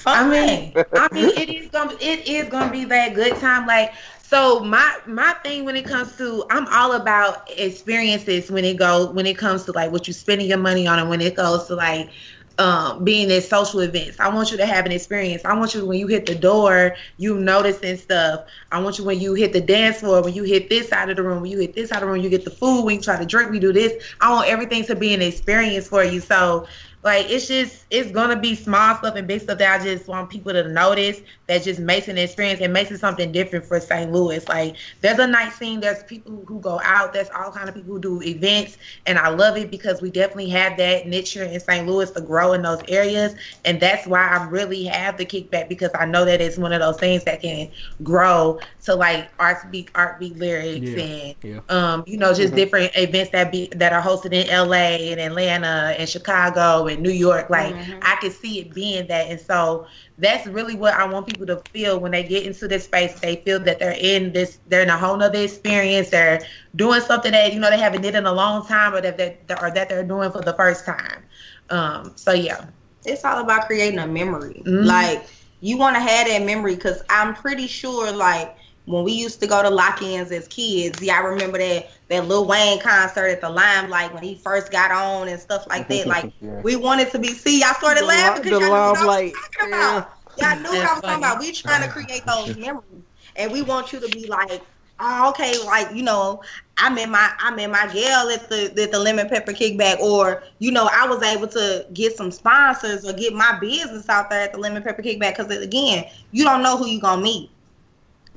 I 0.07 0.27
mean, 0.27 0.73
I 0.95 1.09
mean, 1.13 1.31
it 1.37 1.51
is 1.51 1.69
gonna 1.69 1.95
it 2.01 2.27
is 2.27 2.49
gonna 2.49 2.73
be 2.73 2.85
that 2.87 3.15
good 3.15 3.37
time. 3.37 3.67
Like, 3.67 3.93
so 4.31 4.61
my 4.61 4.97
my 5.07 5.33
thing 5.43 5.65
when 5.65 5.75
it 5.75 5.85
comes 5.85 6.17
to, 6.19 6.45
I'm 6.51 6.69
all 6.69 6.93
about 6.93 7.51
experiences 7.51 8.49
when 8.49 8.65
it 8.65 8.79
goes 8.79 9.13
when 9.13 9.27
it 9.27 9.37
comes 9.37 9.65
to 9.65 9.73
like 9.73 9.91
what 9.91 10.07
you're 10.07 10.15
spending 10.15 10.47
your 10.47 10.59
money 10.59 10.87
on, 10.87 11.01
and 11.01 11.09
when 11.09 11.21
it 11.21 11.35
goes 11.35 11.67
to 11.67 11.75
like 11.75 12.11
um, 12.59 13.03
being 13.03 13.33
at 13.33 13.43
social 13.43 13.81
events. 13.81 14.21
I 14.21 14.29
want 14.29 14.53
you 14.53 14.57
to 14.59 14.67
have 14.67 14.87
an 14.87 14.93
experience. 14.93 15.45
I 15.45 15.55
want 15.59 15.75
you 15.75 15.85
when 15.85 15.99
you 15.99 16.07
hit 16.07 16.27
the 16.27 16.37
door, 16.37 16.95
you 17.17 17.41
noticing 17.41 17.97
stuff. 17.97 18.43
I 18.71 18.81
want 18.81 18.99
you 18.99 19.05
when 19.05 19.19
you 19.19 19.35
hit 19.35 19.53
the 19.53 19.63
dance 19.63 19.99
floor, 20.01 20.23
when 20.23 20.35
you 20.35 20.45
hit 20.45 20.69
this 20.69 20.91
side 20.91 21.11
of 21.11 21.17
the 21.17 21.25
room, 21.25 21.43
when 21.43 21.51
you 21.51 21.59
hit 21.59 21.75
this 21.75 21.89
side 21.89 21.97
of 21.97 22.03
the 22.03 22.13
room, 22.13 22.23
you 22.23 22.31
get 22.31 22.45
the 22.45 22.53
food, 22.53 22.85
when 22.85 22.97
you 22.97 23.03
try 23.03 23.19
to 23.19 23.27
drink, 23.27 23.51
we 23.51 23.59
do 23.59 23.73
this. 23.73 23.95
I 24.21 24.31
want 24.31 24.49
everything 24.49 24.85
to 24.85 24.95
be 24.95 25.13
an 25.13 25.23
experience 25.23 25.89
for 25.89 26.05
you. 26.05 26.21
So 26.21 26.69
like 27.03 27.31
it's 27.31 27.49
just 27.49 27.87
it's 27.91 28.11
gonna 28.11 28.39
be 28.39 28.55
small 28.55 28.95
stuff 28.97 29.15
and 29.17 29.27
big 29.27 29.41
stuff 29.41 29.59
that 29.59 29.81
I 29.81 29.85
just 29.85 30.07
want 30.07 30.29
people 30.29 30.53
to 30.53 30.69
notice 30.69 31.21
that 31.47 31.63
just 31.63 31.81
makes 31.81 32.09
an 32.09 32.19
experience 32.19 32.61
and 32.61 32.73
makes 32.73 32.91
it 32.91 33.01
something 33.01 33.33
different 33.33 33.65
for 33.65 33.81
St. 33.81 34.13
Louis. 34.13 34.47
Like 34.49 34.77
there's 35.01 35.19
a 35.19 35.27
night 35.27 35.53
scene, 35.55 35.81
there's 35.81 36.03
people 36.03 36.45
who 36.47 36.61
go 36.61 36.81
out, 36.85 37.13
there's 37.13 37.31
all 37.31 37.51
kind 37.53 37.69
of 37.69 37.75
people 37.75 37.95
who 37.95 38.01
do 38.01 38.23
events, 38.23 38.77
and 39.07 39.19
I 39.19 39.31
love 39.31 39.57
it 39.57 39.71
because 39.71 40.03
we 40.03 40.11
definitely 40.11 40.51
have 40.51 40.77
that 40.77 41.07
niche 41.07 41.33
here 41.33 41.45
in 41.45 41.59
St. 41.59 41.87
Louis 41.87 42.11
to 42.11 42.21
grow 42.21 42.53
in 42.53 42.63
those 42.63 42.83
areas, 42.89 43.35
and 43.65 43.81
that's 43.81 44.07
why 44.07 44.27
I 44.27 44.47
really 44.49 44.85
have 44.85 45.17
the 45.17 45.25
kickback 45.25 45.69
because 45.69 45.91
I 45.95 46.05
know 46.05 46.27
that 46.27 46.41
it's 46.41 46.59
one 46.59 46.73
of 46.73 46.81
those 46.81 46.99
things 46.99 47.25
that 47.25 47.41
can 47.41 47.71
grow 48.03 48.61
to 48.85 48.95
like 48.95 49.31
art 49.39 49.59
speak, 49.61 49.91
art 49.95 50.19
beat 50.21 50.37
lyrics, 50.37 50.95
Yeah, 50.95 50.97
and 50.97 51.35
yeah. 51.43 51.61
um, 51.69 52.03
you 52.07 52.17
know, 52.19 52.33
just 52.35 52.55
Mhm. 52.55 52.57
different 52.57 52.91
events 52.97 53.31
that 53.31 53.51
be 53.53 53.69
that 53.77 53.93
are 53.93 54.03
hosted 54.03 54.33
in 54.33 54.49
LA 54.49 55.13
and 55.13 55.21
Atlanta 55.21 55.95
and 55.99 56.09
Chicago 56.09 56.87
and 56.87 57.03
New 57.03 57.11
York. 57.11 57.49
Like 57.51 57.77
Mhm. 57.77 58.03
I 58.03 58.17
could 58.21 58.33
see 58.33 58.61
it 58.61 58.75
being 58.75 59.07
that, 59.09 59.29
and 59.29 59.41
so 59.41 59.87
that's 60.19 60.47
really 60.47 60.75
what 60.75 60.95
I 60.95 61.05
want 61.07 61.27
people 61.27 61.47
to 61.47 61.63
feel 61.73 61.99
when 62.01 62.13
they 62.13 62.23
get 62.23 62.45
into 62.45 62.69
this 62.69 62.85
space. 62.85 63.15
They 63.21 63.37
feel 63.37 63.59
that 63.61 63.79
they're 63.79 63.97
in 63.99 64.33
this, 64.33 64.59
they're 64.67 64.83
in 64.83 64.91
a 64.91 64.97
whole 64.99 65.17
nother 65.17 65.41
experience. 65.41 66.11
They're 66.11 66.45
doing 66.75 67.01
something 67.01 67.33
that 67.33 67.53
you 67.53 67.61
know 67.61 67.71
they 67.71 67.79
haven't 67.79 68.03
did 68.03 68.15
in 68.15 68.27
a 68.27 68.33
long 68.33 68.67
time, 68.67 68.95
or 68.95 69.01
that 69.01 69.17
that 69.19 69.63
or 69.63 69.71
that 69.71 69.89
they're 69.89 70.05
doing 70.05 70.31
for 70.31 70.43
the 70.43 70.55
first 70.55 70.85
time. 70.85 71.25
Um, 71.71 72.13
so 72.17 72.33
yeah, 72.33 72.67
it's 73.05 73.25
all 73.25 73.41
about 73.43 73.67
creating 73.67 73.99
a 73.99 74.07
memory. 74.07 74.67
Mhm. 74.67 74.85
Like 74.85 75.29
you 75.61 75.77
want 75.79 75.97
to 75.97 76.01
have 76.01 76.27
that 76.29 76.43
memory 76.43 76.75
because 76.75 77.03
I'm 77.11 77.35
pretty 77.35 77.67
sure 77.67 78.13
like 78.13 78.55
when 78.91 79.05
we 79.05 79.13
used 79.13 79.41
to 79.41 79.47
go 79.47 79.63
to 79.63 79.71
lock-ins 79.71 80.31
as 80.33 80.49
kids, 80.49 81.01
yeah, 81.03 81.17
I 81.17 81.21
remember 81.21 81.59
that 81.59 81.91
that 82.09 82.27
Lil 82.27 82.47
Wayne 82.47 82.81
concert 82.81 83.29
at 83.29 83.41
the 83.41 83.51
Limelight 83.51 84.13
when 84.13 84.23
he 84.23 84.35
first 84.35 84.71
got 84.73 84.91
on 84.91 85.29
and 85.29 85.41
stuff 85.41 85.67
like 85.69 85.89
that. 85.89 86.09
Like 86.09 86.31
Yeah. 86.41 86.63
we 86.63 86.77
wanted 86.77 87.11
to 87.11 87.19
be. 87.19 87.29
See, 87.29 87.61
y'all 87.61 87.75
started 87.75 88.05
The 88.05 88.07
laughing 88.07 88.43
because 88.43 88.59
the 88.59 88.61
y'all 88.61 88.75
knew 88.81 88.91
what 88.91 88.97
I 88.97 89.07
was 89.07 89.17
Limelight, 89.17 89.33
talking 89.33 89.69
about. 89.69 90.05
Y'all 90.37 90.61
knew 90.63 90.75
what 90.75 90.87
I 90.87 90.95
was 90.95 91.03
talking 91.03 91.19
about. 91.23 91.39
We 91.41 91.53
trying 91.53 91.83
to 91.83 91.89
create 91.89 92.27
those 92.27 92.55
memories, 92.57 93.05
and 93.37 93.53
we 93.53 93.63
want 93.63 93.93
you 93.93 94.01
to 94.01 94.09
be 94.09 94.27
like, 94.27 94.63
oh, 94.99 95.31
okay, 95.31 95.55
like 95.65 95.95
you 95.95 96.03
know, 96.03 96.43
I'm 96.79 96.97
in 96.99 97.11
my 97.11 97.31
I'm 97.41 97.59
in 97.59 97.71
my 97.71 97.87
gal 97.93 98.29
at 98.31 98.49
the 98.49 98.73
at 98.83 98.91
the 98.93 98.99
lemon 98.99 99.29
pepper 99.29 99.53
kickback, 99.53 99.99
or 100.01 100.43
you 100.59 100.71
know, 100.73 100.89
I 100.93 101.07
was 101.07 101.23
able 101.23 101.49
to 101.49 101.87
get 101.93 102.17
some 102.17 102.31
sponsors 102.31 103.05
or 103.07 103.13
get 103.13 103.33
my 103.33 103.59
business 103.61 104.09
out 104.09 104.31
there 104.31 104.43
at 104.43 104.53
the 104.53 104.59
lemon 104.59 104.83
pepper 104.83 105.03
kickback. 105.03 105.37
Because 105.37 105.51
again, 105.57 106.05
you 106.31 106.45
don't 106.45 106.63
know 106.63 106.77
who 106.77 106.87
you 106.87 107.01
gonna 107.01 107.23
meet. 107.23 107.51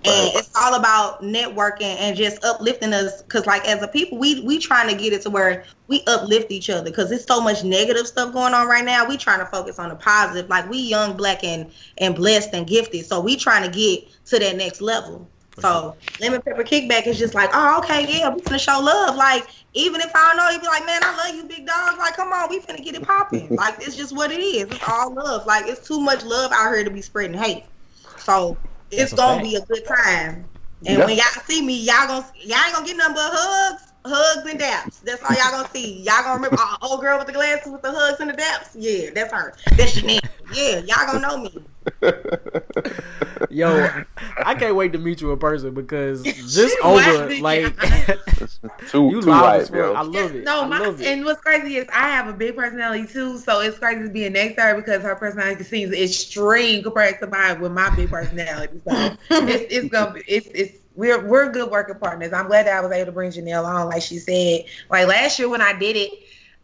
And 0.05 0.35
it's 0.35 0.51
all 0.55 0.75
about 0.75 1.21
networking 1.21 1.95
and 1.99 2.17
just 2.17 2.43
uplifting 2.43 2.93
us. 2.93 3.21
Cause 3.23 3.45
like 3.45 3.65
as 3.67 3.81
a 3.81 3.87
people, 3.87 4.17
we 4.17 4.41
we 4.41 4.59
trying 4.59 4.89
to 4.89 5.01
get 5.01 5.13
it 5.13 5.21
to 5.21 5.29
where 5.29 5.65
we 5.87 6.03
uplift 6.07 6.51
each 6.51 6.69
other. 6.69 6.91
Cause 6.91 7.09
there's 7.09 7.25
so 7.25 7.39
much 7.39 7.63
negative 7.63 8.05
stuff 8.07 8.33
going 8.33 8.53
on 8.53 8.67
right 8.67 8.83
now. 8.83 9.07
We 9.07 9.15
trying 9.17 9.39
to 9.39 9.45
focus 9.45 9.79
on 9.79 9.89
the 9.89 9.95
positive. 9.95 10.49
Like 10.49 10.69
we 10.69 10.79
young, 10.79 11.15
black, 11.15 11.43
and 11.43 11.71
and 11.99 12.15
blessed 12.15 12.49
and 12.53 12.67
gifted. 12.67 13.05
So 13.05 13.21
we 13.21 13.37
trying 13.37 13.69
to 13.69 13.77
get 13.77 14.03
to 14.25 14.39
that 14.39 14.57
next 14.57 14.81
level. 14.81 15.29
So 15.59 15.95
lemon 16.19 16.41
pepper 16.41 16.63
kickback 16.63 17.05
is 17.05 17.19
just 17.19 17.35
like, 17.35 17.49
oh, 17.53 17.79
okay, 17.79 18.05
yeah, 18.09 18.29
we 18.29 18.41
finna 18.41 18.59
show 18.59 18.79
love. 18.79 19.15
Like, 19.15 19.45
even 19.73 20.01
if 20.01 20.11
I 20.15 20.29
don't 20.29 20.37
know, 20.37 20.49
you 20.49 20.59
be 20.59 20.67
like, 20.67 20.85
man, 20.85 21.01
I 21.03 21.15
love 21.15 21.35
you, 21.35 21.43
big 21.43 21.67
dog. 21.67 21.97
Like, 21.99 22.15
come 22.15 22.29
on, 22.29 22.49
we 22.49 22.59
finna 22.59 22.83
get 22.83 22.95
it 22.95 23.03
popping. 23.03 23.49
like, 23.55 23.75
it's 23.79 23.95
just 23.95 24.15
what 24.15 24.31
it 24.31 24.39
is. 24.39 24.71
It's 24.71 24.83
all 24.87 25.13
love. 25.13 25.45
Like, 25.45 25.67
it's 25.67 25.87
too 25.87 25.99
much 25.99 26.23
love 26.23 26.51
out 26.51 26.73
here 26.73 26.83
to 26.83 26.89
be 26.89 27.01
spreading 27.01 27.37
hate. 27.37 27.65
So 28.17 28.57
That's 28.97 29.13
a 29.13 29.15
gonna 29.15 29.35
fact. 29.35 29.43
be 29.43 29.55
a 29.55 29.61
good 29.65 29.85
time. 29.85 30.45
And 30.85 30.97
Yeah. 30.99 31.05
when 31.05 31.15
y'all 31.15 31.43
see 31.45 31.61
me, 31.61 31.79
y'all 31.79 32.07
gonna 32.07 32.25
y'all 32.41 32.57
ain't 32.65 32.73
gonna 32.73 32.85
get 32.85 32.97
nothing 32.97 33.15
but 33.15 33.31
hugs, 33.33 33.83
hugs 34.05 34.49
and 34.49 34.59
daps. 34.59 35.01
That's 35.01 35.21
all 35.23 35.35
y'all 35.35 35.51
gonna 35.51 35.69
see. 35.73 36.01
Y'all 36.01 36.23
gonna 36.23 36.35
remember 36.35 36.57
oh, 36.59 36.77
old 36.81 37.01
girl 37.01 37.17
with 37.17 37.27
the 37.27 37.33
glasses 37.33 37.71
with 37.71 37.81
the 37.81 37.91
hugs 37.91 38.19
and 38.19 38.29
the 38.29 38.33
daps. 38.33 38.69
Yeah, 38.75 39.11
that's 39.15 39.31
her. 39.33 39.55
That's 39.77 39.93
Jeanelle. 39.99 40.19
Yeah, 40.53 40.79
y'all 40.79 41.05
gonna 41.05 41.19
know 41.21 41.37
me. 41.37 41.57
Yo, 43.49 43.87
I 44.43 44.55
can't 44.55 44.75
wait 44.75 44.93
to 44.93 44.99
meet 44.99 45.21
you 45.21 45.31
in 45.31 45.39
person 45.39 45.73
because 45.73 46.23
just 46.53 46.75
What? 46.81 47.07
over 47.07 47.35
like 47.41 47.75
Too, 48.87 49.09
you 49.09 49.21
too 49.21 49.29
live 49.29 49.41
right, 49.41 49.61
as. 49.61 49.71
I 49.71 49.77
yo. 49.77 49.93
love 50.03 50.35
it. 50.35 50.43
No, 50.43 50.63
I 50.63 50.67
my, 50.67 50.79
love 50.79 51.01
it. 51.01 51.07
and 51.07 51.25
what's 51.25 51.41
crazy 51.41 51.77
is 51.77 51.87
I 51.93 52.09
have 52.09 52.27
a 52.27 52.33
big 52.33 52.55
personality 52.55 53.05
too, 53.07 53.37
so 53.37 53.59
it's 53.61 53.77
crazy 53.77 54.09
being 54.09 54.33
next 54.33 54.55
to 54.55 54.61
her 54.61 54.75
because 54.75 55.01
her 55.03 55.15
personality 55.15 55.63
seems 55.63 55.93
extreme 55.93 56.83
compared 56.83 57.19
to 57.19 57.27
mine 57.27 57.59
with 57.61 57.71
my 57.71 57.93
big 57.95 58.09
personality. 58.09 58.79
So 58.87 59.15
it's 59.29 59.65
it's 59.73 59.89
gonna 59.89 60.13
be 60.13 60.21
it's 60.27 60.47
it's 60.47 60.77
we're 60.95 61.25
we're 61.25 61.51
good 61.51 61.69
working 61.71 61.95
partners. 61.95 62.33
I'm 62.33 62.47
glad 62.47 62.65
that 62.67 62.77
I 62.77 62.81
was 62.81 62.91
able 62.91 63.07
to 63.07 63.11
bring 63.11 63.31
Jeanelle 63.31 63.65
on, 63.65 63.87
like 63.89 64.01
she 64.01 64.17
said. 64.17 64.65
Like 64.89 65.07
last 65.07 65.39
year 65.39 65.49
when 65.49 65.61
I 65.61 65.73
did 65.73 65.95
it, 65.95 66.11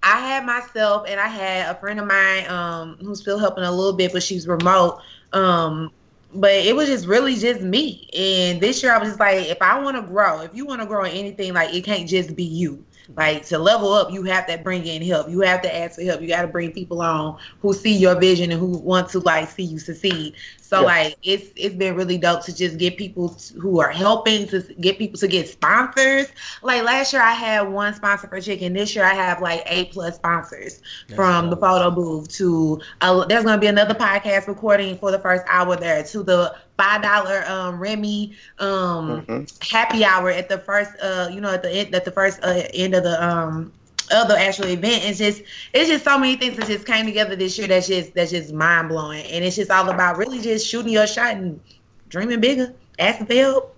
I 0.02 0.20
had 0.20 0.46
myself 0.46 1.06
and 1.08 1.20
I 1.20 1.28
had 1.28 1.76
a 1.76 1.80
friend 1.80 2.00
of 2.00 2.08
mine 2.08 2.50
um 2.50 2.98
who's 3.02 3.22
still 3.22 3.40
helping 3.40 3.64
a 3.64 3.72
little 3.72 3.94
bit, 3.94 4.14
but 4.14 4.24
she's 4.24 4.48
remote. 4.48 5.02
Um 5.34 5.92
but 6.34 6.52
it 6.52 6.76
was 6.76 6.88
just 6.88 7.08
really 7.08 7.36
just 7.36 7.62
me. 7.62 8.08
And 8.16 8.62
this 8.62 8.84
year 8.84 8.94
I 8.94 9.00
was 9.00 9.10
just 9.10 9.20
like, 9.20 9.48
if 9.48 9.62
I 9.62 9.80
want 9.80 9.98
to 9.98 10.04
grow, 10.04 10.42
if 10.42 10.54
you 10.54 10.66
want 10.66 10.82
to 10.82 10.88
grow 10.88 11.04
in 11.04 11.12
anything, 11.12 11.54
like 11.54 11.74
it 11.74 11.84
can't 11.84 12.08
just 12.08 12.36
be 12.36 12.44
you. 12.44 12.84
Like 13.18 13.46
to 13.48 13.58
level 13.58 13.94
up, 13.94 14.12
you 14.12 14.24
have 14.24 14.48
to 14.48 14.58
bring 14.58 14.86
in 14.86 15.02
help. 15.02 15.30
You 15.30 15.42
have 15.42 15.62
to 15.64 15.76
ask 15.76 15.96
for 15.96 16.04
help. 16.04 16.22
You 16.22 16.28
got 16.28 16.42
to 16.42 16.48
bring 16.48 16.72
people 16.72 17.02
on 17.02 17.38
who 17.60 17.74
see 17.74 17.96
your 17.98 18.20
vision 18.20 18.52
and 18.52 18.60
who 18.60 18.78
want 18.78 19.10
to 19.10 19.20
like 19.20 19.50
see 19.50 19.64
you 19.64 19.80
succeed. 19.80 20.36
So 20.62 20.84
Yeah. 20.84 20.86
like 20.86 21.16
it's 21.22 21.52
it's 21.56 21.76
been 21.76 21.96
really 21.96 22.18
dope 22.18 22.44
to 22.46 22.56
just 22.56 22.78
get 22.78 22.98
people 22.98 23.36
who 23.62 23.80
are 23.80 23.90
helping 23.90 24.48
to 24.48 24.62
get 24.80 24.98
people 24.98 25.20
to 25.20 25.28
get 25.28 25.48
sponsors. 25.48 26.28
Like 26.62 26.84
last 26.84 27.14
year 27.14 27.22
I 27.22 27.32
had 27.34 27.62
one 27.70 27.94
sponsor 27.94 28.28
for 28.28 28.40
chicken. 28.40 28.74
This 28.74 28.96
year 28.96 29.06
I 29.06 29.14
have 29.14 29.42
like 29.42 29.64
eight 29.66 29.92
plus 29.92 30.16
sponsors 30.16 30.82
That's 31.08 31.16
from 31.16 31.50
the 31.50 31.58
photo 31.58 31.90
booth 31.92 32.30
to 32.38 32.80
uh, 33.02 33.26
there's 33.26 33.44
gonna 33.44 33.60
be 33.60 33.68
another 33.68 33.94
podcast 33.96 34.48
recording 34.48 34.98
for 34.98 35.12
the 35.12 35.20
first 35.20 35.44
hour 35.50 35.76
there 35.76 36.04
to 36.04 36.24
the 36.24 36.56
five 36.80 37.02
dollar 37.02 37.44
um 37.48 37.80
Remy 37.80 38.34
um 38.60 39.26
Mhm. 39.28 39.52
happy 39.70 40.06
hour 40.06 40.30
at 40.32 40.48
the 40.50 40.58
first 40.60 40.92
uh 41.02 41.30
you 41.32 41.42
know 41.42 41.52
at 41.54 41.62
the 41.62 41.70
end 41.72 41.94
at 41.94 42.06
the 42.06 42.12
first 42.12 42.40
uh, 42.44 42.64
end 42.74 42.96
of 42.96 43.04
the 43.04 43.22
um 43.24 43.72
of 44.12 44.28
the 44.28 44.40
actual 44.40 44.66
event 44.68 45.04
it's 45.06 45.20
just 45.20 45.44
it's 45.74 45.90
just 45.90 46.04
so 46.04 46.18
many 46.18 46.36
things 46.36 46.56
that 46.58 46.66
just 46.66 46.86
came 46.88 47.06
together 47.06 47.36
this 47.36 47.58
year 47.58 47.68
that's 47.68 47.88
just 47.88 48.14
that's 48.16 48.32
just 48.32 48.54
mind 48.54 48.90
blowing 48.90 49.24
and 49.26 49.44
it's 49.44 49.56
just 49.58 49.70
all 49.70 49.90
about 49.90 50.18
really 50.18 50.40
just 50.42 50.66
shooting 50.66 50.94
your 50.94 51.06
shot 51.06 51.36
and 51.36 51.60
dreaming 52.08 52.40
bigger 52.40 52.74
asking 52.98 53.28
for 53.28 53.34
help 53.36 53.76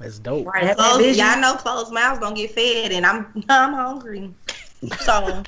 That's 0.00 0.18
dope. 0.18 0.46
right 0.46 0.64
have 0.64 0.76
that 0.78 0.96
Closed, 0.96 1.04
vision. 1.04 1.26
y'all 1.26 1.40
know 1.40 1.54
closed 1.54 1.92
mouths 1.92 2.18
gonna 2.18 2.34
get 2.34 2.50
fed, 2.50 2.92
and 2.92 3.06
I'm 3.06 3.44
I'm 3.48 3.72
hungry. 3.74 4.34
So 5.00 5.42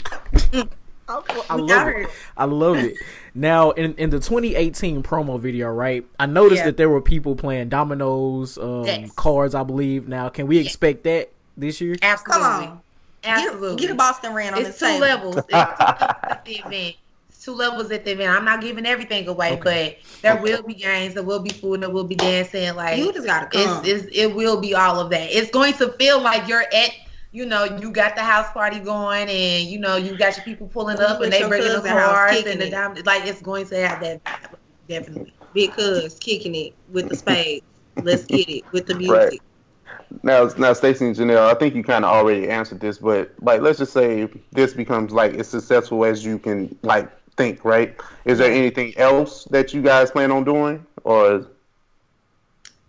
I 1.09 1.57
love 1.57 1.89
it. 1.89 2.11
I 2.37 2.45
love 2.45 2.77
it. 2.77 2.97
Now, 3.35 3.71
in 3.71 3.95
in 3.95 4.11
the 4.11 4.19
2018 4.21 5.03
promo 5.03 5.41
video, 5.41 5.69
right? 5.69 6.05
I 6.21 6.27
noticed 6.27 6.61
Yeah. 6.61 6.67
that 6.67 6.77
there 6.77 6.91
were 6.91 7.01
people 7.01 7.35
playing 7.35 7.69
dominoes, 7.71 8.59
um, 8.59 8.85
Yes. 8.85 9.11
cards. 9.17 9.55
I 9.55 9.63
believe. 9.63 10.07
Now, 10.09 10.29
can 10.29 10.47
we 10.47 10.59
expect 10.59 11.05
that 11.05 11.31
this 11.57 11.81
year? 11.81 11.97
absolutely 12.03 12.43
Come 12.45 12.63
on, 12.73 12.81
absolutely 13.25 13.77
get, 13.77 13.81
get 13.81 13.91
a 13.91 13.95
Boston 13.95 14.35
Rand 14.35 14.55
on 14.55 14.61
it's 14.61 14.71
this 14.71 14.79
two 14.81 14.87
table. 14.87 15.01
levels. 15.01 15.37
It's 15.37 15.47
two 15.49 15.55
levels 15.55 16.15
at 16.31 16.45
the 16.45 16.53
event. 16.57 16.97
It's 17.31 17.45
two 17.45 17.55
levels 17.55 17.91
at 17.91 18.05
the 18.05 18.13
event. 18.13 18.31
I'm 18.37 18.45
not 18.45 18.61
giving 18.61 18.85
everything 18.85 19.29
away, 19.29 19.59
but 19.63 19.97
there 20.23 20.37
will 20.37 20.63
be 20.63 20.75
games, 20.75 21.15
there 21.15 21.23
will 21.23 21.41
be 21.41 21.51
food, 21.51 21.75
and 21.75 21.83
there 21.85 21.91
will 21.91 22.05
be 22.05 22.17
dancing. 22.17 22.75
Like 22.75 22.99
You 22.99 23.13
just 23.13 23.27
gotta 23.27 23.47
come. 23.47 23.83
it's, 23.85 24.05
it's 24.05 24.17
it 24.17 24.35
will 24.35 24.61
be 24.61 24.75
all 24.75 25.01
of 25.01 25.09
that. 25.11 25.31
It's 25.31 25.51
going 25.51 25.73
to 25.75 25.89
feel 25.93 26.21
like 26.21 26.47
you're 26.49 26.63
at. 26.73 26.91
You 27.31 27.45
know, 27.45 27.65
you 27.65 27.91
got 27.93 28.17
the 28.17 28.23
house 28.23 28.51
party 28.53 28.81
going, 28.81 29.29
and 29.29 29.65
you 29.69 29.79
know 29.79 29.97
you 29.97 30.17
got 30.17 30.37
your 30.37 30.45
people 30.45 30.69
pulling 30.69 30.99
up, 30.99 31.21
and 31.21 31.33
they 31.33 31.41
your 31.41 31.49
bringing 31.49 31.69
the 31.69 31.75
cousin 31.75 31.91
house, 31.91 32.13
cards 32.13 32.37
kicking 32.37 32.63
and 32.63 32.73
the 32.73 33.01
it. 33.01 33.07
Like 33.07 33.27
it's 33.27 33.43
going 33.43 33.67
to 33.67 33.87
have 33.87 34.01
that 34.01 34.25
vibe, 34.25 34.55
definitely. 34.89 35.33
Big 35.53 35.73
cuz 35.73 36.15
kicking 36.19 36.55
it 36.55 36.75
with 36.91 37.09
the 37.09 37.17
spades. 37.17 37.65
Let's 38.03 38.25
get 38.25 38.49
it 38.49 38.65
with 38.73 38.87
the 38.87 38.95
music. 38.95 39.17
Right. 39.17 39.41
Now, 40.23 40.49
now, 40.57 40.73
Stacey 40.73 41.05
and 41.05 41.15
Jeanelle, 41.15 41.55
I 41.55 41.55
think 41.55 41.75
you 41.75 41.83
kind 41.83 42.05
of 42.05 42.11
already 42.11 42.49
answered 42.49 42.81
this, 42.81 42.97
but 42.99 43.31
like, 43.43 43.61
let's 43.61 43.79
just 43.79 43.93
say 43.93 44.27
this 44.53 44.73
becomes 44.73 45.13
like 45.13 45.35
as 45.35 45.49
successful 45.49 46.05
as 46.05 46.25
you 46.25 46.39
can 46.39 46.79
like 46.83 47.11
think, 47.37 47.65
right? 47.65 47.95
Is 48.25 48.39
there 48.39 48.49
mm-hmm. 48.49 48.59
anything 48.59 48.97
else 48.97 49.45
that 49.51 49.75
you 49.75 49.83
guys 49.83 50.11
plan 50.11 50.31
on 50.31 50.45
doing, 50.45 50.87
or 51.05 51.47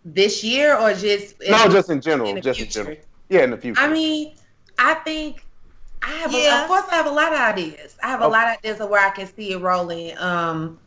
This 0.06 0.44
year 0.44 0.78
or 0.78 0.94
just 0.94 1.36
no, 1.48 1.68
just 1.70 1.90
in 1.90 2.02
general, 2.02 2.30
in 2.30 2.36
the 2.36 2.42
just 2.42 2.60
in 2.62 2.70
general, 2.70 2.98
yeah, 3.30 3.44
in 3.44 3.52
the 3.52 3.58
future. 3.58 3.82
I 3.82 3.88
mean, 3.92 4.36
I 4.78 4.96
think 4.96 5.46
I 6.02 6.12
have. 6.12 6.34
A, 6.34 6.54
of 6.54 6.66
course, 6.68 6.84
I 6.92 6.96
have 6.96 7.06
a 7.08 7.12
lot 7.12 7.34
of 7.34 7.40
ideas. 7.40 7.98
I 8.04 8.08
have 8.08 8.22
a 8.22 8.28
Okay. 8.28 8.28
lot 8.28 8.48
of 8.48 8.58
ideas 8.58 8.80
of 8.82 8.90
where 8.90 9.06
I 9.06 9.12
can 9.12 9.28
see 9.28 9.52
it 9.52 9.58
rolling. 9.58 10.18
Um, 10.18 10.80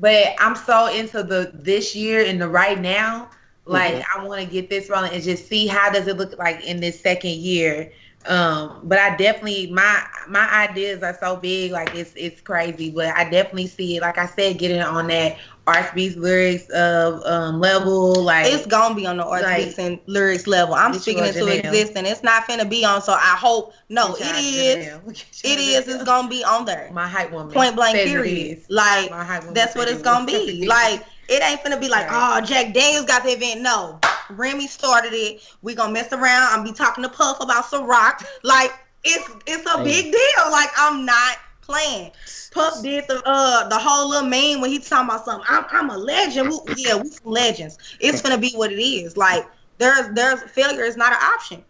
but 0.00 0.26
I'm 0.38 0.54
so 0.56 0.86
into 0.92 1.22
the 1.22 1.50
this 1.54 1.94
year 1.94 2.24
and 2.24 2.40
the 2.40 2.48
right 2.48 2.80
now. 2.80 3.30
Like 3.66 4.00
I 4.14 4.24
want 4.24 4.40
to 4.42 4.46
get 4.48 4.68
this 4.70 4.88
rolling 4.88 5.12
and 5.12 5.22
just 5.22 5.48
see 5.48 5.66
how 5.66 5.90
does 5.90 6.06
it 6.06 6.16
look 6.16 6.36
like 6.38 6.64
in 6.64 6.80
this 6.80 7.00
second 7.00 7.32
year. 7.34 7.92
Um, 8.28 8.80
but 8.84 8.98
I 8.98 9.16
definitely 9.16 9.70
my 9.70 10.02
my 10.28 10.46
ideas 10.68 11.02
are 11.02 11.16
so 11.18 11.36
big, 11.36 11.72
like 11.72 11.94
it's 11.94 12.12
it's 12.14 12.40
crazy. 12.40 12.90
But 12.90 13.16
I 13.16 13.24
definitely 13.28 13.68
see 13.68 13.96
it, 13.96 14.02
like 14.02 14.18
I 14.18 14.26
said, 14.26 14.58
getting 14.58 14.82
on 14.82 15.06
that 15.08 15.38
Arts 15.66 15.90
Beats 15.94 16.16
lyrics 16.16 16.68
of 16.70 17.22
um 17.24 17.60
level, 17.60 18.22
like 18.22 18.52
It's 18.52 18.66
gonna 18.66 18.94
be 18.94 19.06
on 19.06 19.16
the 19.16 19.24
art 19.24 19.42
Like- 19.42 19.64
beats 19.66 19.78
and 19.78 19.98
lyrics 20.06 20.46
level. 20.46 20.74
I'm 20.74 20.92
speaking 20.94 21.24
into 21.24 21.46
existence. 21.46 22.08
It's 22.08 22.22
not 22.22 22.44
finna 22.44 22.68
be 22.68 22.84
on, 22.84 23.00
so 23.02 23.12
I 23.12 23.36
hope 23.38 23.72
no, 23.88 24.14
it 24.18 24.36
is. 24.36 25.00
It 25.44 25.58
is. 25.58 25.88
It's 25.88 26.04
gonna 26.04 26.28
be 26.28 26.44
on 26.44 26.66
there. 26.66 26.90
my 26.92 27.08
hype 27.08 27.32
woman. 27.32 27.52
Point 27.52 27.76
blank. 27.76 27.96
Period. 27.96 28.62
Like 28.68 29.10
My 29.10 29.24
hype 29.24 29.42
woman 29.42 29.54
that's 29.54 29.74
what 29.74 29.88
it's 29.88 30.02
gonna 30.02 30.26
be. 30.26 30.66
Like 30.68 31.02
it 31.28 31.42
ain't 31.42 31.60
finna 31.62 31.80
be 31.80 31.88
like, 31.88 32.06
Right. 32.06 32.38
oh, 32.38 32.40
Jack 32.44 32.72
Daniels 32.74 33.06
got 33.06 33.22
the 33.24 33.30
event. 33.30 33.60
No, 33.62 34.00
Remy 34.30 34.66
started 34.66 35.12
it. 35.12 35.42
We 35.62 35.74
gonna 35.74 35.92
mess 35.92 36.12
around. 36.12 36.52
I'm 36.52 36.64
be 36.64 36.72
talking 36.72 37.04
to 37.04 37.10
Puff 37.10 37.40
about 37.40 37.66
some 37.66 37.86
rock. 37.86 38.24
Like 38.42 38.72
it's 39.04 39.28
it's 39.46 39.66
a 39.66 39.78
Hey. 39.78 39.84
big 39.84 40.12
deal. 40.12 40.50
Like 40.50 40.70
I'm 40.76 41.04
not 41.04 41.36
playing. 41.60 42.12
Puff 42.50 42.82
did 42.82 43.04
the 43.08 43.22
uh 43.26 43.68
the 43.68 43.78
whole 43.78 44.08
little 44.10 44.28
meme 44.28 44.60
when 44.60 44.70
he 44.70 44.78
talking 44.78 45.08
about 45.08 45.24
something. 45.24 45.46
I'm 45.48 45.64
I'm 45.70 45.90
a 45.90 45.98
legend. 45.98 46.48
We, 46.48 46.58
yeah, 46.84 46.96
we 46.96 47.10
some 47.10 47.30
legends. 47.32 47.78
It's 48.00 48.22
gonna 48.22 48.38
be 48.38 48.52
what 48.54 48.72
it 48.72 48.80
is. 48.82 49.16
Like 49.16 49.46
there's 49.78 50.10
there's 50.14 50.42
failure 50.50 50.84
is 50.84 50.96
not 50.96 51.12
an 51.12 51.18
option. 51.22 51.64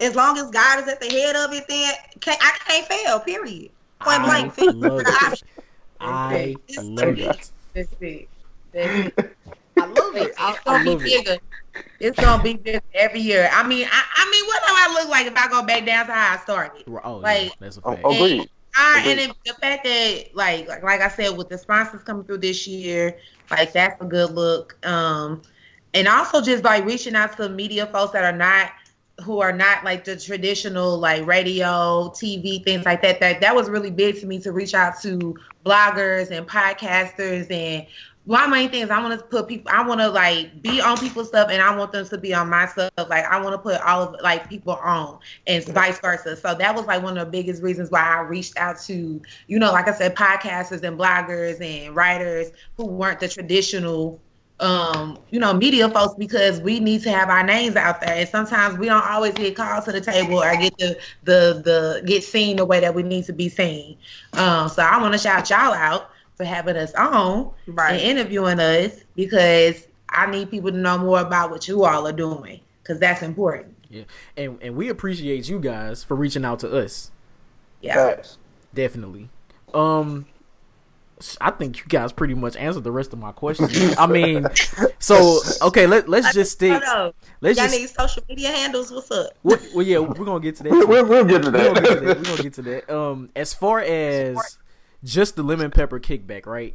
As 0.00 0.14
long 0.14 0.38
as 0.38 0.50
God 0.50 0.80
is 0.82 0.88
at 0.88 1.00
the 1.00 1.08
head 1.08 1.36
of 1.36 1.52
it, 1.54 1.64
then 1.68 1.92
can't, 2.20 2.38
I 2.42 2.52
can't 2.66 2.86
fail. 2.86 3.20
Period. 3.20 3.70
Point 4.00 4.22
I 4.22 4.24
blank. 4.24 4.52
failure 4.54 4.70
is 4.70 4.74
love 4.76 5.06
not 5.06 5.06
an 5.08 5.14
it. 5.22 5.22
option. 5.26 5.48
I 6.00 6.54
love 6.78 7.18
it. 7.18 7.50
That's 7.74 7.88
it. 8.00 8.28
That's 8.76 9.18
it. 9.18 9.36
I 9.78 9.86
love 9.86 10.16
it. 10.16 10.32
I, 10.38 10.50
It's 10.52 10.60
gonna 10.64 10.84
be 10.84 10.90
love 10.90 11.02
it. 11.04 11.24
bigger. 11.24 11.38
It's 12.00 12.18
gonna 12.20 12.42
be 12.42 12.54
bigger 12.54 12.80
every 12.94 13.20
year. 13.20 13.48
I 13.52 13.66
mean, 13.66 13.86
I, 13.90 14.02
I 14.16 14.30
mean, 14.30 14.44
what 14.46 14.62
do 14.66 14.72
I 14.74 15.00
look 15.00 15.08
like 15.10 15.26
if 15.26 15.36
I 15.36 15.48
go 15.48 15.62
back 15.62 15.84
down 15.86 16.06
to 16.06 16.12
how 16.12 16.34
I 16.34 16.38
started? 16.38 16.84
Oh, 16.88 16.92
yeah, 16.92 17.22
Like- 17.22 17.58
that's 17.58 17.76
a 17.78 17.80
Oh, 17.84 17.92
fact. 17.94 18.04
agreed. 18.06 18.50
I, 18.78 19.00
Agreed. 19.00 19.18
and 19.24 19.34
the 19.46 19.54
fact 19.54 19.84
that, 19.84 20.24
like, 20.34 20.68
like, 20.68 20.82
like 20.82 21.00
I 21.00 21.08
said, 21.08 21.30
with 21.36 21.48
the 21.48 21.56
sponsors 21.56 22.02
coming 22.02 22.24
through 22.24 22.38
this 22.38 22.66
year, 22.66 23.16
like 23.50 23.72
that's 23.72 23.98
a 24.02 24.04
good 24.04 24.32
look. 24.32 24.76
Um, 24.86 25.40
and 25.94 26.06
also 26.06 26.42
just 26.42 26.62
like 26.62 26.84
reaching 26.84 27.14
out 27.14 27.34
to 27.38 27.48
media 27.48 27.86
folks 27.86 28.12
that 28.12 28.22
are 28.24 28.36
not, 28.36 28.72
who 29.22 29.40
are 29.40 29.52
not 29.52 29.82
like 29.82 30.04
the 30.04 30.14
traditional 30.16 30.98
like 30.98 31.24
radio, 31.26 32.10
TV, 32.14 32.62
things 32.64 32.84
like 32.84 33.00
that. 33.00 33.18
That 33.20 33.40
that 33.40 33.54
was 33.54 33.70
really 33.70 33.90
big 33.90 34.20
to 34.20 34.26
me 34.26 34.38
to 34.40 34.52
reach 34.52 34.74
out 34.74 35.00
to 35.00 35.34
bloggers 35.64 36.30
and 36.30 36.46
podcasters 36.46 37.50
and 37.50 37.86
my 38.26 38.46
main 38.48 38.70
thing 38.70 38.82
is 38.82 38.90
I 38.90 39.00
want 39.00 39.18
to 39.18 39.24
put 39.24 39.46
people. 39.46 39.70
I 39.72 39.86
want 39.86 40.00
to 40.00 40.08
like 40.08 40.60
be 40.60 40.80
on 40.80 40.98
people's 40.98 41.28
stuff, 41.28 41.48
and 41.48 41.62
I 41.62 41.74
want 41.76 41.92
them 41.92 42.06
to 42.08 42.18
be 42.18 42.34
on 42.34 42.50
my 42.50 42.66
stuff. 42.66 42.90
Like 43.08 43.24
I 43.24 43.40
want 43.40 43.54
to 43.54 43.58
put 43.58 43.80
all 43.82 44.02
of 44.02 44.20
like 44.20 44.48
people 44.48 44.74
on, 44.74 45.20
and 45.46 45.64
vice 45.66 46.00
versa. 46.00 46.36
So 46.36 46.54
that 46.54 46.74
was 46.74 46.86
like 46.86 47.02
one 47.02 47.16
of 47.16 47.24
the 47.24 47.30
biggest 47.30 47.62
reasons 47.62 47.90
why 47.90 48.02
I 48.02 48.20
reached 48.22 48.58
out 48.58 48.80
to, 48.82 49.22
you 49.46 49.58
know, 49.60 49.70
like 49.70 49.86
I 49.86 49.94
said, 49.94 50.16
podcasters 50.16 50.82
and 50.82 50.98
bloggers 50.98 51.60
and 51.60 51.94
writers 51.94 52.50
who 52.76 52.86
weren't 52.86 53.20
the 53.20 53.28
traditional, 53.28 54.20
um, 54.58 55.18
you 55.30 55.38
know, 55.38 55.54
media 55.54 55.88
folks 55.88 56.16
because 56.16 56.60
we 56.60 56.80
need 56.80 57.02
to 57.04 57.12
have 57.12 57.28
our 57.28 57.44
names 57.44 57.76
out 57.76 58.00
there, 58.00 58.16
and 58.16 58.28
sometimes 58.28 58.76
we 58.76 58.86
don't 58.86 59.06
always 59.08 59.34
get 59.34 59.54
called 59.54 59.84
to 59.84 59.92
the 59.92 60.00
table 60.00 60.42
or 60.42 60.56
get 60.56 60.76
the 60.78 60.98
the 61.22 61.62
the 61.64 62.02
get 62.04 62.24
seen 62.24 62.56
the 62.56 62.64
way 62.64 62.80
that 62.80 62.92
we 62.92 63.04
need 63.04 63.24
to 63.26 63.32
be 63.32 63.48
seen. 63.48 63.96
Um, 64.32 64.68
so 64.68 64.82
I 64.82 65.00
want 65.00 65.12
to 65.12 65.18
shout 65.18 65.48
y'all 65.48 65.72
out 65.72 66.10
for 66.36 66.44
having 66.44 66.76
us 66.76 66.92
on 66.94 67.50
and 67.66 68.00
interviewing 68.00 68.60
us 68.60 69.02
because 69.14 69.86
I 70.08 70.26
need 70.26 70.50
people 70.50 70.70
to 70.70 70.76
know 70.76 70.98
more 70.98 71.20
about 71.20 71.50
what 71.50 71.66
you 71.66 71.84
all 71.84 72.06
are 72.06 72.12
doing 72.12 72.60
because 72.82 73.00
that's 73.00 73.22
important. 73.22 73.74
Yeah, 73.88 74.04
and 74.36 74.58
and 74.62 74.76
we 74.76 74.88
appreciate 74.88 75.48
you 75.48 75.58
guys 75.58 76.04
for 76.04 76.14
reaching 76.16 76.44
out 76.44 76.60
to 76.60 76.76
us. 76.76 77.10
Yeah. 77.80 77.94
Facts. 77.94 78.38
Definitely. 78.74 79.30
Um, 79.72 80.26
I 81.40 81.50
think 81.50 81.78
you 81.78 81.84
guys 81.88 82.12
pretty 82.12 82.34
much 82.34 82.56
answered 82.56 82.84
the 82.84 82.92
rest 82.92 83.12
of 83.12 83.18
my 83.18 83.32
questions. 83.32 83.96
I 83.96 84.06
mean, 84.06 84.46
so 84.98 85.40
okay, 85.62 85.86
let 85.86 86.08
let's 86.08 86.34
just 86.34 86.52
stick. 86.52 86.82
Hold 86.82 87.06
on. 87.06 87.12
Let's 87.40 87.58
Y'all 87.58 87.68
just. 87.68 87.78
need 87.78 87.88
social 87.88 88.22
media 88.28 88.50
handles. 88.50 88.90
What's 88.90 89.10
up? 89.10 89.30
Well, 89.42 89.58
well, 89.74 89.86
yeah, 89.86 89.98
we're 89.98 90.24
gonna 90.24 90.40
get 90.40 90.56
to 90.56 90.64
that. 90.64 90.70
We'll, 90.72 90.82
too. 90.82 90.88
we'll, 90.88 91.06
we'll 91.06 91.24
get 91.24 91.42
to 91.44 91.50
We're 91.50 91.72
gonna 91.72 91.80
get 91.80 91.88
to 91.88 91.94
that. 91.94 92.04
that. 92.04 92.16
We're 92.18 92.24
gonna 92.24 92.42
get 92.42 92.52
to 92.54 92.62
that. 92.62 92.90
Um, 92.90 93.30
as 93.34 93.54
far 93.54 93.80
as 93.80 94.58
just 95.04 95.36
the 95.36 95.42
lemon 95.42 95.70
pepper 95.70 96.00
kickback, 96.00 96.46
right? 96.46 96.74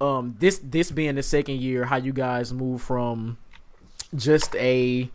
Um, 0.00 0.36
this 0.38 0.60
this 0.62 0.90
being 0.90 1.16
the 1.16 1.22
second 1.22 1.60
year, 1.60 1.84
how 1.84 1.96
you 1.96 2.12
guys 2.12 2.52
move 2.52 2.82
from 2.82 3.38
just 4.14 4.56
a 4.56 5.10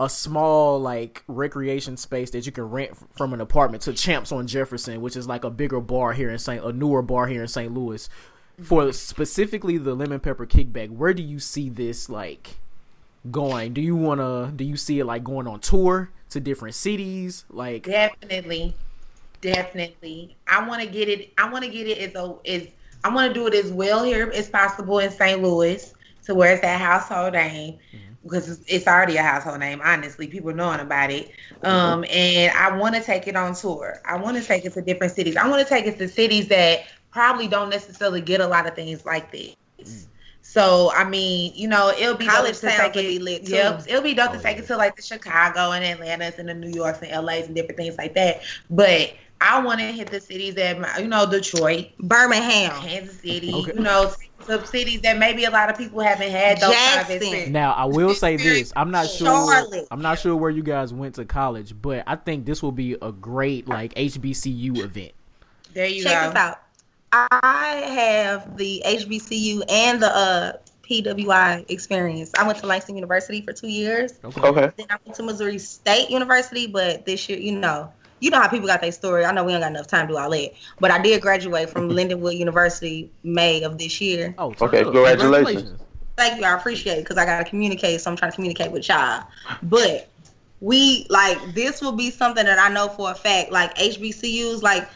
a 0.00 0.08
small 0.08 0.78
like 0.78 1.24
recreation 1.26 1.96
space 1.96 2.30
that 2.30 2.46
you 2.46 2.52
can 2.52 2.64
rent 2.64 2.92
from 3.16 3.32
an 3.32 3.40
apartment 3.40 3.82
to 3.82 3.92
Champs 3.92 4.30
on 4.30 4.46
Jefferson, 4.46 5.00
which 5.00 5.16
is 5.16 5.26
like 5.26 5.44
a 5.44 5.50
bigger 5.50 5.80
bar 5.80 6.12
here 6.12 6.30
in 6.30 6.38
Saint, 6.38 6.64
a 6.64 6.72
newer 6.72 7.02
bar 7.02 7.26
here 7.26 7.42
in 7.42 7.48
St. 7.48 7.72
Louis. 7.72 8.08
For 8.62 8.92
specifically 8.92 9.78
the 9.78 9.94
lemon 9.94 10.20
pepper 10.20 10.46
kickback, 10.46 10.90
where 10.90 11.14
do 11.14 11.22
you 11.22 11.38
see 11.38 11.68
this 11.68 12.08
like 12.08 12.56
going? 13.30 13.72
Do 13.72 13.80
you 13.80 13.96
wanna? 13.96 14.52
Do 14.54 14.64
you 14.64 14.76
see 14.76 14.98
it 14.98 15.04
like 15.04 15.22
going 15.24 15.46
on 15.46 15.60
tour 15.60 16.10
to 16.30 16.40
different 16.40 16.74
cities? 16.74 17.44
Like, 17.50 17.84
Definitely, 17.84 18.74
definitely. 19.40 20.36
I 20.46 20.66
want 20.66 20.82
to 20.82 20.88
get 20.88 21.08
it. 21.08 21.32
I 21.38 21.50
want 21.50 21.64
to 21.64 21.70
get 21.70 21.86
it 21.86 21.98
as 21.98 22.14
a 22.14 22.36
as 22.46 22.68
I 23.04 23.14
want 23.14 23.32
to 23.32 23.34
do 23.34 23.46
it 23.46 23.54
as 23.54 23.72
well 23.72 24.04
here 24.04 24.30
as 24.34 24.48
possible 24.48 24.98
in 24.98 25.10
St. 25.10 25.42
Louis 25.42 25.94
to 26.24 26.34
where 26.34 26.52
it's 26.52 26.62
that 26.62 26.80
household 26.80 27.32
name 27.34 27.74
mm-hmm. 27.74 28.14
because 28.22 28.48
it's, 28.48 28.64
it's 28.66 28.86
already 28.86 29.16
a 29.16 29.22
household 29.22 29.60
name. 29.60 29.80
Honestly, 29.82 30.26
people 30.26 30.52
knowing 30.52 30.80
about 30.80 31.10
it. 31.10 31.30
Mm-hmm. 31.62 31.66
Um, 31.66 32.04
and 32.10 32.52
I 32.56 32.76
want 32.76 32.94
to 32.96 33.02
take 33.02 33.28
it 33.28 33.36
on 33.36 33.54
tour. 33.54 34.00
I 34.04 34.16
want 34.16 34.36
to 34.36 34.42
take 34.42 34.64
it 34.64 34.72
to 34.74 34.82
different 34.82 35.14
cities. 35.14 35.36
I 35.36 35.48
want 35.48 35.62
to 35.62 35.68
take 35.68 35.86
it 35.86 35.98
to 35.98 36.08
cities 36.08 36.48
that 36.48 36.86
probably 37.10 37.48
don't 37.48 37.70
necessarily 37.70 38.20
get 38.20 38.40
a 38.40 38.46
lot 38.46 38.66
of 38.66 38.74
things 38.74 39.04
like 39.06 39.30
this. 39.32 39.54
Mm. 39.80 40.06
So 40.42 40.90
I 40.94 41.04
mean, 41.04 41.52
you 41.54 41.68
know, 41.68 41.90
it'll 41.90 42.14
be 42.14 42.26
College 42.26 42.52
dope 42.52 42.72
to 42.72 42.76
towns 42.76 42.94
take 42.94 43.04
it. 43.04 43.08
be 43.08 43.18
lit, 43.18 43.46
too. 43.46 43.52
Yep, 43.52 43.82
it'll 43.86 44.02
be 44.02 44.14
dope 44.14 44.30
Oh, 44.30 44.36
to 44.36 44.42
take 44.42 44.56
yeah. 44.56 44.62
it 44.62 44.66
to 44.68 44.76
like 44.78 44.96
the 44.96 45.02
Chicago 45.02 45.72
and 45.72 45.84
Atlantis 45.84 46.38
and 46.38 46.48
the 46.48 46.54
New 46.54 46.70
Yorks 46.70 47.02
and 47.02 47.24
LA's 47.24 47.46
and 47.46 47.54
different 47.54 47.76
things 47.76 47.98
like 47.98 48.14
that. 48.14 48.40
But 48.70 49.14
I 49.40 49.62
want 49.62 49.80
to 49.80 49.86
hit 49.86 50.10
the 50.10 50.20
cities 50.20 50.54
that 50.56 50.80
my- 50.80 50.98
you 50.98 51.06
know, 51.06 51.24
Detroit, 51.24 51.86
Birmingham. 52.00 52.72
Kansas 52.80 53.20
City, 53.20 53.52
Okay. 53.54 53.72
you 53.74 53.80
know, 53.80 54.10
some 54.46 54.64
cities 54.64 55.00
that 55.02 55.18
maybe 55.18 55.44
a 55.44 55.50
lot 55.50 55.70
of 55.70 55.76
people 55.76 56.00
haven't 56.00 56.30
had 56.30 56.60
those 56.60 56.74
kind 56.74 57.00
of 57.00 57.08
Jackson. 57.20 57.52
Now 57.52 57.72
I 57.72 57.84
will 57.84 58.14
say 58.14 58.36
this: 58.36 58.72
I'm 58.76 58.90
not 58.90 59.06
sure. 59.08 59.26
Charlotte. 59.26 59.86
I'm 59.90 60.02
not 60.02 60.18
sure 60.18 60.34
where 60.34 60.50
you 60.50 60.62
guys 60.62 60.92
went 60.92 61.14
to 61.16 61.24
college, 61.24 61.74
but 61.80 62.02
I 62.06 62.16
think 62.16 62.46
this 62.46 62.62
will 62.62 62.72
be 62.72 62.96
a 63.00 63.12
great 63.12 63.68
like 63.68 63.94
HBCU 63.94 64.78
event. 64.78 65.12
There 65.74 65.86
you 65.86 66.02
Check 66.02 66.12
go. 66.12 66.18
Check 66.20 66.34
this 66.34 66.42
out. 66.42 66.58
I 67.42 67.82
have 67.94 68.56
the 68.56 68.82
HBCU 68.84 69.62
and 69.70 70.02
the 70.02 70.14
uh, 70.14 70.52
PWI 70.82 71.64
experience. 71.70 72.32
I 72.38 72.46
went 72.46 72.58
to 72.58 72.66
Langston 72.66 72.96
University 72.96 73.40
for 73.42 73.52
two 73.52 73.68
years. 73.68 74.14
Okay. 74.24 74.40
Okay. 74.40 74.70
Then 74.76 74.86
I 74.90 74.96
went 75.04 75.16
to 75.16 75.22
Missouri 75.22 75.58
State 75.58 76.10
University, 76.10 76.66
but 76.66 77.06
this 77.06 77.28
year, 77.28 77.38
you 77.38 77.52
know, 77.52 77.92
you 78.20 78.30
know 78.30 78.40
how 78.40 78.48
people 78.48 78.66
got 78.66 78.80
their 78.80 78.92
story. 78.92 79.24
I 79.24 79.32
know 79.32 79.44
we 79.44 79.52
ain't 79.52 79.62
got 79.62 79.70
enough 79.70 79.86
time 79.86 80.06
to 80.08 80.14
do 80.14 80.18
all 80.18 80.30
that, 80.30 80.50
but 80.80 80.90
I 80.90 81.00
did 81.00 81.22
graduate 81.22 81.70
from 81.70 81.88
Lindenwood 81.96 82.36
University 82.36 83.10
May 83.22 83.62
of 83.62 83.78
this 83.78 84.00
year. 84.00 84.34
Oh, 84.38 84.54
Okay, 84.60 84.80
up. 84.82 84.92
congratulations. 84.92 85.80
Thank 86.16 86.40
you, 86.40 86.46
I 86.46 86.56
appreciate 86.56 86.94
it 86.98 87.04
because 87.04 87.16
I 87.16 87.24
gotta 87.24 87.48
communicate, 87.48 88.00
so 88.00 88.10
I'm 88.10 88.16
trying 88.16 88.32
to 88.32 88.34
communicate 88.34 88.72
with 88.72 88.88
y'all. 88.88 89.22
But 89.62 90.08
we 90.60 91.06
like 91.08 91.38
this 91.54 91.80
will 91.80 91.92
be 91.92 92.10
something 92.10 92.44
that 92.44 92.58
I 92.58 92.72
know 92.72 92.88
for 92.88 93.12
a 93.12 93.14
fact. 93.14 93.52
Like 93.52 93.76
HBCUs, 93.76 94.62
like 94.62 94.88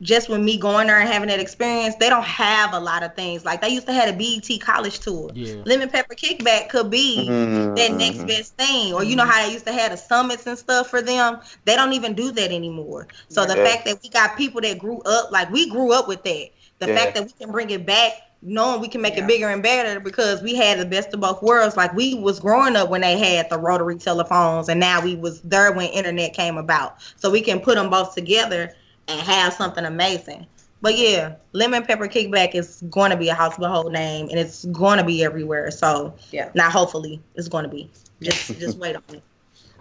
just 0.00 0.28
with 0.28 0.40
me 0.40 0.58
going 0.58 0.86
there 0.86 0.98
and 0.98 1.08
having 1.08 1.28
that 1.28 1.40
experience, 1.40 1.96
they 1.96 2.08
don't 2.08 2.24
have 2.24 2.72
a 2.74 2.80
lot 2.80 3.02
of 3.02 3.14
things. 3.14 3.44
Like 3.44 3.60
they 3.60 3.68
used 3.68 3.86
to 3.86 3.92
have 3.92 4.08
a 4.08 4.16
BET 4.16 4.58
college 4.58 5.00
tour. 5.00 5.34
Yeah. 5.34 5.64
Lemon 5.64 5.88
Pepper 5.88 6.14
Kickback 6.14 6.68
could 6.68 6.90
be 6.90 7.38
Mhm. 7.46 7.76
that 7.76 7.92
next 7.92 8.24
best 8.26 8.56
thing. 8.56 8.92
Or 8.94 9.02
you 9.04 9.16
know 9.16 9.24
how 9.26 9.46
they 9.46 9.52
used 9.52 9.66
to 9.66 9.72
have 9.72 9.90
the 9.90 9.96
summits 9.96 10.46
and 10.46 10.58
stuff 10.58 10.88
for 10.88 11.02
them? 11.02 11.38
They 11.64 11.76
don't 11.76 11.92
even 11.92 12.14
do 12.14 12.32
that 12.32 12.50
anymore. 12.50 13.08
So 13.28 13.44
the 13.46 13.56
Yeah. 13.56 13.56
fact 13.56 13.84
that 13.86 13.98
we 14.02 14.08
got 14.10 14.36
people 14.36 14.60
that 14.62 14.78
grew 14.78 15.00
up, 15.02 15.30
like 15.30 15.50
we 15.50 15.68
grew 15.70 15.92
up 15.92 16.08
with 16.08 16.22
that. 16.24 16.48
The 16.78 16.88
Yeah. 16.88 16.88
fact 16.88 17.14
that 17.14 17.24
we 17.24 17.30
can 17.32 17.50
bring 17.52 17.70
it 17.70 17.86
back, 17.86 18.12
knowing 18.42 18.80
we 18.80 18.88
can 18.88 19.00
make 19.02 19.16
Yeah. 19.16 19.18
it 19.18 19.26
bigger 19.26 19.48
and 19.48 19.62
better 19.62 20.00
because 20.00 20.42
we 20.42 20.54
had 20.54 20.78
the 20.78 20.84
best 20.86 21.12
of 21.14 21.20
both 21.20 21.42
worlds. 21.42 21.76
Like 21.76 21.94
we 21.94 22.14
was 22.14 22.40
growing 22.40 22.76
up 22.76 22.88
when 22.90 23.00
they 23.02 23.18
had 23.18 23.48
the 23.50 23.58
rotary 23.58 23.96
telephones 23.96 24.68
and 24.68 24.80
now 24.80 25.02
we 25.02 25.16
was 25.16 25.40
there 25.42 25.72
when 25.72 25.88
internet 25.90 26.34
came 26.34 26.56
about. 26.56 26.96
So 27.16 27.30
we 27.30 27.40
can 27.42 27.60
put 27.60 27.76
them 27.76 27.90
both 27.90 28.14
together 28.14 28.74
and 29.10 29.20
have 29.20 29.52
something 29.52 29.84
amazing. 29.84 30.46
But 30.82 30.96
yeah, 30.96 31.34
lemon 31.52 31.84
pepper 31.84 32.08
kickback 32.08 32.54
is 32.54 32.82
going 32.90 33.10
to 33.10 33.16
be 33.16 33.28
a 33.28 33.34
house 33.34 33.56
behold 33.58 33.92
name, 33.92 34.28
and 34.30 34.38
it's 34.38 34.64
going 34.66 34.98
to 34.98 35.04
be 35.04 35.22
everywhere. 35.24 35.70
So 35.70 36.14
Yeah. 36.30 36.50
now 36.54 36.70
hopefully 36.70 37.20
it's 37.34 37.48
going 37.48 37.64
to 37.64 37.70
be. 37.70 37.90
Just 38.22 38.48
just 38.58 38.78
wait 38.78 38.96
on 38.96 39.02
it. 39.16 39.22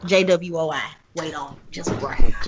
JWOI. 0.03 0.81
Wait 1.15 1.33
on. 1.35 1.53
it. 1.53 1.71
Just 1.71 1.91
wait. 2.01 2.35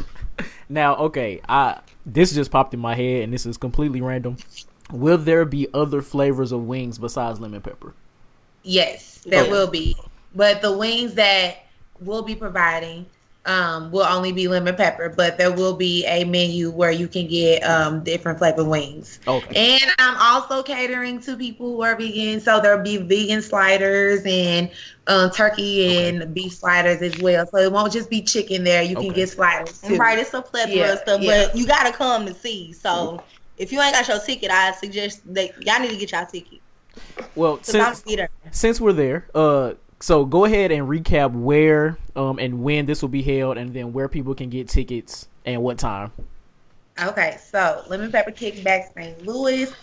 Now, 0.69 0.95
okay, 0.95 1.41
I 1.49 1.81
this 2.05 2.33
just 2.33 2.49
popped 2.49 2.73
in 2.73 2.79
my 2.79 2.95
head, 2.95 3.23
and 3.23 3.33
this 3.33 3.45
is 3.45 3.57
completely 3.57 3.99
random. 4.01 4.37
will 4.91 5.17
there 5.17 5.43
be 5.43 5.67
other 5.73 6.01
flavors 6.01 6.51
of 6.53 6.65
wings 6.65 6.97
besides 6.97 7.39
lemon 7.41 7.61
pepper? 7.61 7.93
Yes, 8.63 9.19
there 9.25 9.41
Okay. 9.41 9.51
will 9.51 9.67
be. 9.67 9.95
But 10.33 10.61
the 10.61 10.71
wings 10.77 11.15
that 11.15 11.57
we'll 11.99 12.21
be 12.21 12.35
providing 12.35 13.05
um, 13.45 13.91
will 13.91 14.05
only 14.05 14.31
be 14.31 14.47
lemon 14.47 14.75
pepper, 14.75 15.09
but 15.09 15.37
there 15.37 15.51
will 15.51 15.75
be 15.75 16.05
a 16.05 16.23
menu 16.25 16.69
where 16.69 16.91
you 16.91 17.07
can 17.07 17.27
get 17.27 17.61
um, 17.63 18.03
different 18.03 18.37
flavor 18.37 18.63
wings. 18.63 19.19
Okay. 19.27 19.81
And 19.81 19.91
I'm 19.97 20.15
also 20.17 20.61
catering 20.61 21.19
to 21.21 21.35
people 21.35 21.75
who 21.75 21.81
are 21.81 21.95
vegan, 21.95 22.39
so 22.39 22.61
there'll 22.61 22.83
be 22.83 22.97
vegan 22.97 23.41
sliders 23.41 24.21
and 24.25 24.69
uh, 25.07 25.29
turkey 25.31 26.07
and 26.07 26.33
beef 26.33 26.53
sliders 26.53 27.01
as 27.01 27.19
well. 27.21 27.45
So 27.47 27.57
it 27.57 27.71
won't 27.71 27.91
just 27.91 28.09
be 28.09 28.21
chicken 28.21 28.63
there. 28.63 28.83
You 28.83 28.95
Okay. 28.97 29.07
can 29.07 29.15
get 29.15 29.29
sliders 29.29 29.81
too. 29.81 29.97
Right, 29.97 30.19
it's 30.19 30.33
a 30.33 30.41
plethora 30.41 30.75
Yeah, 30.75 30.93
of 30.93 30.99
stuff, 30.99 31.21
yeah. 31.21 31.47
but 31.47 31.57
you 31.57 31.65
gotta 31.65 31.91
come 31.91 32.27
and 32.27 32.35
see. 32.35 32.73
So 32.73 33.23
if 33.57 33.71
you 33.71 33.81
ain't 33.81 33.93
got 33.93 34.07
your 34.07 34.19
ticket, 34.19 34.51
I 34.51 34.71
suggest 34.73 35.21
that 35.33 35.65
y'all 35.65 35.79
need 35.79 35.89
to 35.89 35.97
get 35.97 36.11
y'all 36.11 36.25
ticket. 36.25 36.59
Well, 37.35 37.59
since 37.63 38.03
since 38.51 38.81
we're 38.81 38.93
there, 38.93 39.27
uh, 39.33 39.73
so 40.01 40.25
go 40.25 40.45
ahead 40.45 40.71
and 40.71 40.87
recap 40.87 41.33
where 41.33 41.97
um 42.15 42.39
and 42.39 42.63
when 42.63 42.85
this 42.85 43.01
will 43.01 43.09
be 43.09 43.21
held, 43.21 43.57
and 43.57 43.73
then 43.73 43.93
where 43.93 44.07
people 44.07 44.35
can 44.35 44.49
get 44.49 44.67
tickets 44.67 45.27
and 45.45 45.61
what 45.61 45.77
time. 45.77 46.11
Okay, 47.01 47.37
so 47.41 47.83
Lemon 47.87 48.11
Pepper 48.11 48.31
Kickback 48.31 48.93
St. 48.93 49.25
Louis. 49.25 49.73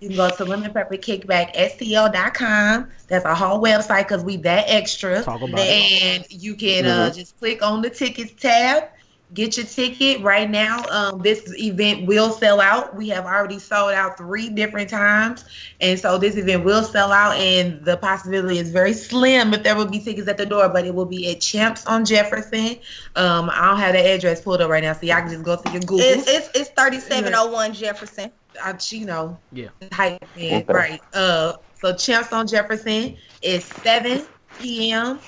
You 0.00 0.08
can 0.08 0.16
go 0.18 0.28
to 0.28 0.44
lemonpepperkickbackstl.com. 0.44 2.90
That's 3.08 3.24
our 3.24 3.34
whole 3.34 3.62
website 3.62 4.06
because 4.06 4.22
we 4.22 4.36
that 4.38 4.64
extra. 4.66 5.22
Talk 5.22 5.40
about 5.40 5.58
it. 5.58 6.02
and 6.02 6.26
you 6.30 6.54
can 6.54 6.84
uh, 6.84 7.10
just 7.10 7.38
click 7.38 7.62
on 7.62 7.80
the 7.80 7.88
tickets 7.88 8.32
tab, 8.32 8.90
get 9.32 9.56
your 9.56 9.66
ticket 9.66 10.22
right 10.22 10.48
now. 10.48 10.86
Um, 10.88 11.22
this 11.22 11.52
event 11.58 12.06
will 12.06 12.30
sell 12.30 12.60
out. 12.60 12.96
We 12.96 13.08
have 13.08 13.24
already 13.26 13.58
sold 13.58 13.92
out 13.92 14.16
three 14.16 14.48
different 14.48 14.90
times, 14.90 15.44
and 15.80 15.98
so 15.98 16.18
this 16.18 16.36
event 16.36 16.64
will 16.64 16.82
sell 16.82 17.12
out. 17.12 17.36
And 17.36 17.84
the 17.84 17.96
possibility 17.96 18.58
is 18.58 18.70
very 18.70 18.92
slim 18.92 19.52
if 19.54 19.62
there 19.62 19.76
will 19.76 19.86
be 19.88 20.00
tickets 20.00 20.28
at 20.28 20.36
the 20.38 20.46
door, 20.46 20.68
but 20.68 20.86
it 20.86 20.94
will 20.94 21.06
be 21.06 21.30
at 21.30 21.40
Champs 21.40 21.86
on 21.86 22.04
Jefferson. 22.04 22.76
Um, 23.16 23.50
I 23.52 23.66
don't 23.68 23.78
have 23.78 23.94
the 23.94 24.06
address 24.06 24.42
pulled 24.42 24.60
up 24.60 24.70
right 24.70 24.82
now, 24.82 24.92
so 24.92 25.06
y'all 25.06 25.20
can 25.20 25.30
just 25.30 25.44
go 25.44 25.56
to 25.56 25.68
your 25.70 25.80
Google. 25.82 26.04
It's 26.06 26.28
it's 26.28 26.50
it's 26.54 26.70
thirty 26.70 27.00
seven 27.00 27.34
oh 27.34 27.50
one 27.50 27.72
Jefferson. 27.72 28.32
I, 28.62 28.74
you 28.90 29.06
know, 29.06 29.40
Yeah. 29.52 29.68
type 29.90 30.22
in 30.34 30.62
Okay. 30.62 30.72
right. 30.72 31.00
Uh, 31.12 31.54
so 31.74 31.94
Champs 31.94 32.32
on 32.32 32.46
Jefferson 32.46 33.16
is 33.42 33.64
7 33.66 34.26
p.m. 34.54 35.20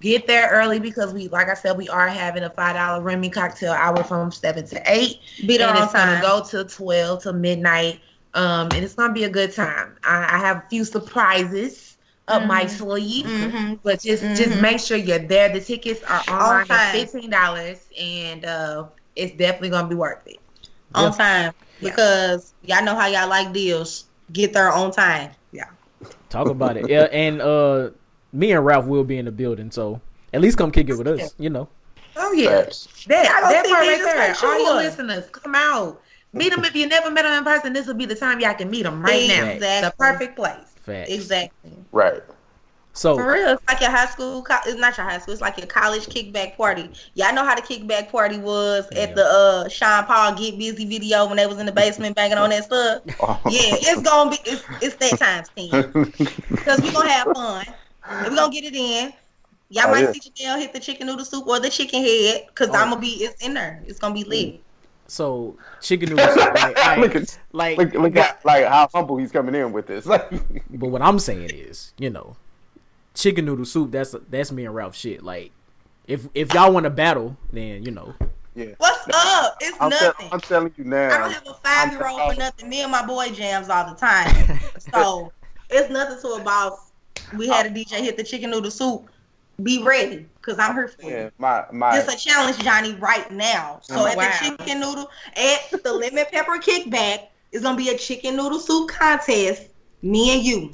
Get 0.00 0.26
there 0.26 0.48
early 0.50 0.80
because 0.80 1.12
we, 1.12 1.28
like 1.28 1.48
I 1.48 1.54
said, 1.54 1.76
we 1.76 1.88
are 1.88 2.08
having 2.08 2.42
a 2.42 2.50
five 2.50 2.74
dollar 2.76 3.02
Remy 3.02 3.30
cocktail 3.30 3.72
hour 3.72 4.02
from 4.02 4.32
seven 4.32 4.66
to 4.68 4.82
eight, 4.86 5.20
Be 5.46 5.58
there 5.58 5.68
and 5.68 5.76
on 5.78 5.84
it's 5.84 5.92
gonna 5.92 6.14
time. 6.14 6.22
go 6.22 6.42
to 6.44 6.64
twelve 6.64 7.22
to 7.24 7.32
midnight. 7.32 8.00
Um, 8.34 8.68
and 8.72 8.82
it's 8.84 8.94
gonna 8.94 9.12
be 9.12 9.24
a 9.24 9.28
good 9.28 9.52
time. 9.52 9.96
I, 10.02 10.36
I 10.36 10.38
have 10.38 10.56
a 10.58 10.64
few 10.70 10.84
surprises 10.84 11.96
up 12.28 12.46
my 12.46 12.66
sleeve, 12.66 13.26
Mhm. 13.26 13.80
but 13.82 14.00
just 14.00 14.22
just 14.22 14.50
Mhm. 14.50 14.60
make 14.62 14.80
sure 14.80 14.96
you're 14.96 15.18
there. 15.18 15.50
The 15.52 15.60
tickets 15.60 16.00
are 16.08 16.22
online 16.28 16.66
time. 16.66 16.78
at 16.78 16.92
fifteen 16.92 17.30
dollars, 17.30 17.78
and 18.00 18.44
uh, 18.44 18.84
it's 19.14 19.32
definitely 19.36 19.70
gonna 19.70 19.88
be 19.88 19.94
worth 19.94 20.26
it. 20.26 20.38
on 20.94 21.10
time 21.12 21.52
Yeah. 21.80 21.88
because 21.90 22.52
y'all 22.64 22.84
know 22.84 22.94
how 22.94 23.06
y'all 23.06 23.28
like 23.28 23.52
deals. 23.52 24.04
Get 24.32 24.52
there 24.52 24.70
on 24.70 24.90
time. 24.92 25.30
Yeah. 25.50 25.64
Talk 26.28 26.48
about 26.48 26.76
it. 26.76 26.88
Yeah, 26.88 27.04
and 27.10 27.40
uh, 27.40 27.90
me 28.32 28.52
and 28.52 28.64
Ralph 28.64 28.86
will 28.86 29.04
be 29.04 29.18
in 29.18 29.24
the 29.24 29.32
building, 29.32 29.70
so 29.70 30.00
at 30.32 30.40
least 30.40 30.56
come 30.58 30.70
kick 30.70 30.88
it 30.88 30.96
with 30.96 31.06
us. 31.06 31.34
You 31.38 31.50
know. 31.50 31.68
Oh 32.16 32.32
yeah. 32.32 32.62
Facts. 32.62 33.04
That, 33.08 33.24
that 33.24 33.66
part 33.66 33.80
right 33.80 33.98
there. 34.02 34.28
make 34.28 34.42
All 34.42 34.62
your 34.64 34.74
listeners, 34.74 35.28
come 35.30 35.54
out. 35.54 36.00
Meet 36.34 36.50
them 36.54 36.64
if 36.64 36.74
you 36.74 36.86
never 36.86 37.10
met 37.10 37.22
them 37.22 37.38
in 37.38 37.44
person. 37.44 37.72
This 37.72 37.86
will 37.86 37.94
be 37.94 38.06
the 38.06 38.14
time 38.14 38.40
y'all 38.40 38.54
can 38.54 38.70
meet 38.70 38.82
them 38.84 39.02
right 39.02 39.28
now. 39.28 39.44
Exactly. 39.50 39.88
The 39.88 39.94
perfect 39.98 40.36
place. 40.36 40.56
Facts. 40.82 41.10
Exactly. 41.10 41.72
Right. 41.92 42.22
So 42.94 43.16
For 43.16 43.32
real, 43.32 43.48
it's 43.50 43.66
like 43.68 43.80
your 43.80 43.90
high 43.90 44.06
school. 44.06 44.44
It's 44.66 44.78
not 44.78 44.96
your 44.98 45.06
high 45.06 45.18
school. 45.18 45.32
It's 45.32 45.40
like 45.40 45.56
your 45.56 45.66
college 45.66 46.06
kickback 46.06 46.56
party. 46.58 46.90
Y'all 47.14 47.34
know 47.34 47.44
how 47.44 47.54
the 47.54 47.62
kickback 47.62 48.10
party 48.10 48.38
was 48.38 48.86
Yeah. 48.92 49.00
at 49.00 49.14
the 49.14 49.24
uh 49.24 49.68
Sean 49.68 50.04
Paul 50.04 50.34
Get 50.34 50.58
Busy 50.58 50.84
video 50.84 51.26
when 51.26 51.38
they 51.38 51.46
was 51.46 51.58
in 51.58 51.64
the 51.66 51.72
basement 51.72 52.16
banging 52.16 52.36
on 52.36 52.50
that 52.50 52.64
stuff. 52.64 53.02
Yeah, 53.50 53.76
it's 53.80 54.02
gonna 54.02 54.30
be. 54.30 54.36
It's 54.44 54.64
it's 54.82 54.96
that 54.96 55.18
times 55.18 55.48
ten 55.56 56.12
because 56.50 56.80
we 56.82 56.92
gonna 56.92 57.08
have 57.10 57.28
fun. 57.34 57.64
And 58.08 58.30
we 58.30 58.36
gonna 58.36 58.52
get 58.52 58.64
it 58.64 58.74
in. 58.74 59.12
Y'all 59.68 59.84
Oh, 59.86 59.90
might 59.92 60.00
yeah. 60.02 60.12
see 60.12 60.30
Jeanelle 60.30 60.58
hit 60.60 60.72
the 60.72 60.80
chicken 60.80 61.06
noodle 61.06 61.24
soup 61.24 61.46
or 61.46 61.58
the 61.60 61.70
chicken 61.70 62.02
head 62.02 62.44
because 62.48 62.68
Oh. 62.70 62.74
I'm 62.74 62.90
gonna 62.90 63.00
be. 63.00 63.08
It's 63.24 63.42
in 63.44 63.54
there. 63.54 63.82
It's 63.86 63.98
gonna 63.98 64.14
be 64.14 64.24
lit. 64.24 64.60
so 65.06 65.56
chicken 65.80 66.10
noodle 66.10 66.26
soup, 66.28 66.54
Like, 66.54 66.78
I- 66.78 66.96
look 67.00 67.14
at 67.16 67.38
like, 67.52 67.78
look, 67.78 67.94
look 67.94 68.16
at 68.16 68.44
like 68.44 68.66
how 68.66 68.88
humble 68.94 69.16
he's 69.16 69.32
coming 69.32 69.54
in 69.54 69.72
with 69.72 69.86
this. 69.86 70.06
But 70.70 70.88
what 70.88 71.00
I'm 71.02 71.18
saying 71.18 71.50
is, 71.52 71.92
you 71.98 72.10
know, 72.10 72.36
chicken 73.14 73.44
noodle 73.46 73.64
soup. 73.64 73.92
That's 73.92 74.14
that's 74.30 74.52
me 74.52 74.64
and 74.66 74.74
Ralph 74.74 74.94
shit. 74.96 75.22
Like, 75.22 75.52
if 76.06 76.26
if 76.34 76.52
y'all 76.54 76.72
want 76.72 76.84
to 76.84 76.90
battle, 76.90 77.36
then 77.52 77.82
you 77.82 77.90
know. 77.92 78.14
yeah. 78.54 78.66
What's 78.78 79.06
up? 79.14 79.56
It's 79.60 79.76
I'm, 79.80 79.90
tell- 79.90 80.08
nothing. 80.08 80.28
I'm 80.32 80.40
telling 80.40 80.74
you 80.76 80.84
now. 80.84 81.06
I 81.14 81.18
don't 81.18 81.32
have 81.32 81.46
a 81.46 81.54
five 81.54 81.92
year 81.92 82.06
old 82.08 82.32
for 82.34 82.38
nothing. 82.38 82.68
Me 82.68 82.82
and 82.82 82.90
my 82.92 83.06
boy 83.06 83.30
jams 83.30 83.68
all 83.70 83.88
the 83.88 83.96
time. 83.98 84.60
So 84.92 85.32
it's 85.70 85.88
nothing 85.90 86.20
to 86.20 86.28
a 86.40 86.44
boss. 86.44 86.91
We 87.32 87.48
had 87.48 87.66
a 87.66 87.70
DJ 87.70 88.02
hit 88.02 88.16
the 88.16 88.24
chicken 88.24 88.50
noodle 88.50 88.70
soup. 88.70 89.08
Be 89.62 89.82
ready, 89.82 90.28
cause 90.42 90.58
I'm 90.58 90.74
here 90.74 90.88
for 90.88 91.02
Yeah, 91.02 91.28
you. 91.28 91.30
my 91.38 91.64
my. 91.72 92.04
It's 92.04 92.08
a 92.12 92.16
challenge, 92.16 92.58
Johnny, 92.58 92.94
right 92.94 93.30
now. 93.30 93.80
So 93.82 94.06
Oh, 94.06 94.06
at 94.06 94.18
wow. 94.18 94.20
the 94.20 94.28
chicken 94.30 94.80
noodle, 94.80 95.08
at 95.36 95.60
the 95.82 95.92
lemon 95.92 96.24
pepper 96.30 96.58
kickback, 96.58 97.28
it's 97.52 97.62
gonna 97.62 97.76
be 97.76 97.88
a 97.90 97.96
chicken 97.98 98.36
noodle 98.36 98.58
soup 98.60 98.90
contest. 98.90 99.68
Me 100.02 100.34
and 100.34 100.42
you. 100.44 100.70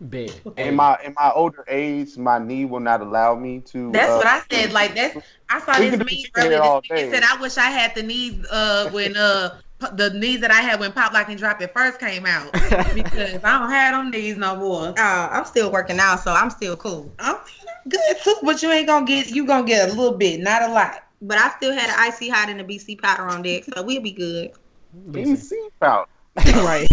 Bet. 0.00 0.42
in 0.56 0.74
my 0.74 0.98
in 1.04 1.14
my 1.14 1.30
older 1.34 1.64
age, 1.68 2.16
my 2.16 2.38
knee 2.38 2.64
will 2.64 2.80
not 2.80 3.00
allow 3.00 3.34
me 3.34 3.60
to. 3.72 4.00
That's 4.00 4.16
uh, 4.16 4.16
what 4.16 4.26
I 4.26 4.40
said. 4.50 4.72
Like 4.72 4.94
that's 4.94 5.16
I 5.48 5.60
saw 5.60 5.78
We 5.78 5.88
this 5.88 5.96
could 5.96 5.98
meme 5.98 6.06
be 6.06 6.30
earlier. 6.36 6.60
This 6.60 6.72
nigga 6.96 7.08
day. 7.10 7.10
said 7.10 7.22
I 7.24 7.40
wish 7.40 7.56
I 7.58 7.70
had 7.70 7.94
the 7.94 8.02
knees 8.02 8.44
uh 8.50 8.88
when 8.90 9.16
uh 9.16 9.50
p- 9.50 9.65
the 9.78 10.10
knees 10.10 10.40
that 10.40 10.50
I 10.50 10.60
had 10.60 10.80
when 10.80 10.92
Pop 10.92 11.12
Lock 11.12 11.28
and 11.28 11.38
Drop 11.38 11.60
It 11.60 11.72
first 11.72 12.00
came 12.00 12.24
out 12.26 12.52
because 12.94 13.44
I 13.44 13.58
don't 13.58 13.70
have 13.70 13.94
them 13.94 14.10
knees 14.10 14.36
no 14.36 14.56
more. 14.56 14.88
Uh, 14.98 15.28
I'm 15.30 15.44
still 15.44 15.70
working 15.70 15.98
out, 15.98 16.20
so 16.20 16.32
I'm 16.32 16.50
still 16.50 16.76
cool. 16.76 17.12
I'm 17.18 17.36
good 17.88 18.16
too, 18.22 18.36
but 18.42 18.62
you 18.62 18.70
ain't 18.70 18.86
gonna 18.86 19.06
get 19.06 19.30
you 19.30 19.46
gonna 19.46 19.66
get 19.66 19.90
a 19.90 19.92
little 19.92 20.16
bit, 20.16 20.40
not 20.40 20.62
a 20.62 20.68
lot. 20.72 21.04
But 21.22 21.38
I 21.38 21.50
still 21.56 21.72
had 21.72 21.88
an 21.88 21.96
icy 21.98 22.28
hot 22.28 22.48
and 22.48 22.60
a 22.60 22.64
BC 22.64 23.00
powder 23.00 23.24
on 23.24 23.42
deck, 23.42 23.64
so 23.64 23.82
we'll 23.82 24.02
be 24.02 24.12
good. 24.12 24.52
Listen, 25.06 25.36
DC 25.36 25.70
out. 25.82 26.08
right. 26.36 26.88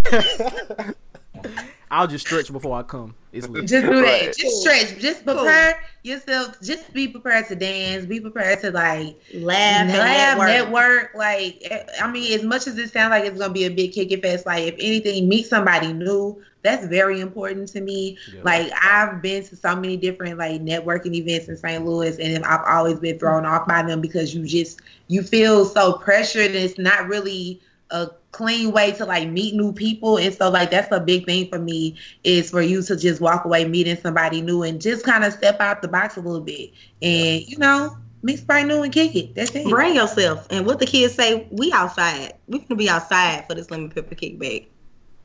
I'll 1.94 2.08
just 2.08 2.26
stretch 2.26 2.52
before 2.52 2.76
I 2.76 2.82
come. 2.82 3.14
It's 3.32 3.48
lit. 3.48 3.68
Just 3.68 3.86
do 3.86 3.94
that. 3.94 4.02
Right. 4.02 4.36
Just 4.36 4.62
stretch. 4.62 4.98
Just 5.00 5.24
prepare 5.24 5.80
yourself. 6.02 6.60
Just 6.60 6.92
be 6.92 7.08
prepared 7.08 7.48
to 7.50 7.56
dance. 7.56 8.06
Be 8.08 8.20
prepared 8.20 8.62
to 8.62 8.72
like 8.72 9.16
Laugh, 9.32 9.82
and 9.82 9.90
laugh, 9.90 10.38
network. 10.40 10.48
network. 10.48 11.12
Like, 11.14 11.60
eh, 11.70 11.86
I 12.02 12.10
mean, 12.12 12.34
as 12.34 12.44
much 12.44 12.66
as 12.66 12.80
it 12.80 12.92
sounds 12.92 13.12
like 13.12 13.26
it's 13.26 13.38
gonna 13.38 13.54
be 13.54 13.66
a 13.66 13.70
big 13.70 13.94
kick 13.94 14.12
it 14.12 14.24
fest, 14.24 14.48
like 14.48 14.64
if 14.64 14.76
anything, 14.80 15.30
meet 15.30 15.46
somebody 15.46 15.94
new. 15.94 16.42
That's 16.64 16.88
very 16.88 17.20
important 17.20 17.68
to 17.70 17.82
me. 17.82 18.18
Yeah. 18.34 18.42
Like 18.44 18.72
I've 18.82 19.22
been 19.22 19.44
to 19.44 19.56
so 19.56 19.76
many 19.76 19.96
different 19.96 20.40
like 20.40 20.62
networking 20.62 21.14
events 21.14 21.48
in 21.48 21.58
St. 21.58 21.86
Louis, 21.86 22.18
and 22.18 22.44
I've 22.44 22.66
always 22.66 23.00
been 23.00 23.20
thrown 23.20 23.46
off 23.46 23.68
by 23.68 23.84
them 23.84 24.02
because 24.02 24.34
you 24.34 24.48
just 24.48 24.82
you 25.10 25.22
feel 25.22 25.66
so 25.66 25.94
pressured, 25.94 26.48
and 26.48 26.56
it's 26.56 26.80
not 26.80 27.08
really 27.08 27.62
a 27.94 28.10
clean 28.32 28.72
way 28.72 28.92
to 28.92 29.06
like 29.06 29.30
meet 29.30 29.56
new 29.56 29.72
people. 29.72 30.18
And 30.18 30.34
so 30.34 30.50
like 30.50 30.72
that's 30.72 30.92
a 30.92 31.00
big 31.00 31.26
thing 31.26 31.48
for 31.48 31.60
me 31.60 31.96
is 32.24 32.50
for 32.50 32.62
you 32.62 32.82
to 32.82 32.98
just 32.98 33.22
walk 33.22 33.46
away 33.46 33.66
meeting 33.66 33.96
somebody 33.96 34.42
new 34.42 34.64
and 34.64 34.82
just 34.82 35.06
kind 35.06 35.24
of 35.24 35.32
step 35.32 35.62
out 35.62 35.82
the 35.82 35.88
box 35.88 36.18
a 36.18 36.22
little 36.22 36.42
bit, 36.42 36.72
and 37.02 37.42
you 37.48 37.58
know 37.58 37.96
meet 38.24 38.40
somebody 38.40 38.64
new 38.66 38.82
and 38.82 38.92
kick 38.92 39.16
it. 39.16 39.36
That's 39.36 39.52
it. 39.56 39.70
Bring 39.70 39.96
yourself. 39.96 40.48
And 40.50 40.66
what 40.66 40.80
the 40.80 40.86
kids 40.86 41.14
say, 41.14 41.48
we 41.52 41.72
outside. 41.72 42.34
We 42.48 42.60
gonna 42.60 42.76
be 42.76 42.90
outside 42.90 43.46
for 43.48 43.54
this 43.54 43.70
lemon 43.70 43.90
pepper 43.90 44.16
kickback. 44.16 44.66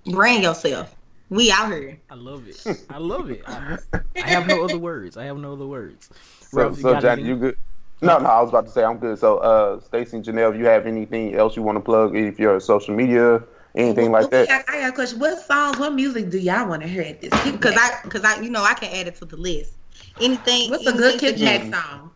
Bring 0.05 0.43
yourself. 0.43 0.95
We 1.31 1.51
out 1.51 1.71
here. 1.71 1.99
I 2.11 2.15
love 2.15 2.49
it. 2.49 2.85
I 2.89 2.99
love 2.99 3.31
it. 3.31 3.43
I, 3.47 3.79
I 4.17 4.29
have 4.29 4.47
no 4.47 4.65
other 4.65 4.79
words. 4.79 5.17
I 5.17 5.25
have 5.25 5.37
no 5.37 5.53
other 5.53 5.67
words. 5.67 6.09
So, 6.41 6.59
Ralph, 6.59 6.77
so 6.77 6.93
got 6.93 7.03
Johnny, 7.03 7.23
anything? 7.23 7.27
you 7.29 7.37
good? 7.37 7.59
No, 8.01 8.19
no, 8.19 8.29
I 8.29 8.41
was 8.41 8.51
about 8.51 8.67
to 8.67 8.71
say 8.71 8.85
I'm 8.85 8.99
good. 8.99 9.19
So, 9.19 9.39
uh, 9.39 9.81
Stacey 9.81 10.17
and 10.17 10.25
Jeanelle, 10.25 10.53
if 10.53 10.59
you 10.59 10.67
have 10.67 10.87
anything 10.87 11.35
else 11.35 11.57
you 11.57 11.63
want 11.63 11.77
to 11.77 11.81
plug, 11.81 12.17
if 12.17 12.39
you're 12.39 12.61
social 12.61 12.95
media, 12.95 13.43
anything 13.75 14.13
like 14.13 14.27
Okay, 14.27 14.47
that. 14.47 14.65
I, 14.69 14.77
I 14.77 14.81
got 14.83 14.91
a 14.91 14.93
question. 14.93 15.19
What 15.19 15.41
songs, 15.41 15.79
what 15.79 15.95
music 15.95 16.31
do 16.31 16.39
y'all 16.39 16.69
want 16.69 16.83
to 16.83 16.89
hear 16.89 17.03
at 17.03 17.21
this? 17.21 17.31
Cause 17.59 17.75
I, 17.77 18.09
cause 18.09 18.23
I, 18.25 18.41
you 18.41 18.51
know, 18.51 18.63
I 18.63 18.75
can 18.75 18.95
add 18.95 19.09
it 19.09 19.17
to 19.17 19.25
the 19.25 19.37
list. 19.37 19.73
Anything. 20.21 20.71
what's 20.71 20.87
a 20.87 20.93
good 20.93 21.21
kickback 21.21 21.73
song? 21.73 22.13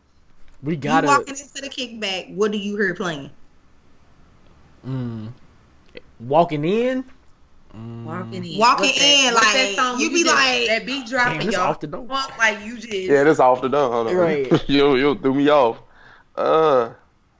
We 0.62 0.76
gotta. 0.76 1.08
walking 1.08 1.36
into 1.36 1.60
the 1.60 1.68
kickback. 1.68 2.32
What 2.34 2.52
do 2.52 2.58
you 2.58 2.76
hear 2.76 2.94
playing? 2.94 3.30
Mm, 4.86 5.32
walking 6.20 6.64
in. 6.64 7.04
Walking 7.74 8.44
in, 8.44 8.58
Walking 8.58 8.86
What's 8.86 8.98
that- 8.98 9.04
in, 9.28 9.34
what's 9.34 9.46
like, 9.46 9.54
that 9.54 9.74
song 9.76 10.00
you 10.00 10.08
when 10.08 10.14
be 10.14 10.22
just- 10.24 10.34
like- 10.36 10.66
that 10.68 10.82
beat 10.86 11.06
dropping, 11.06 11.40
Damn, 11.40 11.50
y'all. 11.52 11.60
off 11.62 11.80
the 11.80 11.86
dome. 11.86 12.06
Walk 12.08 12.36
like 12.38 12.60
you 12.64 12.76
just. 12.76 12.92
Yeah, 12.92 13.24
this 13.24 13.40
off 13.40 13.62
the 13.62 13.68
dome. 13.68 13.92
Hold 13.92 14.08
on. 14.08 14.16
Right. 14.16 14.52
you 14.68 14.96
you 14.96 15.14
threw 15.16 15.34
me 15.34 15.48
off. 15.48 15.78
Uh, 16.36 16.90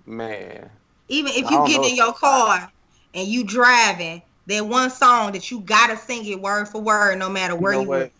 man. 0.07 0.71
Even 1.09 1.33
if 1.33 1.51
you 1.51 1.67
get 1.67 1.81
know. 1.83 1.87
in 1.89 1.97
your 1.97 2.13
car 2.15 2.71
and 3.15 3.29
you 3.29 3.45
driving 3.45 4.23
That 4.47 4.67
one 4.67 4.91
song 4.91 5.33
that 5.33 5.51
you 5.51 5.61
gotta 5.61 5.97
sing 5.97 6.25
it 6.27 6.41
word 6.41 6.67
for 6.69 6.81
word, 6.81 7.19
no 7.19 7.29
matter 7.29 7.55
where 7.55 7.75
you 7.75 7.81
you, 7.81 7.85
know 7.85 7.91
what? 7.91 8.13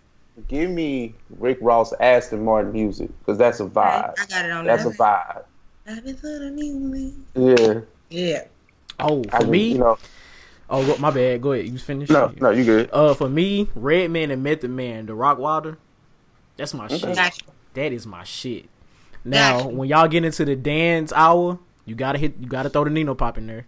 Give 0.49 0.71
me 0.71 1.15
Rick 1.39 1.59
Ross 1.61 1.93
Aston 1.99 2.45
Martin 2.45 2.73
music 2.73 3.11
because 3.19 3.39
that's 3.39 3.61
a 3.61 3.65
vibe. 3.67 4.15
I 4.19 4.27
got 4.27 4.45
it 4.45 4.51
on 4.51 4.65
That's 4.65 4.85
there. 4.85 4.93
a 4.93 4.97
vibe. 4.97 5.43
I've 5.89 6.05
been 6.05 6.15
to 6.17 6.21
the 6.39 6.51
music. 6.51 7.15
Yeah. 7.35 7.81
Yeah. 8.11 8.45
Oh, 9.01 9.25
I 9.33 9.39
for 9.41 9.45
mean, 9.45 9.51
me, 9.51 9.73
you 9.73 9.79
know, 9.79 9.99
oh 10.73 10.89
what- 10.89 10.99
my 10.99 11.11
bad. 11.11 11.41
Go 11.41 11.53
ahead, 11.53 11.69
you 11.69 11.79
finish. 11.79 12.09
no, 12.11 12.33
no, 12.41 12.51
you 12.51 12.65
good. 12.65 12.91
Uh, 12.93 13.15
for 13.15 13.29
me, 13.29 13.69
Redman 13.77 14.31
and 14.33 14.43
Method 14.43 14.71
Man, 14.71 15.07
the 15.07 15.13
Rockwilder, 15.13 15.77
that's 16.57 16.75
my 16.75 16.87
Okay. 16.87 16.99
shit. 16.99 17.15
Gotcha. 17.15 17.45
That 17.75 17.93
is 17.93 18.07
my 18.07 18.25
shit. 18.25 18.67
Now, 19.25 19.59
Gotcha. 19.59 19.69
when 19.69 19.89
y'all 19.89 20.09
get 20.09 20.25
into 20.25 20.45
the 20.45 20.57
dance 20.57 21.13
hour, 21.13 21.59
you 21.87 21.95
gotta 21.95 22.19
hit, 22.19 22.35
you 22.41 22.47
gotta 22.49 22.69
throw 22.71 22.83
the 22.85 22.91
Nino 22.91 23.15
pop 23.15 23.39
in 23.39 23.47
there, 23.47 23.67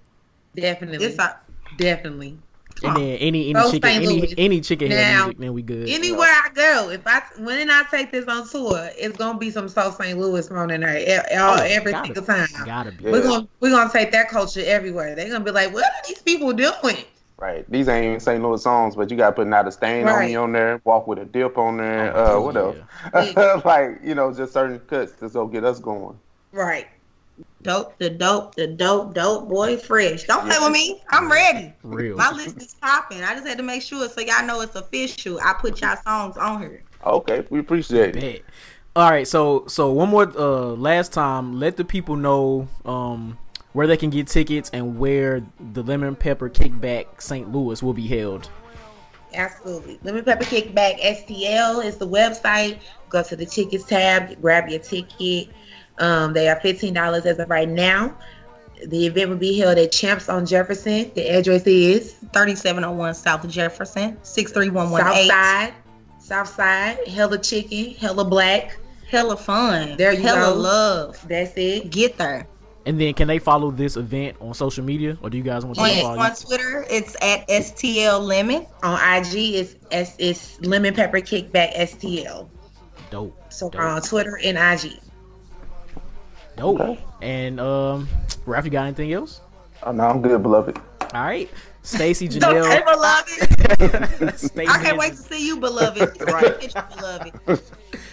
Definitely. 0.56 1.06
It's 1.06 1.18
a, 1.18 1.38
Definitely. 1.76 2.38
And 2.82 2.96
then 2.96 3.16
any 3.16 3.50
any 3.50 3.52
Those 3.52 3.72
chicken, 3.72 3.90
any 3.90 4.34
any 4.36 4.60
chicken 4.60 4.90
head 4.90 5.12
Now, 5.12 5.24
music, 5.24 5.38
then 5.38 5.54
we 5.54 5.62
good. 5.62 5.88
Anywhere 5.88 6.28
I 6.28 6.48
go, 6.54 6.90
if 6.90 7.06
I 7.06 7.22
when 7.38 7.70
I 7.70 7.84
take 7.90 8.10
this 8.10 8.26
on 8.26 8.48
tour, 8.48 8.90
it's 8.96 9.16
gonna 9.16 9.38
be 9.38 9.50
some 9.50 9.68
South 9.68 9.96
St. 9.96 10.18
Louis 10.18 10.46
thrown 10.46 10.70
in 10.70 10.80
there 10.80 11.24
all, 11.38 11.58
Oh, 11.58 11.62
every 11.62 11.92
gotta 11.92 12.06
single 12.06 12.24
time. 12.24 12.48
Gotta 12.64 12.92
be. 12.92 13.04
We're 13.04 13.22
gonna 13.22 13.48
we're 13.60 13.70
gonna 13.70 13.92
take 13.92 14.12
that 14.12 14.28
culture 14.28 14.62
everywhere. 14.64 15.14
They're 15.14 15.30
gonna 15.30 15.44
be 15.44 15.50
like, 15.50 15.72
what 15.72 15.84
are 15.84 16.02
these 16.08 16.20
people 16.20 16.52
doing? 16.52 17.04
Right. 17.36 17.68
These 17.70 17.88
ain't 17.88 18.06
even 18.06 18.20
St. 18.20 18.42
Louis 18.42 18.62
songs, 18.62 18.94
but 18.96 19.10
you 19.10 19.16
got 19.16 19.34
putting 19.34 19.52
out 19.52 19.66
a 19.66 19.72
stain 19.72 20.08
on 20.08 20.24
me 20.24 20.36
on 20.36 20.52
there, 20.52 20.80
walk 20.84 21.06
with 21.06 21.18
a 21.18 21.24
dip 21.24 21.58
on 21.58 21.78
there. 21.78 22.16
Oh, 22.16 22.38
uh, 22.38 22.44
what 22.44 22.54
yeah. 22.54 23.20
else? 23.20 23.64
like 23.64 24.00
you 24.02 24.14
know, 24.14 24.32
just 24.32 24.52
certain 24.52 24.78
cuts 24.80 25.12
to 25.20 25.28
go 25.28 25.46
get 25.46 25.64
us 25.64 25.80
going. 25.80 26.18
Right. 26.52 26.86
Dope, 27.64 27.98
the 27.98 28.10
dope, 28.10 28.54
the 28.54 28.68
dope, 28.68 29.14
dope 29.14 29.48
boy 29.48 29.76
fresh. 29.76 30.22
Don't 30.24 30.46
play 30.46 30.56
with 30.60 30.70
me. 30.70 31.02
I'm 31.10 31.30
ready. 31.30 31.74
Real. 31.82 32.16
My 32.16 32.30
list 32.30 32.58
is 32.58 32.74
popping. 32.74 33.22
I 33.22 33.34
just 33.34 33.46
had 33.46 33.58
to 33.58 33.64
make 33.64 33.82
sure 33.82 34.08
so 34.08 34.20
y'all 34.20 34.46
know 34.46 34.60
it's 34.60 34.76
official. 34.76 35.40
I 35.40 35.54
put 35.54 35.80
y'all 35.80 35.96
songs 36.04 36.36
on 36.36 36.60
here. 36.60 36.82
Okay, 37.04 37.44
we 37.50 37.58
appreciate 37.58 38.16
it. 38.16 38.20
Bet. 38.20 38.42
All 38.94 39.10
right, 39.10 39.26
so 39.26 39.66
so 39.66 39.90
one 39.90 40.10
more 40.10 40.30
uh 40.38 40.74
last 40.76 41.12
time, 41.12 41.58
let 41.58 41.76
the 41.76 41.84
people 41.84 42.14
know 42.14 42.68
um 42.84 43.38
where 43.72 43.88
they 43.88 43.96
can 43.96 44.10
get 44.10 44.28
tickets 44.28 44.70
and 44.72 44.98
where 44.98 45.42
the 45.72 45.82
Lemon 45.82 46.14
Pepper 46.14 46.48
Kickback 46.48 47.20
St. 47.20 47.50
Louis 47.50 47.82
will 47.82 47.92
be 47.92 48.06
held. 48.06 48.48
Absolutely. 49.34 49.98
Lemon 50.04 50.24
Pepper 50.24 50.44
Kickback 50.44 51.00
STL 51.00 51.84
is 51.84 51.96
the 51.96 52.06
website. 52.06 52.78
Go 53.08 53.22
to 53.24 53.34
the 53.34 53.44
tickets 53.44 53.84
tab, 53.84 54.40
grab 54.40 54.68
your 54.68 54.78
ticket. 54.78 55.48
Um, 55.98 56.32
they 56.32 56.48
are 56.48 56.58
fifteen 56.60 56.94
dollars 56.94 57.26
as 57.26 57.38
of 57.38 57.48
right 57.48 57.68
now. 57.68 58.16
The 58.86 59.06
event 59.06 59.30
will 59.30 59.36
be 59.36 59.56
held 59.58 59.78
at 59.78 59.92
Champs 59.92 60.28
on 60.28 60.44
Jefferson. 60.46 61.10
The 61.14 61.28
address 61.30 61.66
is 61.66 62.14
3701 62.32 63.14
South 63.14 63.48
Jefferson, 63.48 64.16
South 64.16 64.26
63118. 64.26 65.28
Side. 65.28 65.74
South 66.18 66.48
Side. 66.48 67.06
Hella 67.08 67.38
chicken, 67.38 67.94
hella 67.94 68.24
black. 68.24 68.76
Hella 69.08 69.36
fun. 69.36 69.96
There 69.96 70.12
you 70.12 70.22
Hella 70.22 70.54
go. 70.54 70.60
love. 70.60 71.28
That's 71.28 71.52
it. 71.56 71.90
Get 71.90 72.18
there. 72.18 72.48
And 72.86 73.00
then 73.00 73.14
can 73.14 73.28
they 73.28 73.38
follow 73.38 73.70
this 73.70 73.96
event 73.96 74.36
on 74.40 74.52
social 74.52 74.84
media 74.84 75.16
or 75.22 75.30
do 75.30 75.38
you 75.38 75.42
guys 75.42 75.64
want 75.64 75.76
them 75.76 75.86
On, 75.86 75.90
to 75.90 76.00
follow 76.02 76.18
on 76.18 76.30
you? 76.30 76.36
Twitter, 76.36 76.84
it's 76.90 77.16
at 77.22 77.48
STL 77.48 78.20
Lemon. 78.20 78.66
On 78.82 78.94
IG, 79.16 79.54
it's 79.54 79.76
it's, 79.90 80.14
it's 80.18 80.60
Lemon 80.60 80.94
Pepper 80.94 81.20
Kickback 81.20 81.74
STL. 81.76 82.48
Dope. 83.10 83.52
So 83.52 83.70
Dope. 83.70 83.80
on 83.80 84.02
Twitter 84.02 84.38
and 84.44 84.58
IG. 84.58 84.98
Dope. 86.56 86.80
Okay. 86.80 86.98
And 87.22 87.60
um 87.60 88.08
Raph, 88.46 88.64
you 88.64 88.70
got 88.70 88.84
anything 88.86 89.12
else? 89.12 89.40
Oh, 89.82 89.92
no, 89.92 90.04
I'm 90.04 90.22
good, 90.22 90.42
beloved. 90.42 90.78
All 91.14 91.22
right. 91.24 91.50
Stacey 91.82 92.28
Jeanelle. 92.30 92.62
okay, 92.64 92.80
Jeanelle. 92.80 94.14
beloved. 94.14 94.38
Stacey 94.38 94.68
I 94.68 94.72
can't 94.74 94.86
and- 94.88 94.98
wait 94.98 95.10
to 95.12 95.16
see 95.16 95.46
you, 95.46 95.58
beloved. 95.58 96.20
Right. 96.22 96.60
Get 96.60 96.74
you, 96.74 96.82
beloved. 96.96 97.62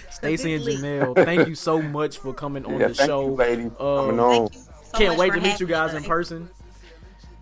Stacey 0.09 0.53
and 0.55 0.63
Jeanelle, 0.65 1.15
thank 1.15 1.47
you 1.47 1.55
so 1.55 1.81
much 1.81 2.17
for 2.17 2.33
coming 2.33 2.65
on 2.65 2.79
Yeah, 2.79 2.87
the 2.89 2.93
thank 2.95 3.09
show. 3.09 3.25
you, 3.27 3.31
ladies, 3.35 3.71
for 3.77 3.99
Um, 3.99 4.05
coming 4.07 4.19
on. 4.19 4.51
So 4.53 4.97
Can't 4.97 5.17
wait 5.17 5.33
to 5.33 5.41
meet 5.41 5.59
you 5.59 5.67
guys 5.67 5.91
me. 5.91 5.97
in 5.97 6.03
person. 6.03 6.49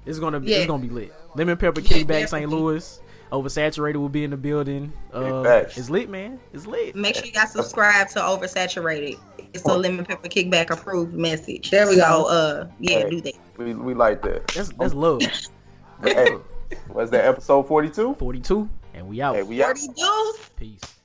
It's 0.05 0.19
gonna 0.19 0.39
be 0.39 0.51
Yeah. 0.51 0.57
it's 0.57 0.67
gonna 0.67 0.81
be 0.81 0.89
lit. 0.89 1.13
Lemon 1.35 1.57
Pepper 1.57 1.81
Yeah, 1.81 1.87
Kickback 1.89 2.27
St. 2.29 2.31
definitely. 2.43 2.55
Louis. 2.57 2.99
Oversaturated 3.32 3.97
will 3.97 4.09
be 4.09 4.23
in 4.23 4.32
the 4.32 4.38
building. 4.38 4.91
Uh, 5.13 5.43
it's 5.45 5.89
lit, 5.89 6.09
man. 6.09 6.39
It's 6.53 6.65
lit. 6.65 6.95
Make 6.95 7.15
sure 7.15 7.25
you 7.25 7.32
guys 7.32 7.51
subscribe 7.51 8.07
to 8.09 8.19
Oversaturated. 8.19 9.19
It's 9.53 9.63
a 9.65 9.77
lemon 9.77 10.05
pepper 10.05 10.27
kickback 10.30 10.69
approved 10.71 11.13
message. 11.13 11.69
There 11.71 11.88
we 11.88 11.95
so, 11.95 12.01
go. 12.01 12.25
uh, 12.27 12.67
yeah, 12.80 12.99
Hey. 12.99 13.09
do 13.09 13.21
that. 13.21 13.34
We, 13.57 13.73
we 13.73 13.93
like 13.93 14.21
that. 14.23 14.47
That's 14.49 14.69
that's 14.73 14.93
love. 14.93 15.21
hey, 16.03 16.38
was 16.89 17.09
that 17.11 17.25
episode 17.25 17.67
42? 17.67 18.15
Forty 18.15 18.39
two, 18.39 18.69
and 18.93 19.07
we 19.07 19.21
out. 19.21 19.36
Hey, 19.36 19.43
we 19.43 19.61
out. 19.63 19.77
Forty 19.77 19.93
dudes. 19.93 20.49
Peace. 20.55 20.98